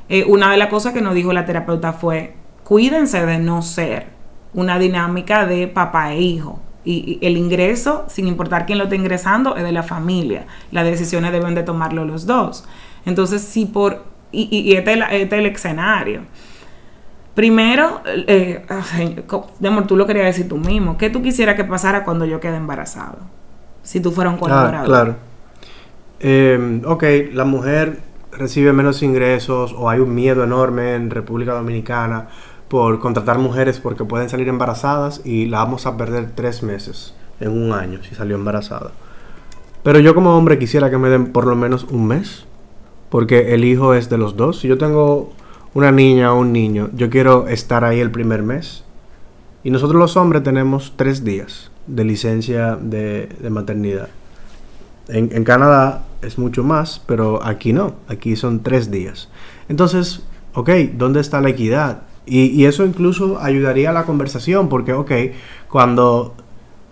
Eh, 0.10 0.26
una 0.28 0.52
de 0.52 0.58
las 0.58 0.68
cosas 0.68 0.94
que 0.94 1.02
nos 1.02 1.16
dijo 1.16 1.32
la 1.32 1.46
terapeuta 1.46 1.94
fue, 1.94 2.36
cuídense 2.66 3.26
de 3.26 3.40
no 3.40 3.62
ser 3.62 4.08
una 4.54 4.78
dinámica 4.78 5.48
de 5.48 5.70
papá 5.70 6.12
e 6.12 6.22
hijo. 6.22 6.60
Y, 6.84 7.18
el 7.22 7.38
ingreso, 7.38 8.06
sin 8.10 8.28
importar 8.28 8.66
quién 8.66 8.80
lo 8.80 8.84
esté 8.84 8.98
ingresando, 8.98 9.56
es 9.56 9.64
de 9.64 9.72
la 9.72 9.84
familia. 9.84 10.48
Las 10.72 10.84
decisiones 10.84 11.32
deben 11.32 11.56
de 11.56 11.64
tomarlo 11.64 12.04
los 12.04 12.26
dos. 12.26 12.66
Entonces, 13.06 13.42
si 13.42 13.66
por... 13.66 14.04
Y, 14.34 14.50
y, 14.52 14.76
este, 14.76 14.94
este, 14.94 15.36
es 15.38 15.46
el 15.46 15.46
escenario 15.46 16.22
Primero, 17.38 18.02
eh, 18.08 18.66
amor, 19.64 19.86
tú 19.86 19.96
lo 19.96 20.08
querías 20.08 20.26
decir 20.26 20.50
tú 20.50 20.58
mismo. 20.58 20.98
¿Qué 20.98 21.12
tú 21.12 21.22
quisieras 21.22 21.56
que 21.56 21.64
pasara 21.64 22.04
cuando 22.04 22.26
yo 22.26 22.40
quede 22.40 22.56
embarazado? 22.56 23.20
Si 23.84 24.00
tú 24.00 24.12
fueras 24.12 24.34
un 24.34 24.38
ah, 24.38 24.42
colaborador. 24.42 24.82
Ah, 24.82 24.86
claro. 24.88 25.16
Eh, 26.20 26.82
ok, 26.84 27.04
la 27.34 27.46
mujer 27.46 28.00
recibe 28.32 28.74
menos 28.74 29.04
ingresos 29.04 29.76
o 29.78 29.88
hay 29.88 30.00
un 30.00 30.16
miedo 30.16 30.44
enorme 30.44 30.96
en 30.96 31.12
República 31.12 31.54
Dominicana 31.54 32.30
por 32.70 33.00
contratar 33.00 33.38
mujeres 33.38 33.80
porque 33.80 34.04
pueden 34.04 34.30
salir 34.30 34.48
embarazadas 34.48 35.22
y 35.24 35.46
la 35.46 35.60
vamos 35.60 35.86
a 35.86 35.96
perder 35.96 36.32
tres 36.34 36.64
meses 36.64 37.14
en 37.40 37.52
un 37.52 37.72
año 37.72 38.00
si 38.02 38.16
salió 38.16 38.36
embarazada. 38.36 38.94
Pero 39.84 40.00
yo 40.00 40.16
como 40.16 40.36
hombre 40.36 40.58
quisiera 40.58 40.90
que 40.90 40.98
me 40.98 41.10
den 41.10 41.32
por 41.34 41.46
lo 41.46 41.56
menos 41.56 41.84
un 41.84 42.08
mes 42.08 42.48
porque 43.12 43.54
el 43.54 43.64
hijo 43.64 43.94
es 43.94 44.10
de 44.10 44.18
los 44.18 44.36
dos. 44.36 44.62
Si 44.62 44.68
yo 44.68 44.80
tengo 44.80 45.37
una 45.78 45.92
niña 45.92 46.34
o 46.34 46.40
un 46.40 46.54
niño, 46.54 46.90
yo 46.96 47.12
quiero 47.12 47.48
estar 47.48 47.84
ahí 47.84 48.00
el 48.00 48.10
primer 48.10 48.42
mes. 48.42 48.84
Y 49.64 49.70
nosotros 49.70 50.00
los 50.00 50.18
hombres 50.18 50.42
tenemos 50.42 50.94
tres 50.96 51.24
días 51.24 51.70
de 51.86 52.04
licencia 52.04 52.76
de, 52.76 53.30
maternidad. 53.52 54.10
En, 55.08 55.44
Canadá 55.44 56.04
es 56.24 56.40
mucho 56.40 56.64
más, 56.64 57.04
pero 57.06 57.46
aquí 57.46 57.74
no, 57.74 57.94
aquí 58.08 58.36
son 58.36 58.64
tres 58.64 58.90
días. 58.90 59.30
Entonces, 59.70 60.24
ok, 60.56 60.68
¿dónde 60.96 61.20
está 61.20 61.42
la 61.42 61.50
equidad? 61.50 62.02
Y, 62.26 62.46
y 62.46 62.66
eso 62.66 62.84
incluso 62.84 63.40
ayudaría 63.40 63.92
a 63.92 63.94
la 63.94 64.06
conversación, 64.06 64.70
porque, 64.70 64.94
ok, 64.94 65.12
cuando 65.70 66.34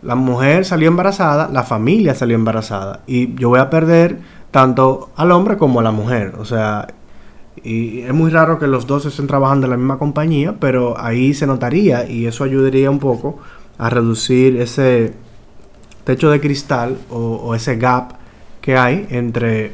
la 0.04 0.14
mujer 0.14 0.64
salió 0.64 0.90
embarazada, 0.90 1.50
la 1.52 1.64
familia 1.64 2.14
salió 2.14 2.36
embarazada, 2.36 3.02
y 3.08 3.34
yo 3.34 3.50
voy 3.50 3.62
a 3.62 3.72
perder 3.72 4.20
tanto 4.52 5.10
al 5.16 5.32
hombre 5.32 5.58
como 5.58 5.80
a 5.80 5.84
la 5.84 5.92
mujer. 5.92 6.36
O 6.38 6.46
sea, 6.46 6.86
y 7.64 8.02
es 8.02 8.14
muy 8.14 8.32
raro 8.32 8.60
que 8.60 8.68
los 8.68 8.86
dos 8.86 9.06
estén 9.06 9.28
trabajando 9.28 9.66
en 9.66 9.72
la 9.72 9.78
misma 9.78 9.98
compañía, 9.98 10.56
pero 10.60 11.00
ahí 11.00 11.34
se 11.34 11.48
notaría 11.48 12.10
y 12.10 12.26
eso 12.26 12.44
ayudaría 12.44 12.92
un 12.92 13.00
poco 13.00 13.40
a 13.78 13.90
reducir 13.90 14.58
ese 14.58 15.14
techo 16.04 16.30
de 16.30 16.40
cristal 16.40 16.98
o, 17.10 17.56
ese 17.56 17.78
gap 17.78 18.14
que 18.62 18.78
hay 18.78 19.08
entre 19.10 19.72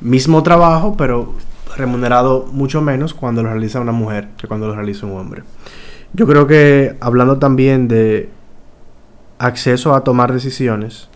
mismo 0.00 0.42
trabajo, 0.42 0.96
pero 0.96 1.34
remunerado 1.76 2.46
mucho 2.52 2.80
menos 2.80 3.14
cuando 3.14 3.42
lo 3.42 3.50
realiza 3.50 3.80
una 3.80 3.92
mujer 3.92 4.28
que 4.36 4.48
cuando 4.48 4.68
lo 4.68 4.74
realiza 4.74 5.06
un 5.06 5.18
hombre. 5.18 5.42
Yo 6.12 6.26
creo 6.26 6.46
que 6.46 6.96
hablando 7.00 7.38
también 7.38 7.86
de 7.86 8.30
acceso 9.38 9.94
a 9.94 10.02
tomar 10.02 10.32
decisiones, 10.32 11.08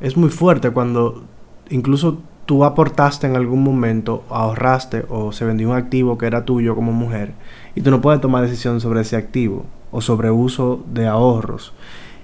es 0.00 0.16
muy 0.16 0.30
fuerte 0.30 0.70
cuando 0.70 1.22
incluso 1.70 2.20
tú 2.46 2.64
aportaste 2.64 3.26
en 3.26 3.36
algún 3.36 3.62
momento, 3.62 4.24
ahorraste 4.28 5.04
o 5.08 5.32
se 5.32 5.44
vendió 5.44 5.70
un 5.70 5.76
activo 5.76 6.18
que 6.18 6.26
era 6.26 6.44
tuyo 6.44 6.74
como 6.74 6.92
mujer 6.92 7.32
y 7.74 7.82
tú 7.82 7.90
no 7.90 8.00
puedes 8.00 8.20
tomar 8.20 8.42
decisión 8.42 8.80
sobre 8.80 9.02
ese 9.02 9.16
activo 9.16 9.64
o 9.90 10.00
sobre 10.00 10.30
uso 10.30 10.84
de 10.92 11.06
ahorros. 11.06 11.72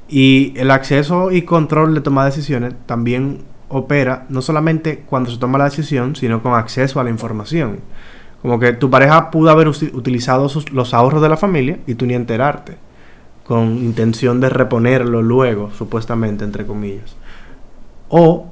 Y 0.08 0.54
el 0.56 0.70
acceso 0.70 1.30
y 1.30 1.42
control 1.42 1.94
de 1.94 2.00
tomar 2.00 2.26
decisiones 2.26 2.74
también 2.86 3.44
opera 3.68 4.24
no 4.30 4.40
solamente 4.40 5.04
cuando 5.06 5.30
se 5.30 5.38
toma 5.38 5.58
la 5.58 5.64
decisión, 5.64 6.16
sino 6.16 6.42
con 6.42 6.54
acceso 6.54 6.98
a 6.98 7.04
la 7.04 7.10
información. 7.10 7.80
Como 8.40 8.58
que 8.58 8.72
tu 8.72 8.88
pareja 8.88 9.30
pudo 9.30 9.50
haber 9.50 9.68
utilizado 9.68 10.48
los 10.72 10.94
ahorros 10.94 11.20
de 11.20 11.28
la 11.28 11.36
familia 11.36 11.78
y 11.86 11.94
tú 11.94 12.06
ni 12.06 12.14
enterarte, 12.14 12.76
con 13.44 13.76
intención 13.78 14.40
de 14.40 14.48
reponerlo 14.48 15.22
luego, 15.22 15.70
supuestamente, 15.76 16.44
entre 16.44 16.64
comillas. 16.64 17.16
O 18.08 18.46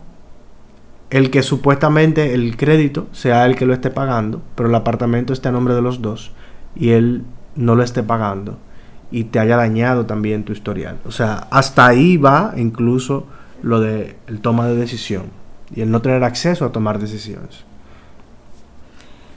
el 1.10 1.30
que 1.30 1.42
supuestamente 1.42 2.34
el 2.34 2.56
crédito 2.56 3.06
sea 3.12 3.46
el 3.46 3.56
que 3.56 3.66
lo 3.66 3.72
esté 3.72 3.90
pagando, 3.90 4.42
pero 4.54 4.68
el 4.68 4.74
apartamento 4.74 5.32
esté 5.32 5.48
a 5.48 5.52
nombre 5.52 5.74
de 5.74 5.82
los 5.82 6.02
dos 6.02 6.32
y 6.74 6.90
él 6.90 7.22
no 7.54 7.74
lo 7.74 7.82
esté 7.82 8.02
pagando 8.02 8.58
y 9.10 9.24
te 9.24 9.38
haya 9.38 9.56
dañado 9.56 10.06
también 10.06 10.44
tu 10.44 10.52
historial. 10.52 10.98
O 11.06 11.12
sea, 11.12 11.46
hasta 11.50 11.86
ahí 11.86 12.16
va 12.16 12.54
incluso 12.56 13.26
lo 13.62 13.80
de 13.80 14.16
el 14.26 14.40
toma 14.40 14.66
de 14.66 14.76
decisión 14.76 15.24
y 15.74 15.80
el 15.80 15.90
no 15.90 16.02
tener 16.02 16.24
acceso 16.24 16.64
a 16.64 16.72
tomar 16.72 16.98
decisiones. 16.98 17.64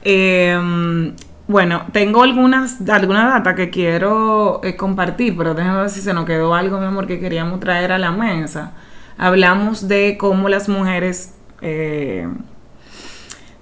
Em, 0.03 1.13
bueno, 1.47 1.84
tengo 1.91 2.24
algunas 2.24 2.88
alguna 2.89 3.30
data 3.30 3.55
que 3.55 3.70
quiero 3.70 4.61
eh, 4.63 4.76
compartir, 4.76 5.36
pero 5.38 5.53
déjame 5.53 5.82
ver 5.82 5.89
si 5.89 6.01
se 6.01 6.13
nos 6.13 6.26
quedó 6.26 6.55
algo, 6.55 6.80
mi 6.80 6.86
amor, 6.86 7.05
que 7.05 7.20
queríamos 7.20 7.59
traer 7.59 7.91
a 7.91 7.97
la 7.97 8.11
mesa. 8.11 8.74
Hablamos 9.17 9.88
de 9.88 10.17
cómo 10.17 10.47
las 10.49 10.70
mujeres 10.70 11.36
eh, 11.62 12.28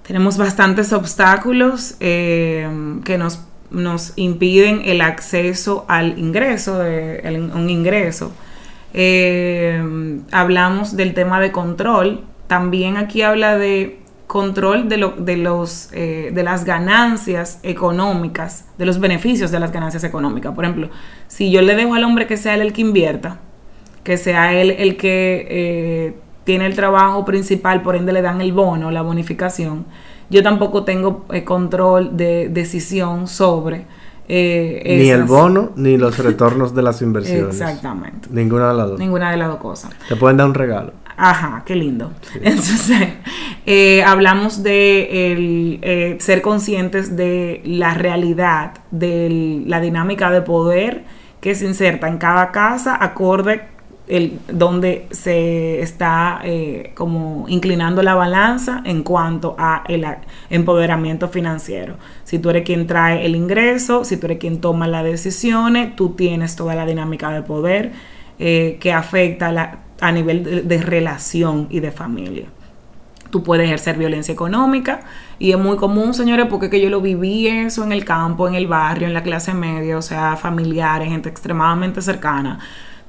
tenemos 0.06 0.38
bastantes 0.38 0.92
obstáculos 0.92 1.96
eh, 2.00 2.68
que 3.04 3.18
nos, 3.18 3.44
nos, 3.70 4.14
impiden 4.16 4.82
el 4.84 5.00
acceso 5.00 5.84
al 5.88 6.18
ingreso, 6.18 6.78
de, 6.78 7.50
un 7.54 7.68
ingreso. 7.68 8.32
Eh, 8.94 9.82
hablamos 10.32 10.96
del 10.96 11.14
tema 11.14 11.40
de 11.40 11.52
control. 11.52 12.24
También 12.46 12.96
aquí 12.96 13.20
habla 13.20 13.58
de 13.58 14.00
control 14.26 14.88
de, 14.88 14.96
lo, 14.96 15.10
de, 15.10 15.36
los, 15.36 15.90
de 15.90 16.42
las 16.42 16.64
ganancias 16.64 17.60
económicas, 17.62 18.66
de 18.78 18.86
los 18.86 19.00
beneficios 19.00 19.50
de 19.50 19.60
las 19.60 19.72
ganancias 19.72 20.04
económicas. 20.04 20.54
Por 20.54 20.64
ejemplo, 20.64 20.88
si 21.28 21.50
yo 21.50 21.60
le 21.60 21.74
dejo 21.74 21.94
al 21.94 22.04
hombre 22.04 22.26
que 22.26 22.38
sea 22.38 22.54
él 22.54 22.62
el 22.62 22.72
que 22.72 22.80
invierta, 22.80 23.40
que 24.04 24.16
sea 24.16 24.54
él 24.54 24.70
el 24.70 24.96
que 24.96 26.16
tiene 26.48 26.64
el 26.64 26.74
trabajo 26.74 27.26
principal, 27.26 27.82
por 27.82 27.94
ende 27.94 28.10
le 28.10 28.22
dan 28.22 28.40
el 28.40 28.54
bono, 28.54 28.90
la 28.90 29.02
bonificación. 29.02 29.84
Yo 30.30 30.42
tampoco 30.42 30.82
tengo 30.82 31.26
eh, 31.30 31.44
control 31.44 32.16
de 32.16 32.48
decisión 32.48 33.28
sobre... 33.28 33.84
Eh, 34.30 34.96
ni 34.98 35.10
el 35.10 35.24
bono 35.24 35.72
ni 35.76 35.98
los 35.98 36.16
retornos 36.24 36.74
de 36.74 36.80
las 36.80 37.02
inversiones. 37.02 37.60
Exactamente. 37.60 38.28
Ninguna 38.30 38.70
de 38.70 38.78
las 38.78 38.88
dos. 38.88 38.98
Ninguna 38.98 39.30
de 39.30 39.36
las 39.36 39.48
dos 39.48 39.58
cosas. 39.58 39.90
Te 40.08 40.16
pueden 40.16 40.38
dar 40.38 40.46
un 40.46 40.54
regalo. 40.54 40.94
Ajá, 41.18 41.64
qué 41.66 41.76
lindo. 41.76 42.12
Entonces, 42.40 43.08
eh, 43.66 44.02
hablamos 44.04 44.62
de 44.62 45.32
el, 45.32 46.16
ser 46.18 46.40
conscientes 46.40 47.14
de 47.14 47.60
la 47.66 47.92
realidad, 47.92 48.72
de 48.90 49.64
la 49.66 49.82
dinámica 49.82 50.30
de 50.30 50.40
poder 50.40 51.04
que 51.42 51.54
se 51.54 51.66
inserta 51.66 52.08
en 52.08 52.16
cada 52.16 52.52
casa 52.52 52.96
acorde 52.98 53.76
el, 54.08 54.38
donde 54.48 55.06
se 55.10 55.80
está 55.80 56.40
eh, 56.42 56.92
como 56.94 57.46
inclinando 57.48 58.02
la 58.02 58.14
balanza 58.14 58.82
en 58.84 59.02
cuanto 59.02 59.54
a 59.58 59.84
el 59.88 60.04
empoderamiento 60.50 61.28
financiero. 61.28 61.96
Si 62.24 62.38
tú 62.38 62.50
eres 62.50 62.64
quien 62.64 62.86
trae 62.86 63.26
el 63.26 63.36
ingreso, 63.36 64.04
si 64.04 64.16
tú 64.16 64.26
eres 64.26 64.38
quien 64.38 64.60
toma 64.60 64.88
las 64.88 65.04
decisiones, 65.04 65.94
tú 65.94 66.10
tienes 66.10 66.56
toda 66.56 66.74
la 66.74 66.86
dinámica 66.86 67.30
de 67.30 67.42
poder 67.42 67.92
eh, 68.38 68.78
que 68.80 68.92
afecta 68.92 69.82
a 70.00 70.12
nivel 70.12 70.66
de, 70.66 70.78
relación 70.78 71.66
y 71.70 71.80
de 71.80 71.90
familia. 71.90 72.46
Tú 73.30 73.42
puedes 73.42 73.66
ejercer 73.66 73.98
violencia 73.98 74.32
económica 74.32 75.00
y 75.38 75.50
es 75.50 75.58
muy 75.58 75.76
común, 75.76 76.14
señores, 76.14 76.46
porque 76.48 76.70
que 76.70 76.80
yo 76.80 76.88
lo 76.88 77.02
viví 77.02 77.46
eso 77.46 77.84
en 77.84 77.92
el 77.92 78.06
campo, 78.06 78.48
en 78.48 78.54
el 78.54 78.66
barrio, 78.66 79.06
en 79.06 79.12
la 79.12 79.22
clase 79.22 79.52
media, 79.52 79.98
o 79.98 80.02
sea, 80.02 80.36
familiares, 80.36 81.08
gente 81.08 81.28
extremadamente 81.28 82.00
cercana 82.00 82.58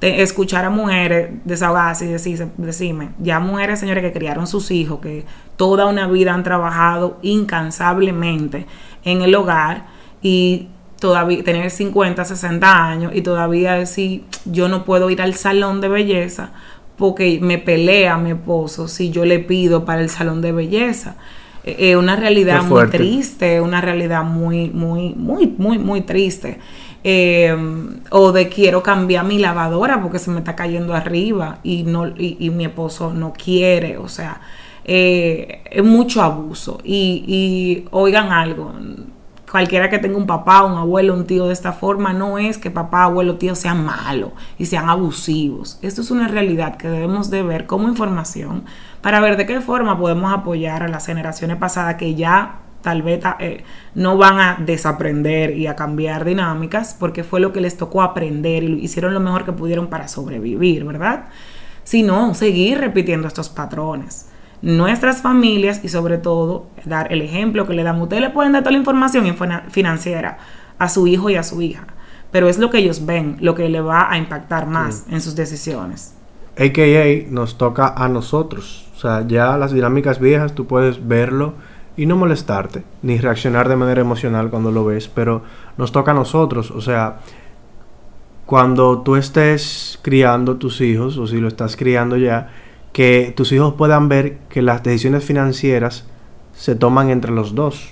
escuchar 0.01 0.65
a 0.65 0.69
mujeres 0.69 1.29
desahogarse 1.43 2.05
y 2.05 2.09
decir, 2.09 2.47
decirme, 2.57 3.09
ya 3.19 3.39
mujeres, 3.39 3.79
señores, 3.79 4.03
que 4.03 4.13
criaron 4.13 4.47
sus 4.47 4.71
hijos, 4.71 4.99
que 5.01 5.25
toda 5.57 5.85
una 5.87 6.07
vida 6.07 6.33
han 6.33 6.43
trabajado 6.43 7.17
incansablemente 7.21 8.65
en 9.03 9.21
el 9.21 9.35
hogar 9.35 9.87
y 10.21 10.67
todavía 10.99 11.43
tener 11.43 11.69
50, 11.69 12.23
60 12.23 12.85
años 12.85 13.11
y 13.15 13.21
todavía 13.21 13.73
decir, 13.73 14.23
yo 14.45 14.69
no 14.69 14.85
puedo 14.85 15.09
ir 15.09 15.21
al 15.21 15.33
salón 15.33 15.81
de 15.81 15.89
belleza 15.89 16.51
porque 16.97 17.39
me 17.41 17.57
pelea 17.57 18.17
mi 18.17 18.31
esposo 18.31 18.87
si 18.87 19.09
yo 19.09 19.25
le 19.25 19.39
pido 19.39 19.85
para 19.85 20.01
el 20.01 20.09
salón 20.09 20.41
de 20.41 20.51
belleza. 20.51 21.15
Es 21.63 21.73
eh, 21.73 21.91
eh, 21.91 21.95
una 21.95 22.15
realidad 22.15 22.63
muy 22.63 22.87
triste, 22.87 23.61
una 23.61 23.81
realidad 23.81 24.23
muy, 24.23 24.69
muy, 24.69 25.13
muy, 25.15 25.47
muy, 25.57 25.77
muy 25.79 26.01
triste. 26.01 26.59
Em, 27.03 28.01
o 28.09 28.33
de 28.33 28.49
quiero 28.49 28.83
cambiar 28.83 29.23
mi 29.23 29.39
lavadora 29.39 30.01
porque 30.01 30.19
se 30.19 30.31
me 30.31 30.39
está 30.39 30.55
cayendo 30.55 30.93
arriba 30.93 31.59
y, 31.63 31.83
no, 31.83 32.07
y, 32.07 32.49
mi 32.49 32.65
esposo 32.65 33.13
no 33.13 33.31
quiere, 33.31 33.97
o 33.97 34.09
sea, 34.09 34.41
eh, 34.83 35.61
es 35.71 35.83
mucho 35.83 36.21
abuso. 36.21 36.79
Y, 36.83 37.23
y, 37.25 37.87
oigan 37.91 38.33
algo, 38.33 38.73
cualquiera 39.49 39.89
que 39.89 39.99
tenga 39.99 40.17
un 40.17 40.27
papá, 40.27 40.63
un 40.65 40.77
abuelo, 40.77 41.13
un 41.13 41.25
tío 41.25 41.47
de 41.47 41.53
esta 41.53 41.71
forma, 41.71 42.11
no 42.11 42.37
es 42.37 42.57
que 42.57 42.69
papá, 42.69 43.03
abuelo, 43.03 43.37
tío 43.37 43.55
sean 43.55 43.85
malos 43.85 44.31
y 44.57 44.65
sean 44.65 44.89
abusivos. 44.89 45.79
Esto 45.81 46.01
es 46.01 46.11
una 46.11 46.27
realidad 46.27 46.75
que 46.75 46.89
debemos 46.89 47.29
de 47.29 47.43
ver 47.43 47.65
como 47.65 47.87
información 47.87 48.65
para 49.01 49.21
ver 49.21 49.37
de 49.37 49.45
qué 49.45 49.61
forma 49.61 49.97
podemos 49.97 50.33
apoyar 50.33 50.83
a 50.83 50.89
las 50.89 51.05
generaciones 51.05 51.57
pasadas 51.57 51.95
que 51.95 52.15
ya 52.15 52.59
tal 52.81 53.01
vez 53.01 53.21
eh, 53.39 53.63
no 53.95 54.17
van 54.17 54.39
a 54.39 54.57
desaprender 54.59 55.57
y 55.57 55.67
a 55.67 55.75
cambiar 55.75 56.25
dinámicas 56.25 56.95
porque 56.97 57.23
fue 57.23 57.39
lo 57.39 57.51
que 57.51 57.61
les 57.61 57.77
tocó 57.77 58.01
aprender 58.01 58.63
y 58.63 58.73
hicieron 58.83 59.13
lo 59.13 59.19
mejor 59.19 59.45
que 59.45 59.51
pudieron 59.51 59.87
para 59.87 60.07
sobrevivir, 60.07 60.85
¿verdad? 60.85 61.25
Sino 61.83 62.33
seguir 62.33 62.79
repitiendo 62.79 63.27
estos 63.27 63.49
patrones 63.49 64.27
nuestras 64.61 65.21
familias 65.21 65.81
y 65.83 65.89
sobre 65.89 66.17
todo 66.17 66.67
dar 66.85 67.11
el 67.11 67.21
ejemplo 67.21 67.65
que 67.65 67.73
le 67.73 67.83
dan. 67.83 68.01
Ustedes 68.01 68.21
le 68.21 68.29
pueden 68.29 68.51
dar 68.51 68.61
toda 68.61 68.71
la 68.71 68.77
información 68.77 69.35
financiera 69.69 70.37
a 70.77 70.89
su 70.89 71.07
hijo 71.07 71.29
y 71.29 71.35
a 71.35 71.43
su 71.43 71.61
hija, 71.61 71.87
pero 72.31 72.49
es 72.49 72.57
lo 72.59 72.69
que 72.69 72.79
ellos 72.79 73.05
ven, 73.05 73.37
lo 73.39 73.55
que 73.55 73.69
le 73.69 73.81
va 73.81 74.11
a 74.11 74.17
impactar 74.17 74.67
más 74.67 75.05
en 75.09 75.21
sus 75.21 75.35
decisiones. 75.35 76.13
AKA 76.57 77.29
nos 77.29 77.57
toca 77.57 77.93
a 77.95 78.09
nosotros. 78.09 78.87
O 78.95 78.99
sea, 78.99 79.25
ya 79.25 79.57
las 79.57 79.71
dinámicas 79.71 80.19
viejas 80.19 80.53
tú 80.53 80.67
puedes 80.67 81.07
verlo 81.07 81.53
y 81.99 82.05
no 82.05 82.15
molestarte, 82.15 82.83
ni 83.01 83.17
reaccionar 83.17 83.67
de 83.67 83.75
manera 83.75 83.99
emocional 83.99 84.49
cuando 84.49 84.71
lo 84.71 84.85
ves, 84.85 85.09
pero 85.09 85.43
nos 85.77 85.91
toca 85.91 86.11
a 86.11 86.13
nosotros. 86.13 86.71
O 86.71 86.79
sea, 86.79 87.17
cuando 88.45 89.01
tú 89.01 89.17
estés 89.17 89.99
criando 90.01 90.55
tus 90.55 90.79
hijos, 90.79 91.17
o 91.17 91.27
si 91.27 91.41
lo 91.41 91.49
estás 91.49 91.75
criando 91.75 92.15
ya, 92.15 92.51
que 92.93 93.33
tus 93.35 93.51
hijos 93.51 93.73
puedan 93.73 94.07
ver 94.07 94.37
que 94.47 94.61
las 94.61 94.81
decisiones 94.81 95.25
financieras 95.25 96.05
se 96.53 96.73
toman 96.73 97.09
entre 97.09 97.33
los 97.33 97.53
dos, 97.53 97.89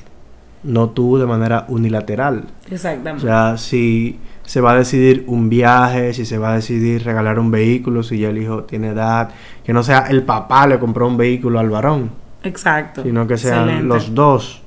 no 0.63 0.91
tú 0.91 1.17
de 1.17 1.25
manera 1.25 1.65
unilateral. 1.67 2.45
Exactamente. 2.71 3.25
O 3.25 3.27
sea, 3.27 3.57
si 3.57 4.21
se 4.43 4.61
va 4.61 4.71
a 4.71 4.77
decidir 4.77 5.25
un 5.27 5.49
viaje, 5.49 6.13
si 6.13 6.23
se 6.23 6.37
va 6.37 6.53
a 6.53 6.55
decidir 6.55 7.03
regalar 7.03 7.39
un 7.39 7.51
vehículo, 7.51 8.03
si 8.03 8.19
ya 8.19 8.29
el 8.29 8.37
hijo 8.37 8.63
tiene 8.63 8.91
edad, 8.91 9.31
que 9.65 9.73
no 9.73 9.83
sea 9.83 10.07
el 10.07 10.23
papá 10.23 10.65
le 10.65 10.79
compró 10.79 11.09
un 11.09 11.17
vehículo 11.17 11.59
al 11.59 11.69
varón. 11.69 12.26
Exacto. 12.47 13.03
Sino 13.03 13.27
que 13.27 13.37
sean 13.37 13.87
los 13.87 14.13
dos 14.13 14.63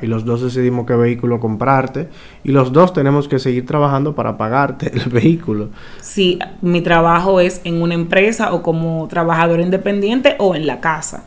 y 0.00 0.06
los 0.06 0.24
dos 0.24 0.42
decidimos 0.42 0.86
qué 0.86 0.94
vehículo 0.94 1.40
comprarte 1.40 2.08
y 2.44 2.52
los 2.52 2.72
dos 2.72 2.92
tenemos 2.92 3.28
que 3.28 3.38
seguir 3.38 3.66
trabajando 3.66 4.14
para 4.14 4.36
pagarte 4.36 4.92
el 4.94 5.08
vehículo. 5.10 5.70
Si 6.00 6.38
mi 6.60 6.82
trabajo 6.82 7.40
es 7.40 7.60
en 7.64 7.80
una 7.80 7.94
empresa 7.94 8.52
o 8.52 8.62
como 8.62 9.06
trabajador 9.08 9.60
independiente 9.60 10.36
o 10.38 10.54
en 10.54 10.66
la 10.66 10.80
casa. 10.80 11.24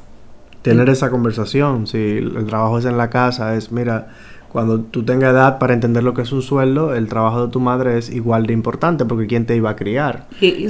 Tener 0.61 0.89
esa 0.89 1.11
conversación, 1.11 1.85
si 1.85 1.97
el 1.97 2.45
trabajo 2.47 2.79
es 2.79 2.85
en 2.85 2.97
la 2.97 3.11
casa, 3.11 3.55
es, 3.55 3.71
mira, 3.71 4.07
cuando 4.51 4.79
tú 4.79 5.03
tengas 5.03 5.31
edad 5.31 5.59
para 5.59 5.75
entender 5.75 6.01
lo 6.01 6.15
que 6.15 6.23
es 6.23 6.31
un 6.31 6.41
sueldo, 6.41 6.95
el 6.95 7.07
trabajo 7.07 7.45
de 7.45 7.51
tu 7.51 7.59
madre 7.59 7.99
es 7.99 8.09
igual 8.09 8.47
de 8.47 8.53
importante 8.53 9.05
porque 9.05 9.27
quién 9.27 9.45
te 9.45 9.55
iba 9.55 9.69
a 9.69 9.75
criar. 9.75 10.25
Y, 10.41 10.65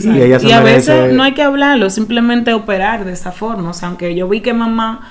a 0.51 0.61
veces 0.61 1.13
no 1.13 1.23
hay 1.23 1.33
que 1.33 1.43
hablarlo, 1.43 1.89
simplemente 1.89 2.53
operar 2.53 3.05
de 3.05 3.13
esa 3.13 3.31
forma. 3.31 3.69
O 3.69 3.73
sea, 3.73 3.87
aunque 3.87 4.15
yo 4.15 4.27
vi 4.27 4.41
que 4.41 4.53
mamá 4.53 5.07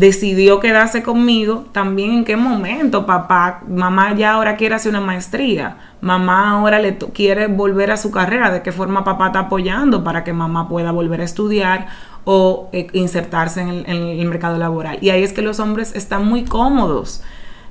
decidió 0.00 0.60
quedarse 0.60 1.02
conmigo, 1.02 1.66
también 1.72 2.12
en 2.12 2.24
qué 2.24 2.34
momento 2.34 3.04
papá, 3.04 3.62
mamá 3.68 4.14
ya 4.14 4.32
ahora 4.32 4.56
quiere 4.56 4.74
hacer 4.74 4.90
una 4.90 5.02
maestría, 5.02 5.76
mamá 6.00 6.52
ahora 6.52 6.78
le 6.78 6.96
quiere 6.96 7.48
volver 7.48 7.90
a 7.90 7.98
su 7.98 8.10
carrera, 8.10 8.50
de 8.50 8.62
qué 8.62 8.72
forma 8.72 9.04
papá 9.04 9.26
está 9.26 9.40
apoyando 9.40 10.02
para 10.02 10.24
que 10.24 10.32
mamá 10.32 10.70
pueda 10.70 10.90
volver 10.90 11.20
a 11.20 11.24
estudiar 11.24 11.88
o 12.24 12.70
eh, 12.72 12.86
insertarse 12.94 13.60
en 13.60 13.84
el, 13.86 14.26
mercado 14.26 14.56
laboral. 14.56 14.96
Y 15.02 15.10
ahí 15.10 15.22
es 15.22 15.34
que 15.34 15.42
los 15.42 15.60
hombres 15.60 15.94
están 15.94 16.26
muy 16.26 16.44
cómodos. 16.44 17.22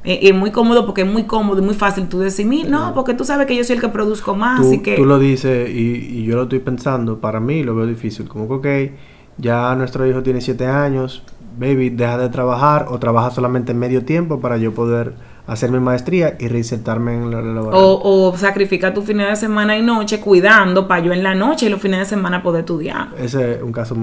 Eh, 0.03 0.19
y 0.21 0.32
muy 0.32 0.51
cómodo 0.51 0.86
porque 0.86 1.01
es 1.01 1.11
muy 1.11 1.23
cómodo 1.23 1.61
y 1.61 1.65
muy 1.65 1.73
fácil 1.73 2.07
tú 2.07 2.19
decir, 2.19 2.47
no, 2.69 2.93
porque 2.93 3.15
tú 3.15 3.25
sabes 3.25 3.47
que 3.47 3.55
yo 3.55 3.63
soy 3.63 3.77
el 3.77 3.82
que 3.82 3.89
produzco 3.89 4.36
más. 4.36 4.61
Tú, 4.61 4.82
que... 4.84 4.95
tú 4.95 5.05
lo 5.05 5.17
dices 5.17 5.67
y, 5.69 6.19
y, 6.19 6.23
yo 6.25 6.36
lo 6.36 6.43
estoy 6.43 6.59
pensando, 6.59 7.19
para 7.19 7.39
mí 7.39 7.63
lo 7.63 7.75
veo 7.75 7.86
difícil, 7.86 8.27
como 8.27 8.47
que, 8.47 8.53
ok, 8.53 8.97
ya 9.39 9.75
nuestro 9.75 10.07
hijo 10.07 10.21
tiene 10.23 10.41
siete 10.41 10.67
años, 10.67 11.23
baby, 11.60 11.89
deja 11.89 12.18
de 12.18 12.30
trabajar 12.30 12.88
o 12.89 12.97
trabaja 12.99 13.32
solamente 13.32 13.74
en 13.74 13.80
medio 13.80 14.05
tiempo 14.05 14.39
para 14.39 14.57
yo 14.57 14.74
poder 14.74 15.14
hacer 15.45 15.72
mi 15.72 15.80
maestría 15.80 16.36
y 16.39 16.47
reinsertarme 16.47 17.16
en 17.16 17.32
la 17.32 17.41
laboral. 17.41 17.80
O, 17.80 18.30
o 18.30 18.38
sacrifica 18.38 18.93
tu 18.93 19.01
fines 19.01 19.28
de 19.28 19.36
semana 19.36 19.78
y 19.78 19.82
noche 19.82 20.20
cuidando 20.20 20.88
para 20.88 21.03
yo 21.03 21.12
en 21.12 21.24
la 21.24 21.36
noche 21.36 21.66
y 21.66 21.70
los 21.70 21.82
fines 21.82 21.99
de 21.99 22.05
semana 22.05 22.41
poder 22.41 22.62
estudiar. 22.62 23.10
Ese 23.18 23.55
es 23.55 23.62
un 23.62 23.72
caso 23.72 23.95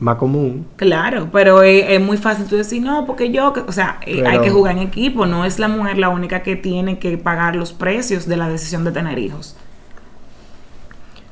más 0.00 0.16
común. 0.16 0.66
Claro, 0.76 1.28
pero 1.30 1.62
es, 1.62 2.00
muy 2.00 2.16
fácil 2.16 2.46
tú 2.46 2.56
decir, 2.56 2.82
no, 2.82 3.04
porque 3.06 3.30
yo, 3.30 3.52
o 3.66 3.72
sea, 3.72 4.00
eh, 4.06 4.24
hay 4.26 4.40
que 4.40 4.50
jugar 4.50 4.76
en 4.76 4.82
equipo, 4.82 5.26
no 5.26 5.44
es 5.44 5.58
la 5.58 5.68
mujer 5.68 5.98
la 5.98 6.08
única 6.08 6.42
que 6.42 6.56
tiene 6.56 6.98
que 6.98 7.18
pagar 7.18 7.54
los 7.54 7.72
precios 7.72 8.26
de 8.26 8.36
la 8.36 8.48
decisión 8.48 8.84
de 8.84 8.92
tener 8.92 9.18
hijos. 9.18 9.56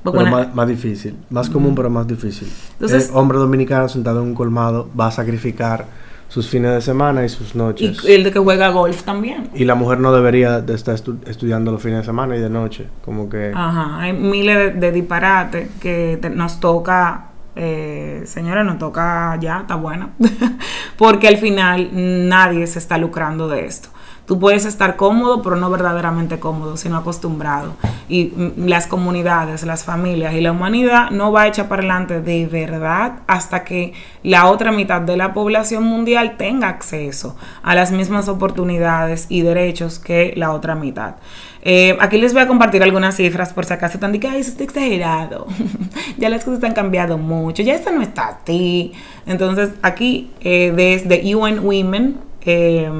Pero 0.04 0.46
más, 0.54 0.68
difícil, 0.68 1.16
más 1.30 1.50
común 1.50 1.74
pero 1.74 1.90
más 1.90 2.06
difícil. 2.06 2.48
el 2.80 3.02
hombre 3.12 3.38
dominicano 3.38 3.88
sentado 3.88 4.22
en 4.22 4.28
un 4.28 4.34
colmado 4.34 4.88
va 4.98 5.08
a 5.08 5.10
sacrificar 5.10 5.86
sus 6.28 6.48
fines 6.48 6.72
de 6.72 6.80
semana 6.80 7.24
y 7.24 7.28
sus 7.28 7.54
noches. 7.54 8.04
Y 8.04 8.12
el 8.12 8.24
de 8.24 8.30
que 8.30 8.38
juega 8.38 8.68
golf 8.68 9.02
también. 9.02 9.48
Y 9.54 9.64
la 9.64 9.74
mujer 9.74 9.98
no 9.98 10.12
debería 10.12 10.60
de 10.60 10.74
estar 10.74 10.94
estudiando 10.94 11.72
los 11.72 11.82
fines 11.82 12.00
de 12.00 12.04
semana 12.04 12.36
y 12.36 12.40
de 12.40 12.50
noche, 12.50 12.86
como 13.04 13.28
que... 13.28 13.52
Ajá, 13.54 14.00
hay 14.00 14.12
miles 14.12 14.78
de, 14.78 14.92
disparates 14.92 15.70
que 15.80 16.20
nos 16.34 16.60
toca... 16.60 17.24
Eh, 17.60 18.22
señora, 18.24 18.62
nos 18.62 18.78
toca 18.78 19.36
ya, 19.40 19.60
está 19.60 19.74
bueno. 19.74 20.10
Porque 20.96 21.26
al 21.26 21.38
final 21.38 21.88
nadie 21.92 22.66
se 22.66 22.78
está 22.78 22.98
lucrando 22.98 23.48
de 23.48 23.66
esto. 23.66 23.88
Tú 24.28 24.38
puedes 24.38 24.66
estar 24.66 24.96
cómodo, 24.96 25.40
pero 25.40 25.56
no 25.56 25.70
verdaderamente 25.70 26.38
cómodo, 26.38 26.76
sino 26.76 26.98
acostumbrado. 26.98 27.72
Y 28.10 28.30
las 28.58 28.86
comunidades, 28.86 29.62
las 29.64 29.84
familias 29.84 30.34
y 30.34 30.42
la 30.42 30.52
humanidad 30.52 31.08
no 31.08 31.32
va 31.32 31.42
a 31.42 31.46
echar 31.46 31.66
para 31.66 31.80
adelante 31.80 32.20
de 32.20 32.46
verdad 32.46 33.20
hasta 33.26 33.64
que 33.64 33.94
la 34.22 34.50
otra 34.50 34.70
mitad 34.70 35.00
de 35.00 35.16
la 35.16 35.32
población 35.32 35.84
mundial 35.84 36.36
tenga 36.36 36.68
acceso 36.68 37.36
a 37.62 37.74
las 37.74 37.90
mismas 37.90 38.28
oportunidades 38.28 39.24
y 39.30 39.40
derechos 39.40 39.98
que 39.98 40.34
la 40.36 40.52
otra 40.52 40.74
mitad. 40.74 41.14
Eh, 41.62 41.96
aquí 41.98 42.18
les 42.18 42.34
voy 42.34 42.42
a 42.42 42.46
compartir 42.46 42.82
algunas 42.82 43.16
cifras 43.16 43.54
por 43.54 43.64
si 43.64 43.72
acaso 43.72 43.94
están 43.94 44.12
diciendo, 44.12 44.38
eso 44.38 44.50
está 44.50 44.62
exagerado. 44.64 45.46
ya 46.18 46.28
las 46.28 46.44
cosas 46.44 46.62
han 46.64 46.74
cambiado 46.74 47.16
mucho, 47.16 47.62
ya 47.62 47.74
esto 47.74 47.90
no 47.92 48.02
está 48.02 48.40
a. 48.44 48.92
Entonces, 49.24 49.70
aquí 49.80 50.30
eh, 50.42 50.70
desde 50.76 51.34
UN 51.34 51.60
Women, 51.60 52.18
eh, 52.42 52.90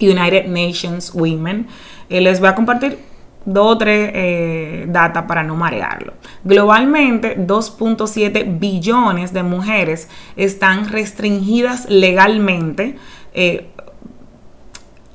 United 0.00 0.46
Nations 0.46 1.12
Women. 1.14 1.66
Eh, 2.08 2.20
les 2.20 2.40
voy 2.40 2.48
a 2.48 2.54
compartir 2.54 2.98
dos 3.46 3.74
o 3.74 3.78
tres 3.78 4.10
eh, 4.12 4.84
datas 4.88 5.24
para 5.24 5.42
no 5.42 5.54
marearlo. 5.56 6.14
Globalmente, 6.44 7.38
2.7 7.38 8.58
billones 8.58 9.32
de 9.32 9.42
mujeres 9.42 10.08
están 10.36 10.88
restringidas 10.88 11.88
legalmente 11.88 12.96
eh, 13.32 13.68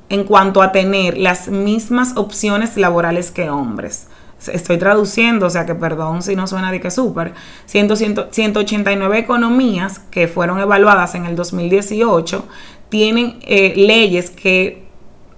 en 0.09 0.23
cuanto 0.23 0.61
a 0.61 0.71
tener 0.71 1.17
las 1.17 1.49
mismas 1.49 2.17
opciones 2.17 2.77
laborales 2.77 3.31
que 3.31 3.49
hombres. 3.49 4.07
Estoy 4.51 4.77
traduciendo, 4.77 5.45
o 5.45 5.49
sea 5.51 5.67
que 5.67 5.75
perdón 5.75 6.23
si 6.23 6.35
no 6.35 6.47
suena 6.47 6.71
de 6.71 6.81
que 6.81 6.89
súper. 6.89 7.33
189 7.67 9.19
economías 9.19 9.99
que 9.99 10.27
fueron 10.27 10.59
evaluadas 10.59 11.13
en 11.13 11.25
el 11.25 11.35
2018 11.35 12.43
tienen 12.91 13.39
eh, 13.41 13.73
leyes 13.75 14.29
que 14.29 14.83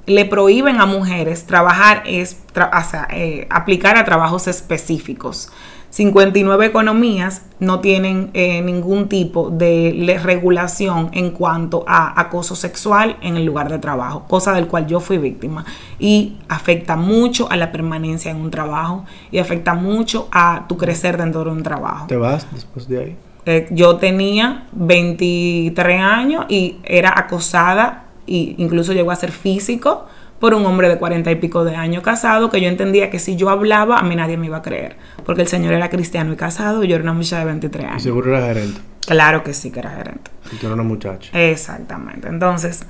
le 0.06 0.26
prohíben 0.26 0.82
a 0.82 0.86
mujeres 0.86 1.46
trabajar, 1.46 2.04
es, 2.06 2.42
eh, 3.12 3.48
aplicar 3.50 3.96
a 3.96 4.04
trabajos 4.04 4.48
específicos. 4.48 5.50
59 5.92 6.66
economías 6.66 7.44
no 7.60 7.80
tienen 7.80 8.32
eh, 8.34 8.64
ningún 8.64 9.08
tipo 9.08 9.52
de 9.52 10.20
regulación 10.24 11.12
en 11.14 11.30
cuanto 11.30 11.86
a 11.88 12.20
acoso 12.20 12.56
sexual 12.56 13.18
en 13.22 13.38
el 13.38 13.46
lugar 13.46 13.70
de 13.70 13.78
trabajo, 13.78 14.26
cosa 14.28 14.54
del 14.54 14.68
cual 14.68 14.88
yo 14.88 15.00
fui 15.00 15.20
víctima. 15.20 15.64
Y 16.00 16.38
afecta 16.50 16.96
mucho 16.96 17.48
a 17.52 17.58
la 17.58 17.72
permanencia 17.72 18.32
en 18.32 18.38
un 18.38 18.50
trabajo 18.50 19.06
y 19.32 19.38
afecta 19.38 19.76
mucho 19.76 20.28
a 20.32 20.66
tu 20.68 20.78
crecer 20.78 21.16
dentro 21.16 21.44
de 21.44 21.52
un 21.52 21.62
trabajo. 21.62 22.08
¿Te 22.08 22.18
vas 22.18 22.48
después 22.52 22.88
de 22.88 23.00
ahí? 23.00 23.18
Eh, 23.46 23.68
yo 23.72 23.98
tenía 23.98 24.68
23 24.72 26.02
años 26.02 26.46
y 26.50 26.78
era 26.84 27.14
acosada 27.16 28.06
e 28.26 28.56
incluso 28.58 28.94
llegó 28.94 29.12
a 29.12 29.16
ser 29.16 29.32
físico 29.32 30.08
por 30.40 30.54
un 30.54 30.66
hombre 30.66 30.88
de 30.88 30.98
40 30.98 31.30
y 31.32 31.36
pico 31.36 31.66
de 31.66 31.76
años 31.76 32.04
casado 32.04 32.50
que 32.50 32.62
yo 32.62 32.70
entendía 32.70 33.10
que 33.10 33.20
si 33.20 33.36
yo 33.36 33.50
hablaba 33.50 33.98
a 33.98 34.04
mí 34.04 34.16
nadie 34.16 34.38
me 34.38 34.46
iba 34.46 34.58
a 34.58 34.62
creer 34.62 34.96
porque 35.26 35.42
el 35.42 35.48
señor 35.48 35.74
era 35.74 35.90
cristiano 35.90 36.32
y 36.32 36.36
casado 36.38 36.84
y 36.84 36.88
yo 36.88 36.96
era 36.96 37.04
una 37.04 37.14
muchacha 37.14 37.40
de 37.40 37.46
23 37.46 37.86
años. 37.86 38.02
¿Y 38.02 38.04
seguro 38.04 38.36
era 38.36 38.46
gerente? 38.48 38.80
Claro 39.06 39.44
que 39.44 39.54
sí 39.54 39.72
que 39.72 39.80
era 39.80 39.92
gerente. 39.92 40.32
Y 40.52 40.56
tú 40.56 40.68
eras 40.68 40.76
una 40.76 40.84
muchacha. 40.84 41.30
Exactamente. 41.38 42.30
Entonces, 42.30 42.86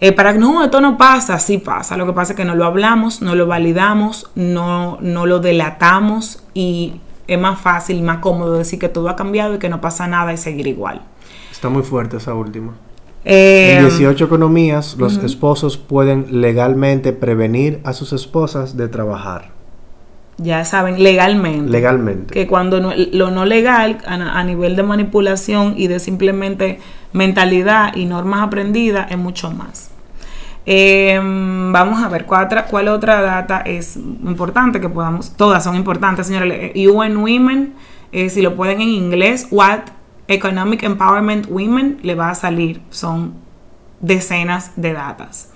eh, 0.00 0.12
para 0.12 0.32
que 0.32 0.38
no, 0.38 0.62
esto 0.62 0.80
no 0.80 0.96
pasa, 0.96 1.38
sí 1.38 1.58
pasa. 1.58 1.96
Lo 1.96 2.06
que 2.06 2.12
pasa 2.12 2.32
es 2.32 2.36
que 2.36 2.44
no 2.44 2.54
lo 2.54 2.64
hablamos, 2.64 3.22
no 3.22 3.34
lo 3.34 3.46
validamos, 3.46 4.30
no, 4.34 4.98
no 5.00 5.26
lo 5.26 5.40
delatamos 5.40 6.44
y 6.54 7.00
es 7.26 7.38
más 7.38 7.60
fácil, 7.60 8.02
más 8.02 8.18
cómodo 8.18 8.58
decir 8.58 8.78
que 8.78 8.88
todo 8.88 9.08
ha 9.08 9.16
cambiado 9.16 9.54
y 9.54 9.58
que 9.58 9.68
no 9.68 9.80
pasa 9.80 10.06
nada 10.06 10.32
y 10.32 10.36
seguir 10.36 10.66
igual. 10.66 11.02
Está 11.50 11.68
muy 11.68 11.82
fuerte 11.82 12.16
esa 12.18 12.34
última. 12.34 12.74
Eh, 13.24 13.76
en 13.78 13.82
18 13.88 14.24
economías, 14.24 14.96
los 14.98 15.16
esposos 15.18 15.76
pueden 15.76 16.40
legalmente 16.40 17.12
prevenir 17.12 17.80
a 17.84 17.92
sus 17.92 18.12
esposas 18.12 18.76
de 18.76 18.86
trabajar. 18.88 19.50
Ya 20.38 20.64
saben, 20.66 21.02
legalmente. 21.02 21.70
Legalmente. 21.70 22.34
Que 22.34 22.46
cuando 22.46 22.78
no- 22.80 22.92
lo 23.12 23.30
no 23.30 23.44
legal, 23.46 23.98
a, 24.06 24.14
a 24.38 24.44
nivel 24.44 24.76
de 24.76 24.82
manipulación 24.82 25.74
y 25.78 25.86
de 25.88 25.98
simplemente 25.98 26.78
mentalidad 27.14 27.96
y 27.96 28.04
normas 28.04 28.42
aprendidas, 28.46 29.10
es 29.10 29.16
mucho 29.18 29.50
más. 29.50 29.90
Eh, 30.68 31.16
vamos 31.22 32.02
a 32.02 32.08
ver, 32.08 32.26
¿cuál 32.26 32.46
otra, 32.46 32.66
cuál 32.66 32.88
otra 32.88 33.22
data 33.22 33.60
es 33.60 33.96
importante 33.96 34.80
que 34.80 34.88
podamos? 34.88 35.36
Todas 35.36 35.62
son 35.62 35.76
importantes, 35.76 36.26
señores. 36.26 36.72
Eh, 36.74 36.88
UN 36.88 37.16
Women, 37.18 37.74
eh, 38.10 38.28
si 38.30 38.42
lo 38.42 38.56
pueden 38.56 38.80
en 38.80 38.88
inglés, 38.88 39.46
What 39.52 39.82
Economic 40.26 40.82
Empowerment 40.82 41.46
Women, 41.48 41.98
le 42.02 42.16
va 42.16 42.30
a 42.30 42.34
salir. 42.34 42.82
Son 42.90 43.34
decenas 44.00 44.72
de 44.74 44.92
datas. 44.92 45.52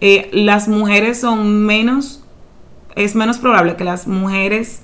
Eh, 0.00 0.28
las 0.32 0.66
mujeres 0.66 1.20
son 1.20 1.64
menos, 1.64 2.24
es 2.96 3.14
menos 3.14 3.38
probable 3.38 3.76
que 3.76 3.84
las 3.84 4.08
mujeres, 4.08 4.82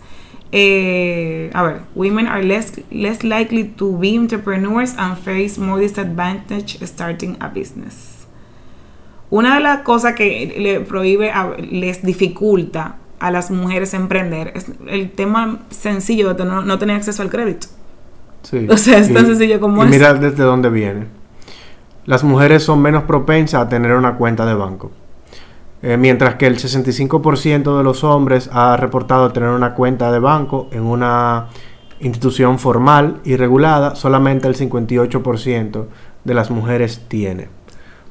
a 0.53 1.63
ver, 1.65 1.81
women 1.97 2.29
are 2.29 2.45
less, 2.45 2.81
less 2.93 3.25
likely 3.25 3.65
to 3.65 3.99
be 3.99 4.17
entrepreneurs 4.17 4.95
and 4.97 5.19
face 5.19 5.59
more 5.59 5.81
disadvantage 5.81 6.79
starting 6.85 7.37
a 7.41 7.49
business. 7.49 8.24
Una 9.31 9.55
de 9.55 9.61
las 9.61 9.79
cosas 9.81 10.15
que 10.15 10.55
le 10.59 10.81
prohíbe, 10.81 11.31
a- 11.33 11.57
les 11.59 12.03
dificulta 12.05 12.97
a 13.19 13.31
las 13.31 13.51
mujeres 13.51 13.95
emprender 13.95 14.53
es 14.55 14.67
el 14.89 15.11
tema 15.11 15.61
sencillo 15.71 16.35
de 16.35 16.45
no 16.45 16.79
tener 16.79 16.97
acceso 16.97 17.23
al 17.23 17.31
crédito. 17.31 17.69
Sí. 18.43 18.67
O 18.69 18.77
sea, 18.77 18.99
es 18.99 19.13
tan 19.13 19.27
sencillo 19.27 19.59
como 19.61 19.85
y 19.85 19.89
mira 19.89 20.13
desde 20.15 20.43
dónde 20.43 20.69
viene. 20.69 21.07
Las 22.05 22.23
mujeres 22.23 22.63
son 22.63 22.83
menos 22.83 23.05
propensas 23.05 23.63
a 23.63 23.69
tener 23.69 23.93
una 23.95 24.17
cuenta 24.17 24.45
de 24.45 24.55
banco. 24.55 24.91
Eh, 25.81 25.97
mientras 25.97 26.35
que 26.37 26.47
el 26.47 26.57
65% 26.59 27.77
de 27.79 27.85
los 27.85 28.05
hombres 28.05 28.51
ha 28.53 28.77
reportado 28.77 29.33
tener 29.33 29.49
una 29.51 29.75
cuenta 29.75 30.13
de 30.13 30.19
banco 30.19 30.69
en 30.73 30.83
una 30.83 31.47
institución 32.01 32.59
formal 32.59 33.21
y 33.25 33.37
regulada, 33.37 33.95
solamente 33.95 34.49
el 34.49 34.55
58% 34.57 35.87
de 36.25 36.35
las 36.35 36.51
mujeres 36.51 37.03
tiene. 37.09 37.49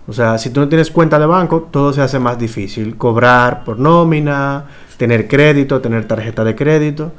O 0.07 0.13
sea, 0.13 0.37
si 0.37 0.49
tú 0.49 0.59
no 0.59 0.67
tienes 0.67 0.91
cuenta 0.91 1.17
de 1.17 1.25
banco, 1.25 1.67
todo 1.71 1.93
se 1.93 2.01
hace 2.01 2.19
más 2.19 2.37
difícil. 2.37 2.97
Cobrar 2.97 3.63
por 3.63 3.79
nómina, 3.79 4.65
tener 4.97 5.27
crédito, 5.27 5.79
tener 5.81 6.05
tarjeta 6.07 6.43
de 6.43 6.55
crédito. 6.55 7.13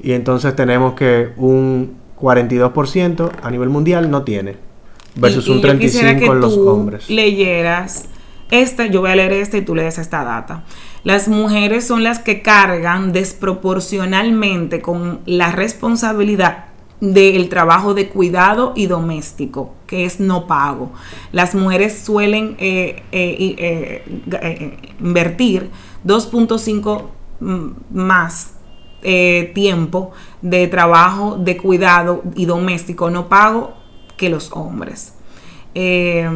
Y 0.00 0.12
entonces 0.12 0.54
tenemos 0.54 0.92
que 0.94 1.30
un 1.38 1.96
42% 2.20 3.30
a 3.42 3.50
nivel 3.50 3.70
mundial 3.70 4.10
no 4.10 4.22
tiene. 4.22 4.56
Versus 5.14 5.46
Y- 5.46 5.50
y 5.50 5.54
un 5.54 5.62
yo 5.62 5.78
quisiera 5.78 6.10
35% 6.10 6.32
en 6.34 6.40
los 6.40 6.54
tú 6.54 6.68
hombres. 6.68 7.08
leyeras 7.10 8.04
esta, 8.50 8.86
yo 8.86 9.00
voy 9.00 9.10
a 9.10 9.16
leer 9.16 9.32
esta 9.32 9.56
y 9.56 9.62
tú 9.62 9.74
lees 9.74 9.96
esta 9.98 10.22
data. 10.22 10.62
Las 11.04 11.28
mujeres 11.28 11.86
son 11.86 12.04
las 12.04 12.18
que 12.18 12.42
cargan 12.42 13.12
desproporcionalmente 13.12 14.80
con 14.82 15.20
la 15.26 15.52
responsabilidad 15.52 16.65
del 17.00 17.48
trabajo 17.48 17.94
de 17.94 18.08
cuidado 18.08 18.72
y 18.74 18.86
doméstico, 18.86 19.74
que 19.86 20.04
es 20.04 20.18
no 20.20 20.46
pago. 20.46 20.92
Las 21.32 21.54
mujeres 21.54 21.98
suelen 21.98 22.56
eh, 22.58 23.02
eh, 23.12 23.54
eh, 23.58 24.04
eh, 24.42 24.78
invertir 25.00 25.70
2.5 26.04 27.02
mm, 27.40 27.68
más 27.90 28.54
eh, 29.02 29.52
tiempo 29.54 30.12
de 30.42 30.66
trabajo 30.68 31.36
de 31.36 31.56
cuidado 31.56 32.22
y 32.34 32.46
doméstico 32.46 33.10
no 33.10 33.28
pago 33.28 33.74
que 34.16 34.28
los 34.30 34.50
hombres. 34.52 35.14
Eh, 35.74 36.28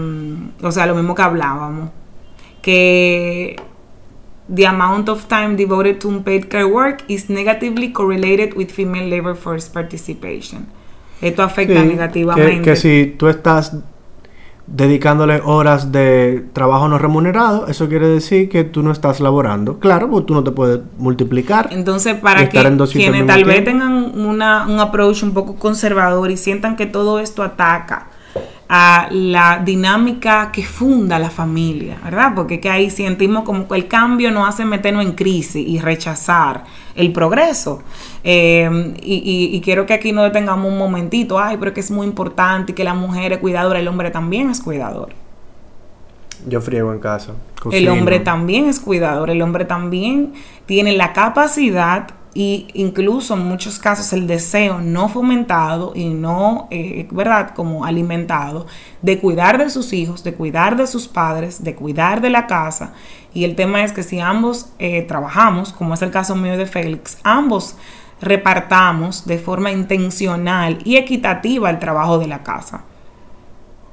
o 0.63 0.71
sea, 0.71 0.87
lo 0.87 0.95
mismo 0.95 1.15
que 1.15 1.23
hablábamos, 1.23 1.91
que 2.61 3.57
the 4.55 4.67
amount 4.67 5.09
of 5.09 5.29
time 5.29 5.57
devoted 5.57 6.01
to 6.01 6.09
unpaid 6.09 6.51
care 6.51 6.67
work 6.67 7.05
is 7.09 7.31
negatively 7.31 7.93
correlated 7.93 8.55
with 8.55 8.71
female 8.71 9.09
labor 9.09 9.35
force 9.35 9.69
participation. 9.69 10.67
Esto 11.21 11.43
afecta 11.43 11.81
Sí, 11.83 11.89
negativamente. 11.89 12.59
Que, 12.59 12.71
que 12.71 12.77
si 12.77 13.15
tú 13.17 13.29
estás 13.29 13.77
dedicándole 14.67 15.41
horas 15.45 15.93
de 15.93 16.45
trabajo 16.53 16.89
no 16.89 16.99
remunerado, 16.99 17.67
eso 17.67 17.89
quiere 17.89 18.09
decir 18.09 18.49
que 18.49 18.65
tú 18.65 18.83
no 18.83 18.93
estás 18.93 19.21
laborando. 19.21 19.79
Claro, 19.79 20.09
porque 20.09 20.27
tú 20.27 20.35
no 20.35 20.45
te 20.45 20.53
puedes 20.53 20.81
multiplicar. 20.97 21.69
Entonces, 21.73 22.15
para 22.15 22.49
que 22.49 22.59
en 22.59 22.79
quienes 22.87 23.27
tal 23.27 23.45
vez 23.45 23.65
tengan 23.65 24.19
una, 24.19 24.67
un 24.67 24.79
approach 24.81 25.23
un 25.23 25.35
poco 25.35 25.57
conservador 25.57 26.31
y 26.31 26.37
sientan 26.37 26.77
que 26.77 26.87
todo 26.87 27.19
esto 27.19 27.43
ataca 27.43 28.10
a 28.73 29.09
la 29.11 29.61
dinámica 29.65 30.53
que 30.53 30.63
funda 30.63 31.19
la 31.19 31.29
familia, 31.29 31.99
¿verdad? 32.05 32.33
Porque 32.37 32.61
que 32.61 32.71
ahí 32.71 32.89
sentimos 32.89 33.43
como 33.43 33.67
que 33.67 33.75
el 33.75 33.89
cambio 33.89 34.31
nos 34.31 34.49
hace 34.49 34.65
meternos 34.65 35.05
en 35.05 35.13
crisis 35.13 35.67
y 35.67 35.81
rechazar 35.81 36.63
el 36.95 37.13
progreso. 37.13 37.83
Eh, 38.23 38.95
y, 39.03 39.15
y- 39.17 39.57
y 39.57 39.61
quiero 39.61 39.87
que 39.87 39.95
aquí 39.95 40.13
no 40.13 40.23
detengamos 40.23 40.71
un 40.71 40.79
momentito, 40.79 41.41
ay, 41.41 41.57
pero 41.59 41.75
que 41.75 41.81
es 41.81 41.91
muy 41.91 42.07
importante 42.07 42.71
y 42.71 42.75
que 42.77 42.85
la 42.85 42.95
mujer 42.95 43.33
es 43.33 43.39
cuidadora, 43.39 43.81
el 43.81 43.89
hombre 43.89 44.13
también 44.13 44.51
es 44.51 44.61
cuidador. 44.61 45.09
Yo 46.47 46.61
friego 46.61 46.93
en 46.93 47.01
casa. 47.01 47.33
El 47.73 47.89
hombre 47.89 48.21
también 48.21 48.67
es 48.69 48.79
cuidador, 48.79 49.31
el 49.31 49.43
hombre 49.43 49.65
también 49.65 50.33
tiene 50.67 50.93
la 50.93 51.13
capacidad 51.13 52.07
y 52.33 52.69
incluso 52.75 53.35
en 53.35 53.41
muchos 53.47 53.79
casos 53.79 54.13
el 54.13 54.27
deseo 54.27 54.81
no 54.81 55.09
fomentado 55.09 55.93
y 55.95 56.11
no, 56.11 56.69
eh, 56.71 57.09
¿verdad?, 57.11 57.53
como 57.55 57.85
alimentado 57.85 58.67
de 59.03 59.19
cuidar 59.19 59.59
de 59.59 59.69
sus 59.71 59.93
hijos, 59.93 60.23
de 60.23 60.35
cuidar 60.35 60.77
de 60.77 60.87
sus 60.87 61.09
padres, 61.09 61.65
de 61.65 61.75
cuidar 61.75 62.21
de 62.21 62.31
la 62.31 62.47
casa. 62.47 62.93
Y 63.35 63.45
el 63.45 63.57
tema 63.57 63.83
es 63.85 63.93
que 63.93 64.03
si 64.03 64.21
ambos 64.21 64.71
eh, 64.79 65.03
trabajamos, 65.03 65.73
como 65.73 65.95
es 65.95 66.03
el 66.03 66.11
caso 66.11 66.37
mío 66.37 66.57
de 66.57 66.67
Félix, 66.67 67.19
ambos 67.25 67.75
repartamos 68.21 69.27
de 69.27 69.39
forma 69.39 69.73
intencional 69.73 70.79
y 70.85 70.97
equitativa 70.97 71.71
el 71.71 71.79
trabajo 71.79 72.19
de 72.19 72.27
la 72.29 72.43
casa. 72.43 72.85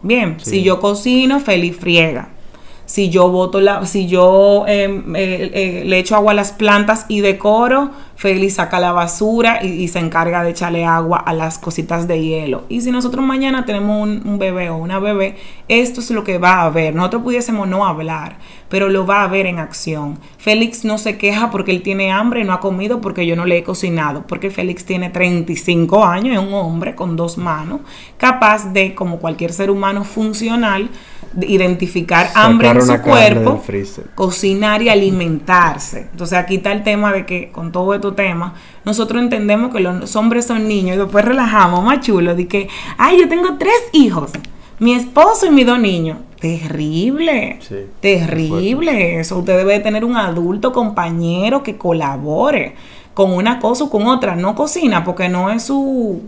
Bien, 0.04 0.38
Sí. 0.40 0.50
si 0.52 0.64
yo 0.64 0.80
cocino, 0.80 1.40
Félix 1.40 1.78
friega. 1.78 2.30
Si 2.88 3.10
yo 3.10 3.30
boto 3.30 3.60
la, 3.60 3.86
si 3.86 4.08
yo 4.08 4.64
eh, 4.66 4.86
eh, 5.14 5.52
eh, 5.54 5.84
le 5.86 6.00
echo 6.00 6.16
agua 6.16 6.32
a 6.32 6.36
las 6.36 6.54
plantas 6.54 7.06
y 7.10 7.20
decoro, 7.20 7.92
Félix 8.16 8.56
saca 8.56 8.80
la 8.80 8.94
basura 8.94 9.62
y, 9.62 9.90
se 9.90 10.00
encarga 10.00 10.42
de 10.42 10.52
echarle 10.52 10.86
agua 10.86 11.18
a 11.18 11.34
las 11.34 11.60
cositas 11.60 12.08
de 12.08 12.24
hielo. 12.24 12.64
Y 12.70 12.80
si 12.80 12.90
nosotros 12.90 13.26
mañana 13.26 13.66
tenemos 13.66 14.08
un, 14.08 14.40
bebé 14.40 14.70
o 14.70 14.78
una 14.78 15.00
bebé, 15.00 15.36
esto 15.68 16.00
es 16.00 16.10
lo 16.12 16.24
que 16.24 16.38
va 16.38 16.62
a 16.62 16.64
haber. 16.64 16.96
Nosotros 16.96 17.24
pudiésemos 17.24 17.68
no 17.68 17.86
hablar, 17.86 18.38
pero 18.70 18.88
lo 18.88 19.06
va 19.06 19.24
a 19.24 19.28
ver 19.28 19.48
en 19.48 19.60
acción. 19.60 20.18
Félix 20.38 20.86
no 20.86 20.98
se 20.98 21.18
queja 21.18 21.52
porque 21.52 21.72
él 21.72 21.84
tiene 21.84 22.12
hambre 22.12 22.46
no 22.46 22.54
ha 22.54 22.62
comido 22.62 23.02
porque 23.02 23.28
yo 23.28 23.36
no 23.36 23.46
le 23.46 23.58
he 23.58 23.64
cocinado, 23.64 24.26
porque 24.26 24.50
Félix 24.50 24.86
tiene 24.86 25.10
35 25.10 26.06
años, 26.06 26.38
es 26.38 26.42
un 26.42 26.54
hombre 26.54 26.96
con 26.96 27.18
dos 27.18 27.38
manos, 27.38 27.82
capaz 28.18 28.72
de, 28.72 28.96
como 28.96 29.20
cualquier 29.20 29.52
ser 29.52 29.70
humano 29.70 30.06
funcional, 30.06 30.90
identificar 31.42 32.30
hambre 32.36 32.70
en 32.70 32.82
su 32.82 33.02
cuerpo, 33.02 33.62
cocinar 34.16 34.82
y 34.82 34.90
alimentarse. 34.90 36.08
Entonces 36.12 36.38
aquí 36.38 36.56
está 36.56 36.72
el 36.72 36.84
tema 36.84 37.12
de 37.12 37.26
que 37.26 37.52
con 37.52 37.72
todo 37.72 37.94
estos 37.94 38.16
temas, 38.16 38.54
nosotros 38.86 39.22
entendemos 39.22 39.74
que 39.74 39.80
los 39.80 40.16
hombres 40.16 40.46
son 40.46 40.68
niños 40.68 40.96
y 40.96 41.00
después 41.00 41.26
relajamos 41.26 41.84
más 41.84 42.02
chulo 42.02 42.36
de 42.36 42.48
que, 42.48 42.68
ay, 42.98 43.20
yo 43.20 43.28
tengo 43.28 43.58
tres 43.58 43.78
hijos, 43.94 44.32
mi 44.80 44.94
esposo 44.94 45.46
y 45.46 45.52
mis 45.52 45.66
dos 45.66 45.80
niños. 45.80 46.18
Terrible, 46.40 47.58
Sí, 47.62 47.76
terrible 48.00 49.20
eso. 49.20 49.40
Usted 49.40 49.58
debe 49.58 49.80
tener 49.80 50.06
un 50.06 50.16
adulto 50.16 50.72
compañero 50.72 51.64
que 51.64 51.78
colabore 51.78 52.76
con 53.16 53.34
una 53.34 53.60
cosa 53.60 53.86
o 53.86 53.90
con 53.90 54.06
otra. 54.06 54.36
No 54.36 54.54
cocina 54.54 55.04
porque 55.04 55.30
no 55.30 55.50
es 55.50 55.64
su, 55.64 56.22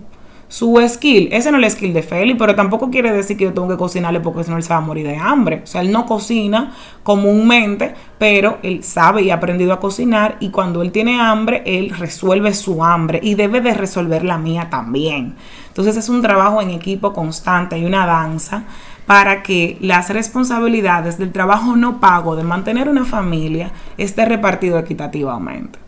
su 0.49 0.83
skill. 0.89 1.29
Ese 1.31 1.51
no 1.51 1.59
es 1.59 1.63
el 1.63 1.71
skill 1.71 1.93
de 1.93 2.01
Félix, 2.03 2.37
pero 2.37 2.55
tampoco 2.55 2.89
quiere 2.89 3.13
decir 3.13 3.37
que 3.37 3.45
yo 3.45 3.53
tengo 3.53 3.69
que 3.69 3.77
cocinarle 3.77 4.19
porque 4.19 4.43
si 4.43 4.49
no 4.49 4.57
él 4.57 4.63
se 4.63 4.73
va 4.73 4.77
a 4.77 4.81
morir 4.81 5.07
de 5.07 5.15
hambre. 5.15 5.61
O 5.63 5.67
sea, 5.67 5.81
él 5.81 5.91
no 5.91 6.05
cocina 6.05 6.73
comúnmente, 7.03 7.93
pero 8.17 8.57
él 8.63 8.83
sabe 8.83 9.21
y 9.21 9.29
ha 9.29 9.35
aprendido 9.35 9.71
a 9.71 9.79
cocinar 9.79 10.37
y 10.39 10.49
cuando 10.49 10.81
él 10.81 10.91
tiene 10.91 11.21
hambre, 11.21 11.61
él 11.65 11.91
resuelve 11.91 12.53
su 12.53 12.83
hambre 12.83 13.19
y 13.23 13.35
debe 13.35 13.61
de 13.61 13.75
resolver 13.75 14.25
la 14.25 14.39
mía 14.39 14.69
también. 14.69 15.35
Entonces 15.67 15.95
es 15.95 16.09
un 16.09 16.21
trabajo 16.21 16.61
en 16.61 16.71
equipo 16.71 17.13
constante 17.13 17.77
y 17.77 17.85
una 17.85 18.07
danza 18.07 18.63
para 19.05 19.43
que 19.43 19.77
las 19.81 20.09
responsabilidades 20.09 21.17
del 21.19 21.31
trabajo 21.31 21.75
no 21.75 21.99
pago 21.99 22.35
de 22.35 22.43
mantener 22.43 22.89
una 22.89 23.05
familia 23.05 23.71
esté 23.97 24.25
repartido 24.25 24.79
equitativamente. 24.79 25.79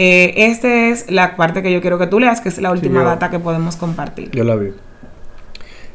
Eh, 0.00 0.32
esta 0.48 0.68
es 0.88 1.10
la 1.10 1.36
parte 1.36 1.60
que 1.60 1.72
yo 1.72 1.80
quiero 1.80 1.98
que 1.98 2.06
tú 2.06 2.20
leas, 2.20 2.40
que 2.40 2.48
es 2.48 2.58
la 2.58 2.70
última 2.70 3.00
yo- 3.00 3.06
data 3.06 3.30
que 3.30 3.38
podemos 3.40 3.74
compartir. 3.76 4.30
Yo 4.30 4.44
la 4.44 4.54
vi. 4.54 4.68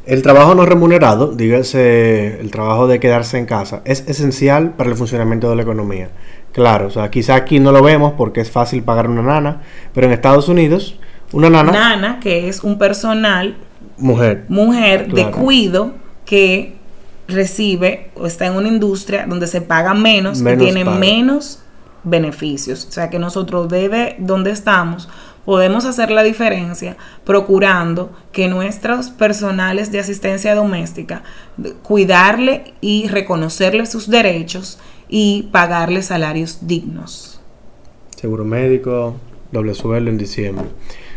El 0.06 0.22
trabajo 0.22 0.54
no 0.54 0.66
remunerado, 0.66 1.32
dígase 1.32 2.42
el 2.42 2.52
trabajo 2.52 2.88
de 2.88 3.00
quedarse 3.00 3.38
en 3.38 3.46
casa, 3.46 3.82
es 3.86 4.04
esencial 4.08 4.72
para 4.72 4.90
el 4.90 4.98
funcionamiento 4.98 5.50
de 5.50 5.56
la 5.56 5.62
economía. 5.62 6.10
Claro, 6.52 6.88
o 6.88 6.90
sea, 6.92 7.10
quizá 7.10 7.36
aquí 7.36 7.60
no 7.62 7.72
lo 7.72 7.82
vemos 7.82 8.14
porque 8.18 8.42
es 8.42 8.52
fácil 8.52 8.84
pagar 8.84 9.10
una 9.10 9.22
nana, 9.22 9.62
pero 9.94 10.08
en 10.08 10.14
Estados 10.14 10.50
Unidos, 10.50 11.00
una 11.32 11.50
nana, 11.50 11.72
Nana, 11.72 12.20
que 12.20 12.50
es 12.50 12.62
un 12.64 12.78
personal, 12.78 13.56
mujer, 13.98 14.44
mujer 14.50 15.08
de 15.14 15.32
cuido 15.32 15.94
que 16.26 16.76
recibe 17.30 18.10
o 18.16 18.28
está 18.28 18.46
en 18.48 18.54
una 18.56 18.68
industria 18.68 19.26
donde 19.26 19.48
se 19.48 19.62
paga 19.62 19.94
menos, 19.94 20.42
y 20.42 20.44
Menos 20.44 20.66
tiene 20.66 20.84
paga. 20.84 20.98
menos 21.00 21.64
beneficios. 22.04 22.86
O 22.86 22.92
sea 22.92 23.10
que 23.10 23.20
nosotros 23.20 23.70
desde 23.70 24.16
donde 24.20 24.52
estamos 24.52 25.10
podemos 25.46 25.86
hacer 25.86 26.10
la 26.10 26.24
diferencia 26.24 26.96
procurando 27.26 28.12
que 28.32 28.48
nuestros 28.48 29.10
personales 29.10 29.92
de 29.92 30.00
asistencia 30.00 30.56
doméstica 30.56 31.24
cuidarle 31.82 32.74
y 32.82 33.08
reconocerle 33.08 33.86
sus 33.86 34.10
derechos 34.10 34.80
y 35.10 35.50
pagarle 35.52 36.02
salarios 36.02 36.60
dignos. 36.62 37.42
Seguro 38.16 38.46
médico, 38.46 39.16
doble 39.52 39.74
sueldo 39.74 40.10
en 40.10 40.18
diciembre. 40.18 40.66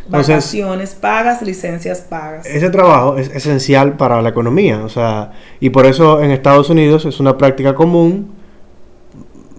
Entonces, 0.06 0.36
Vacaciones 0.36 0.94
pagas, 0.94 1.42
licencias 1.42 2.00
pagas. 2.00 2.46
ese 2.46 2.70
trabajo 2.70 3.16
es 3.16 3.28
esencial 3.30 3.96
para 3.96 4.22
la 4.22 4.28
economía, 4.28 4.84
o 4.84 4.88
sea, 4.88 5.32
y 5.58 5.70
por 5.70 5.84
eso 5.84 6.22
en 6.22 6.30
Estados 6.30 6.70
Unidos 6.70 7.04
es 7.06 7.18
una 7.18 7.36
práctica 7.36 7.74
común, 7.74 8.35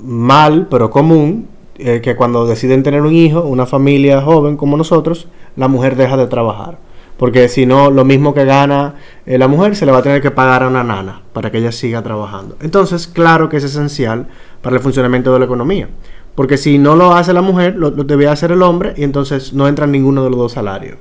mal, 0.04 0.68
pero 0.70 0.90
común, 0.90 1.48
eh, 1.78 2.02
que 2.02 2.16
cuando 2.16 2.46
deciden 2.48 2.84
tener 2.84 3.02
un 3.02 3.14
hijo, 3.14 3.42
una 3.42 3.66
familia 3.66 4.22
joven 4.22 4.58
como 4.58 4.78
nosotros, 4.78 5.28
la 5.56 5.68
mujer 5.68 5.96
deja 5.96 6.18
de 6.18 6.28
trabajar. 6.28 6.80
Porque 7.18 7.50
si 7.50 7.66
no, 7.66 7.90
lo 7.90 8.06
mismo 8.06 8.34
que 8.34 8.46
gana 8.46 8.96
eh, 9.26 9.38
la 9.38 9.48
mujer, 9.48 9.76
se 9.76 9.86
le 9.86 9.92
va 9.92 10.00
a 10.00 10.04
tener 10.04 10.22
que 10.22 10.32
pagar 10.32 10.64
a 10.64 10.68
una 10.68 10.84
nana 10.84 11.22
para 11.34 11.52
que 11.52 11.58
ella 11.58 11.72
siga 11.72 12.04
trabajando. 12.04 12.58
Entonces, 12.62 13.08
claro 13.08 13.50
que 13.50 13.58
es 13.58 13.64
esencial 13.64 14.28
para 14.62 14.76
el 14.76 14.82
funcionamiento 14.82 15.34
de 15.34 15.40
la 15.40 15.46
economía. 15.46 15.90
Porque 16.36 16.58
si 16.58 16.78
no 16.78 16.96
lo 16.96 17.14
hace 17.14 17.34
la 17.34 17.42
mujer, 17.42 17.76
lo, 17.76 17.90
lo 17.90 18.04
debe 18.04 18.28
hacer 18.28 18.52
el 18.52 18.62
hombre 18.62 18.94
y 18.96 19.04
entonces 19.04 19.54
no 19.54 19.68
entra 19.68 19.86
en 19.86 19.92
ninguno 19.92 20.24
de 20.24 20.30
los 20.30 20.38
dos 20.38 20.52
salarios. 20.52 20.98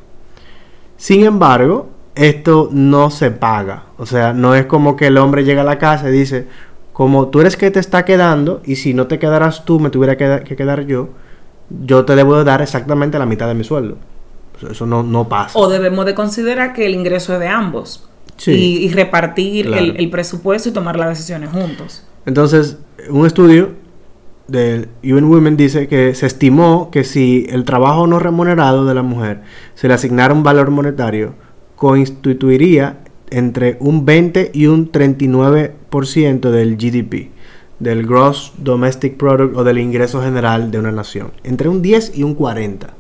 Sin 0.97 1.25
embargo, 1.25 1.91
esto 2.15 2.71
no 2.73 3.11
se 3.11 3.31
paga. 3.31 3.85
O 3.99 4.07
sea, 4.07 4.33
no 4.33 4.55
es 4.55 4.65
como 4.65 4.97
que 4.97 5.09
el 5.09 5.19
hombre 5.19 5.45
llega 5.45 5.61
a 5.61 5.67
la 5.67 5.79
casa 5.79 6.09
y 6.09 6.13
dice, 6.13 6.49
como 6.97 7.29
tú 7.29 7.41
eres 7.43 7.59
que 7.59 7.71
te 7.71 7.79
está 7.79 8.07
quedando 8.07 8.63
y 8.65 8.77
si 8.77 8.95
no 8.95 9.07
te 9.07 9.19
quedaras 9.19 9.67
tú, 9.67 9.79
me 9.81 9.91
tuviera 9.91 10.17
que, 10.17 10.45
que 10.47 10.57
quedar 10.57 10.87
yo, 10.87 11.11
yo 11.85 12.07
te 12.07 12.17
debo 12.17 12.39
de 12.39 12.45
dar 12.45 12.63
exactamente 12.63 13.19
la 13.19 13.27
mitad 13.27 13.47
de 13.49 13.55
mi 13.55 13.65
sueldo. 13.65 13.99
Eso- 14.57 14.71
Eso 14.71 14.87
no, 14.87 15.03
no 15.03 15.29
pasa. 15.29 15.59
O 15.59 15.69
debemos 15.69 16.07
de 16.07 16.15
considerar 16.15 16.73
que 16.73 16.87
el 16.87 16.95
ingreso 16.95 17.35
es 17.35 17.41
de 17.41 17.49
ambos. 17.49 18.09
Sí. 18.39 18.53
Y, 18.53 18.77
y 18.87 18.89
repartir 18.95 19.67
Claro. 19.67 19.83
el, 19.85 19.97
el 19.99 20.09
presupuesto 20.09 20.71
y 20.71 20.73
tomar 20.73 20.97
las 20.97 21.11
decisiones 21.11 21.51
juntos. 21.51 22.03
Entonces, 22.25 22.79
un 23.11 23.27
estudio 23.27 23.71
del 24.49 24.89
UN 25.05 25.25
Women 25.25 25.57
dice 25.59 25.89
que 25.89 26.15
se 26.15 26.25
estimó 26.27 26.91
que 26.91 27.05
si 27.05 27.47
el 27.51 27.65
trabajo 27.65 28.07
no 28.07 28.19
remunerado 28.21 28.87
de 28.87 28.95
la 28.95 29.03
mujer 29.03 29.43
se 29.75 29.87
le 29.89 29.93
asignara 29.95 30.33
un 30.33 30.43
valor 30.43 30.71
monetario, 30.71 31.35
constituiría 31.77 32.99
entre 33.37 33.77
un 33.81 34.07
20 34.07 34.51
y 34.55 34.67
un 34.67 34.91
39% 34.91 36.51
del 36.51 36.77
GDP, 36.79 37.29
del 37.79 38.07
Gross 38.07 38.55
Domestic 38.57 39.19
Product 39.19 39.55
o 39.55 39.63
del 39.63 39.77
ingreso 39.77 40.23
general 40.23 40.71
de 40.71 40.79
una 40.79 40.91
nación. 40.91 41.33
Entre 41.45 41.69
un 41.69 41.83
10 41.83 42.17
y 42.17 42.23
un 42.23 42.35
40. 42.35 42.95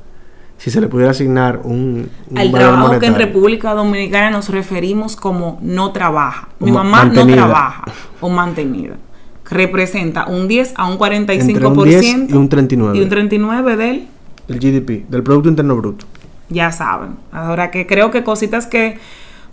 Si 0.58 0.70
se 0.70 0.82
le 0.82 0.88
pudiera 0.88 1.12
asignar 1.12 1.60
un, 1.64 2.10
un 2.30 2.38
Al 2.38 2.50
valor 2.50 2.68
trabajo 2.72 3.00
que 3.00 3.06
en. 3.06 3.14
República 3.14 3.72
Dominicana 3.72 4.30
nos 4.30 4.50
referimos 4.50 5.16
como 5.16 5.58
no 5.62 5.92
trabaja. 5.92 6.48
Mi 6.60 6.70
mamá 6.70 7.04
mantenida. 7.04 7.24
no 7.24 7.42
trabaja 7.42 7.84
o 8.20 8.28
mantenida. 8.28 8.96
Representa 9.50 10.26
un 10.26 10.48
10 10.48 10.74
a 10.76 10.86
un 10.86 10.98
45% 10.98 11.40
Entre 11.48 11.66
un 11.66 11.84
10 11.84 12.04
y 12.28 12.32
un 12.34 12.48
39. 12.50 12.98
y 12.98 13.00
un 13.00 13.08
39 13.08 13.76
del 13.76 14.06
Del 14.48 14.58
GDP, 14.58 15.08
del 15.08 15.22
Producto 15.22 15.48
Interno 15.48 15.76
Bruto. 15.76 16.04
ya 16.50 16.70
saben. 16.72 17.16
Ahora 17.32 17.70
que 17.70 17.86
creo 17.86 18.10
que 18.10 18.22
cositas 18.22 18.66
que 18.66 18.98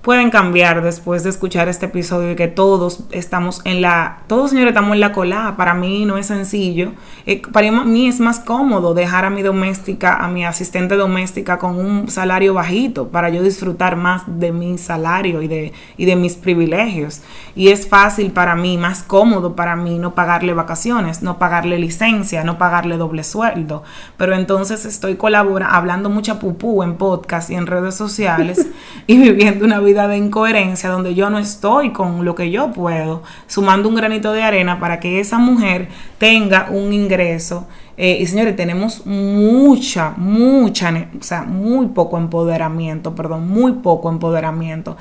pueden 0.04 0.32
cambiar 0.32 0.84
después 0.84 1.24
de 1.24 1.30
escuchar 1.30 1.70
este 1.70 1.86
episodio 1.86 2.32
y 2.32 2.36
que 2.36 2.50
todos 2.50 3.06
estamos 3.12 3.62
en 3.64 3.82
la, 3.82 4.20
todos 4.28 4.50
señores 4.50 4.72
estamos 4.72 4.92
en 4.92 5.00
la 5.00 5.14
cola, 5.14 5.54
para 5.56 5.74
mí 5.74 6.06
no 6.06 6.18
es 6.18 6.28
sencillo, 6.28 6.92
Eh, 7.26 7.42
para 7.54 7.72
mí 7.72 8.10
es 8.10 8.20
más 8.20 8.42
cómodo 8.42 8.94
dejar 8.94 9.24
a 9.24 9.30
mi 9.30 9.44
doméstica, 9.44 10.18
a 10.18 10.28
mi 10.28 10.44
asistente 10.44 10.98
doméstica 10.98 11.58
con 11.58 11.78
un 11.78 12.10
salario 12.10 12.54
bajito 12.54 13.08
para 13.08 13.30
yo 13.30 13.42
disfrutar 13.42 13.96
más 13.96 14.24
de 14.28 14.52
mi 14.52 14.78
salario 14.78 15.42
y 15.42 15.48
de, 15.48 15.72
y 15.96 16.04
de 16.04 16.18
mis 16.18 16.36
privilegios. 16.36 17.22
Y 17.56 17.70
es 17.70 17.88
fácil 17.88 18.32
para 18.32 18.56
mí, 18.58 18.78
más 18.78 19.04
cómodo 19.04 19.56
para 19.56 19.78
mí 19.78 20.00
no 20.00 20.16
pagarle 20.16 20.54
vacaciones, 20.54 21.22
no 21.24 21.40
pagarle 21.40 21.80
licencia, 21.80 22.44
no 22.44 22.58
pagarle 22.58 22.98
doble 22.98 23.24
sueldo. 23.24 23.84
Pero 24.18 24.36
entonces 24.36 24.84
estoy 24.84 25.16
colaborando, 25.16 25.74
hablando 25.74 26.10
mucha 26.10 26.40
pupú 26.40 26.84
en 26.84 26.98
podcast 26.98 27.50
y 27.52 27.56
en 27.56 27.68
redes 27.68 27.96
sociales 27.96 28.68
y 29.08 29.18
viviendo 29.18 29.64
una 29.64 29.80
vida 29.80 29.93
de 29.94 30.18
incoherencia 30.18 30.90
donde 30.90 31.16
yo 31.16 31.30
no 31.30 31.38
estoy 31.38 31.94
con 31.94 32.26
lo 32.26 32.36
que 32.36 32.52
yo 32.52 32.72
puedo, 32.72 33.24
sumando 33.48 33.88
un 33.88 33.96
granito 33.96 34.34
de 34.34 34.44
arena 34.44 34.80
para 34.80 35.00
que 35.00 35.20
esa 35.20 35.38
mujer 35.38 35.88
tenga 36.18 36.68
un 36.70 36.92
ingreso. 36.92 37.68
Eh, 37.96 38.18
y 38.20 38.26
señores, 38.26 38.56
tenemos 38.56 39.06
mucha, 39.06 40.14
mucha, 40.18 41.08
o 41.20 41.24
sea, 41.24 41.44
muy 41.44 41.88
poco 41.88 42.18
empoderamiento, 42.18 43.14
perdón, 43.14 43.48
muy 43.48 43.74
poco 43.74 44.10
empoderamiento 44.10 44.98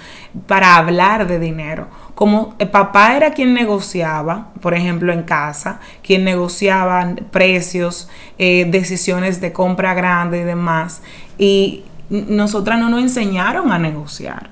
para 0.47 0.77
hablar 0.77 1.27
de 1.27 1.39
dinero. 1.39 1.89
Como 2.15 2.55
el 2.59 2.69
papá 2.69 3.17
era 3.17 3.33
quien 3.33 3.55
negociaba, 3.55 4.49
por 4.61 4.75
ejemplo, 4.75 5.11
en 5.11 5.23
casa, 5.23 5.81
quien 6.03 6.25
negociaba 6.25 7.15
precios, 7.31 8.11
eh, 8.39 8.67
decisiones 8.71 9.41
de 9.41 9.55
compra 9.55 9.95
grande 9.95 10.41
y 10.41 10.45
demás, 10.45 11.01
y 11.39 11.85
nosotras 12.11 12.79
no 12.79 12.91
nos 12.91 13.01
enseñaron 13.01 13.73
a 13.73 13.79
negociar 13.79 14.52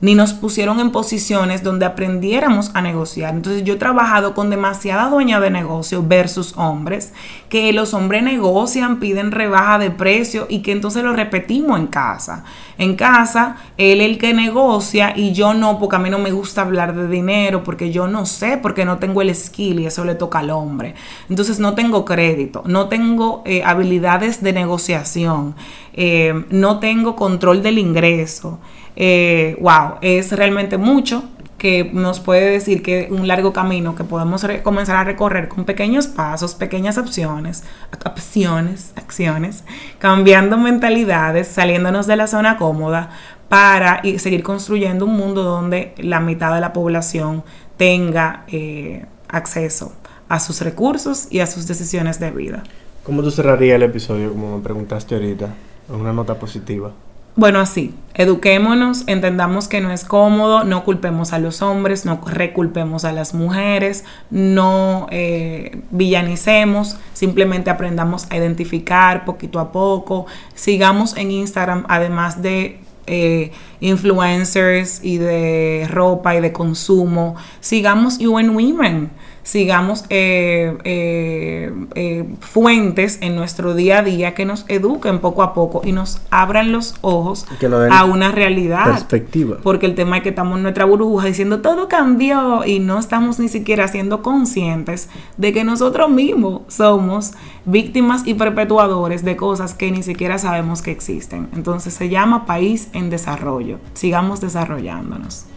ni 0.00 0.14
nos 0.14 0.32
pusieron 0.32 0.80
en 0.80 0.92
posiciones 0.92 1.62
donde 1.62 1.84
aprendiéramos 1.84 2.70
a 2.74 2.80
negociar. 2.80 3.34
Entonces 3.34 3.64
yo 3.64 3.74
he 3.74 3.78
trabajado 3.78 4.34
con 4.34 4.48
demasiada 4.48 5.08
dueña 5.08 5.40
de 5.40 5.50
negocio 5.50 6.02
versus 6.02 6.54
hombres, 6.56 7.12
que 7.48 7.72
los 7.72 7.92
hombres 7.92 8.22
negocian, 8.22 8.98
piden 8.98 9.30
rebaja 9.30 9.78
de 9.78 9.90
precio 9.90 10.46
y 10.48 10.60
que 10.60 10.72
entonces 10.72 11.02
lo 11.02 11.12
repetimos 11.12 11.78
en 11.78 11.86
casa. 11.88 12.44
En 12.78 12.96
casa, 12.96 13.56
él 13.76 14.00
el 14.00 14.16
que 14.16 14.32
negocia 14.32 15.12
y 15.14 15.32
yo 15.32 15.52
no, 15.52 15.78
porque 15.78 15.96
a 15.96 15.98
mí 15.98 16.08
no 16.08 16.18
me 16.18 16.30
gusta 16.30 16.62
hablar 16.62 16.94
de 16.94 17.08
dinero, 17.08 17.62
porque 17.62 17.90
yo 17.90 18.08
no 18.08 18.24
sé, 18.24 18.56
porque 18.56 18.86
no 18.86 18.98
tengo 18.98 19.20
el 19.20 19.34
skill 19.34 19.80
y 19.80 19.86
eso 19.86 20.04
le 20.06 20.14
toca 20.14 20.38
al 20.38 20.50
hombre. 20.50 20.94
Entonces 21.28 21.60
no 21.60 21.74
tengo 21.74 22.06
crédito, 22.06 22.62
no 22.64 22.88
tengo 22.88 23.42
eh, 23.44 23.62
habilidades 23.64 24.42
de 24.42 24.54
negociación, 24.54 25.54
eh, 25.92 26.46
no 26.48 26.78
tengo 26.78 27.16
control 27.16 27.62
del 27.62 27.78
ingreso. 27.78 28.60
Eh, 29.02 29.56
wow, 29.62 29.94
es 30.02 30.30
realmente 30.30 30.76
mucho 30.76 31.24
que 31.56 31.84
nos 31.90 32.20
puede 32.20 32.50
decir 32.50 32.82
que 32.82 33.08
un 33.10 33.26
largo 33.26 33.50
camino 33.50 33.94
que 33.94 34.04
podemos 34.04 34.46
comenzar 34.62 34.96
a 34.96 35.04
recorrer 35.04 35.48
con 35.48 35.64
pequeños 35.64 36.06
pasos, 36.06 36.54
pequeñas 36.54 36.98
opciones, 36.98 37.64
opciones, 38.04 38.92
acciones, 38.96 39.64
cambiando 39.98 40.58
mentalidades, 40.58 41.48
saliéndonos 41.48 42.06
de 42.06 42.16
la 42.16 42.26
zona 42.26 42.58
cómoda 42.58 43.08
para 43.48 44.02
seguir 44.18 44.42
construyendo 44.42 45.06
un 45.06 45.16
mundo 45.16 45.44
donde 45.44 45.94
la 45.96 46.20
mitad 46.20 46.54
de 46.54 46.60
la 46.60 46.74
población 46.74 47.42
tenga 47.78 48.44
eh, 48.48 49.06
acceso 49.28 49.94
a 50.28 50.40
sus 50.40 50.60
recursos 50.60 51.28
y 51.30 51.40
a 51.40 51.46
sus 51.46 51.66
decisiones 51.66 52.20
de 52.20 52.32
vida. 52.32 52.64
¿Cómo 53.02 53.22
tú 53.22 53.30
cerrarías 53.30 53.76
el 53.76 53.84
episodio, 53.84 54.30
como 54.32 54.58
me 54.58 54.62
preguntaste 54.62 55.14
ahorita? 55.14 55.48
En 55.88 55.94
una 55.94 56.12
nota 56.12 56.38
positiva. 56.38 56.92
Bueno, 57.36 57.60
así, 57.60 57.94
eduquémonos, 58.14 59.04
entendamos 59.06 59.68
que 59.68 59.80
no 59.80 59.92
es 59.92 60.04
cómodo, 60.04 60.64
no 60.64 60.84
culpemos 60.84 61.32
a 61.32 61.38
los 61.38 61.62
hombres, 61.62 62.04
no 62.04 62.20
reculpemos 62.26 63.04
a 63.04 63.12
las 63.12 63.34
mujeres, 63.34 64.04
no 64.30 65.06
eh, 65.10 65.80
villanicemos, 65.92 66.98
simplemente 67.14 67.70
aprendamos 67.70 68.26
a 68.30 68.36
identificar 68.36 69.24
poquito 69.24 69.60
a 69.60 69.70
poco, 69.70 70.26
sigamos 70.54 71.16
en 71.16 71.30
Instagram, 71.30 71.84
además 71.88 72.42
de 72.42 72.80
eh, 73.06 73.52
influencers 73.80 75.02
y 75.04 75.18
de 75.18 75.86
ropa 75.88 76.34
y 76.34 76.40
de 76.40 76.52
consumo, 76.52 77.36
sigamos 77.60 78.18
UN 78.18 78.50
Women, 78.50 79.10
sigamos 79.50 80.04
eh, 80.10 80.78
eh, 80.84 81.72
eh, 81.96 82.24
fuentes 82.38 83.18
en 83.20 83.34
nuestro 83.34 83.74
día 83.74 83.98
a 83.98 84.02
día 84.02 84.32
que 84.32 84.44
nos 84.44 84.64
eduquen 84.68 85.18
poco 85.18 85.42
a 85.42 85.54
poco 85.54 85.82
y 85.84 85.90
nos 85.90 86.20
abran 86.30 86.70
los 86.70 86.94
ojos 87.00 87.46
que 87.58 87.66
a 87.66 88.04
una 88.04 88.30
realidad. 88.30 88.84
Perspectiva. 88.84 89.56
Porque 89.60 89.86
el 89.86 89.96
tema 89.96 90.18
es 90.18 90.22
que 90.22 90.28
estamos 90.28 90.56
en 90.58 90.62
nuestra 90.62 90.84
burbuja 90.84 91.26
diciendo 91.26 91.62
todo 91.62 91.88
cambió 91.88 92.64
y 92.64 92.78
no 92.78 93.00
estamos 93.00 93.40
ni 93.40 93.48
siquiera 93.48 93.88
siendo 93.88 94.22
conscientes 94.22 95.08
de 95.36 95.52
que 95.52 95.64
nosotros 95.64 96.08
mismos 96.08 96.62
somos 96.68 97.32
víctimas 97.64 98.22
y 98.28 98.34
perpetuadores 98.34 99.24
de 99.24 99.34
cosas 99.34 99.74
que 99.74 99.90
ni 99.90 100.04
siquiera 100.04 100.38
sabemos 100.38 100.80
que 100.80 100.92
existen. 100.92 101.48
Entonces 101.56 101.92
se 101.92 102.08
llama 102.08 102.46
país 102.46 102.88
en 102.92 103.10
desarrollo. 103.10 103.78
Sigamos 103.94 104.40
desarrollándonos. 104.40 105.49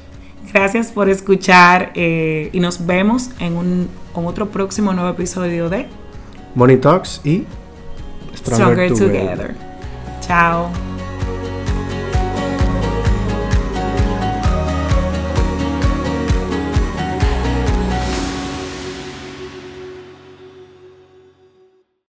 Gracias 0.54 0.92
por 0.92 1.10
escuchar 1.10 1.92
eh, 1.96 2.50
y 2.54 2.60
nos 2.60 2.86
vemos 2.86 3.32
en 3.40 3.58
un 3.58 3.90
en 4.16 4.26
otro 4.26 4.50
próximo 4.50 4.94
nuevo 4.94 5.10
episodio 5.10 5.70
de 5.70 5.88
Money 6.54 6.78
Talks 6.78 7.22
y 7.24 7.46
Stronger 8.36 8.90
Together. 8.94 9.56
Chao. 10.22 10.70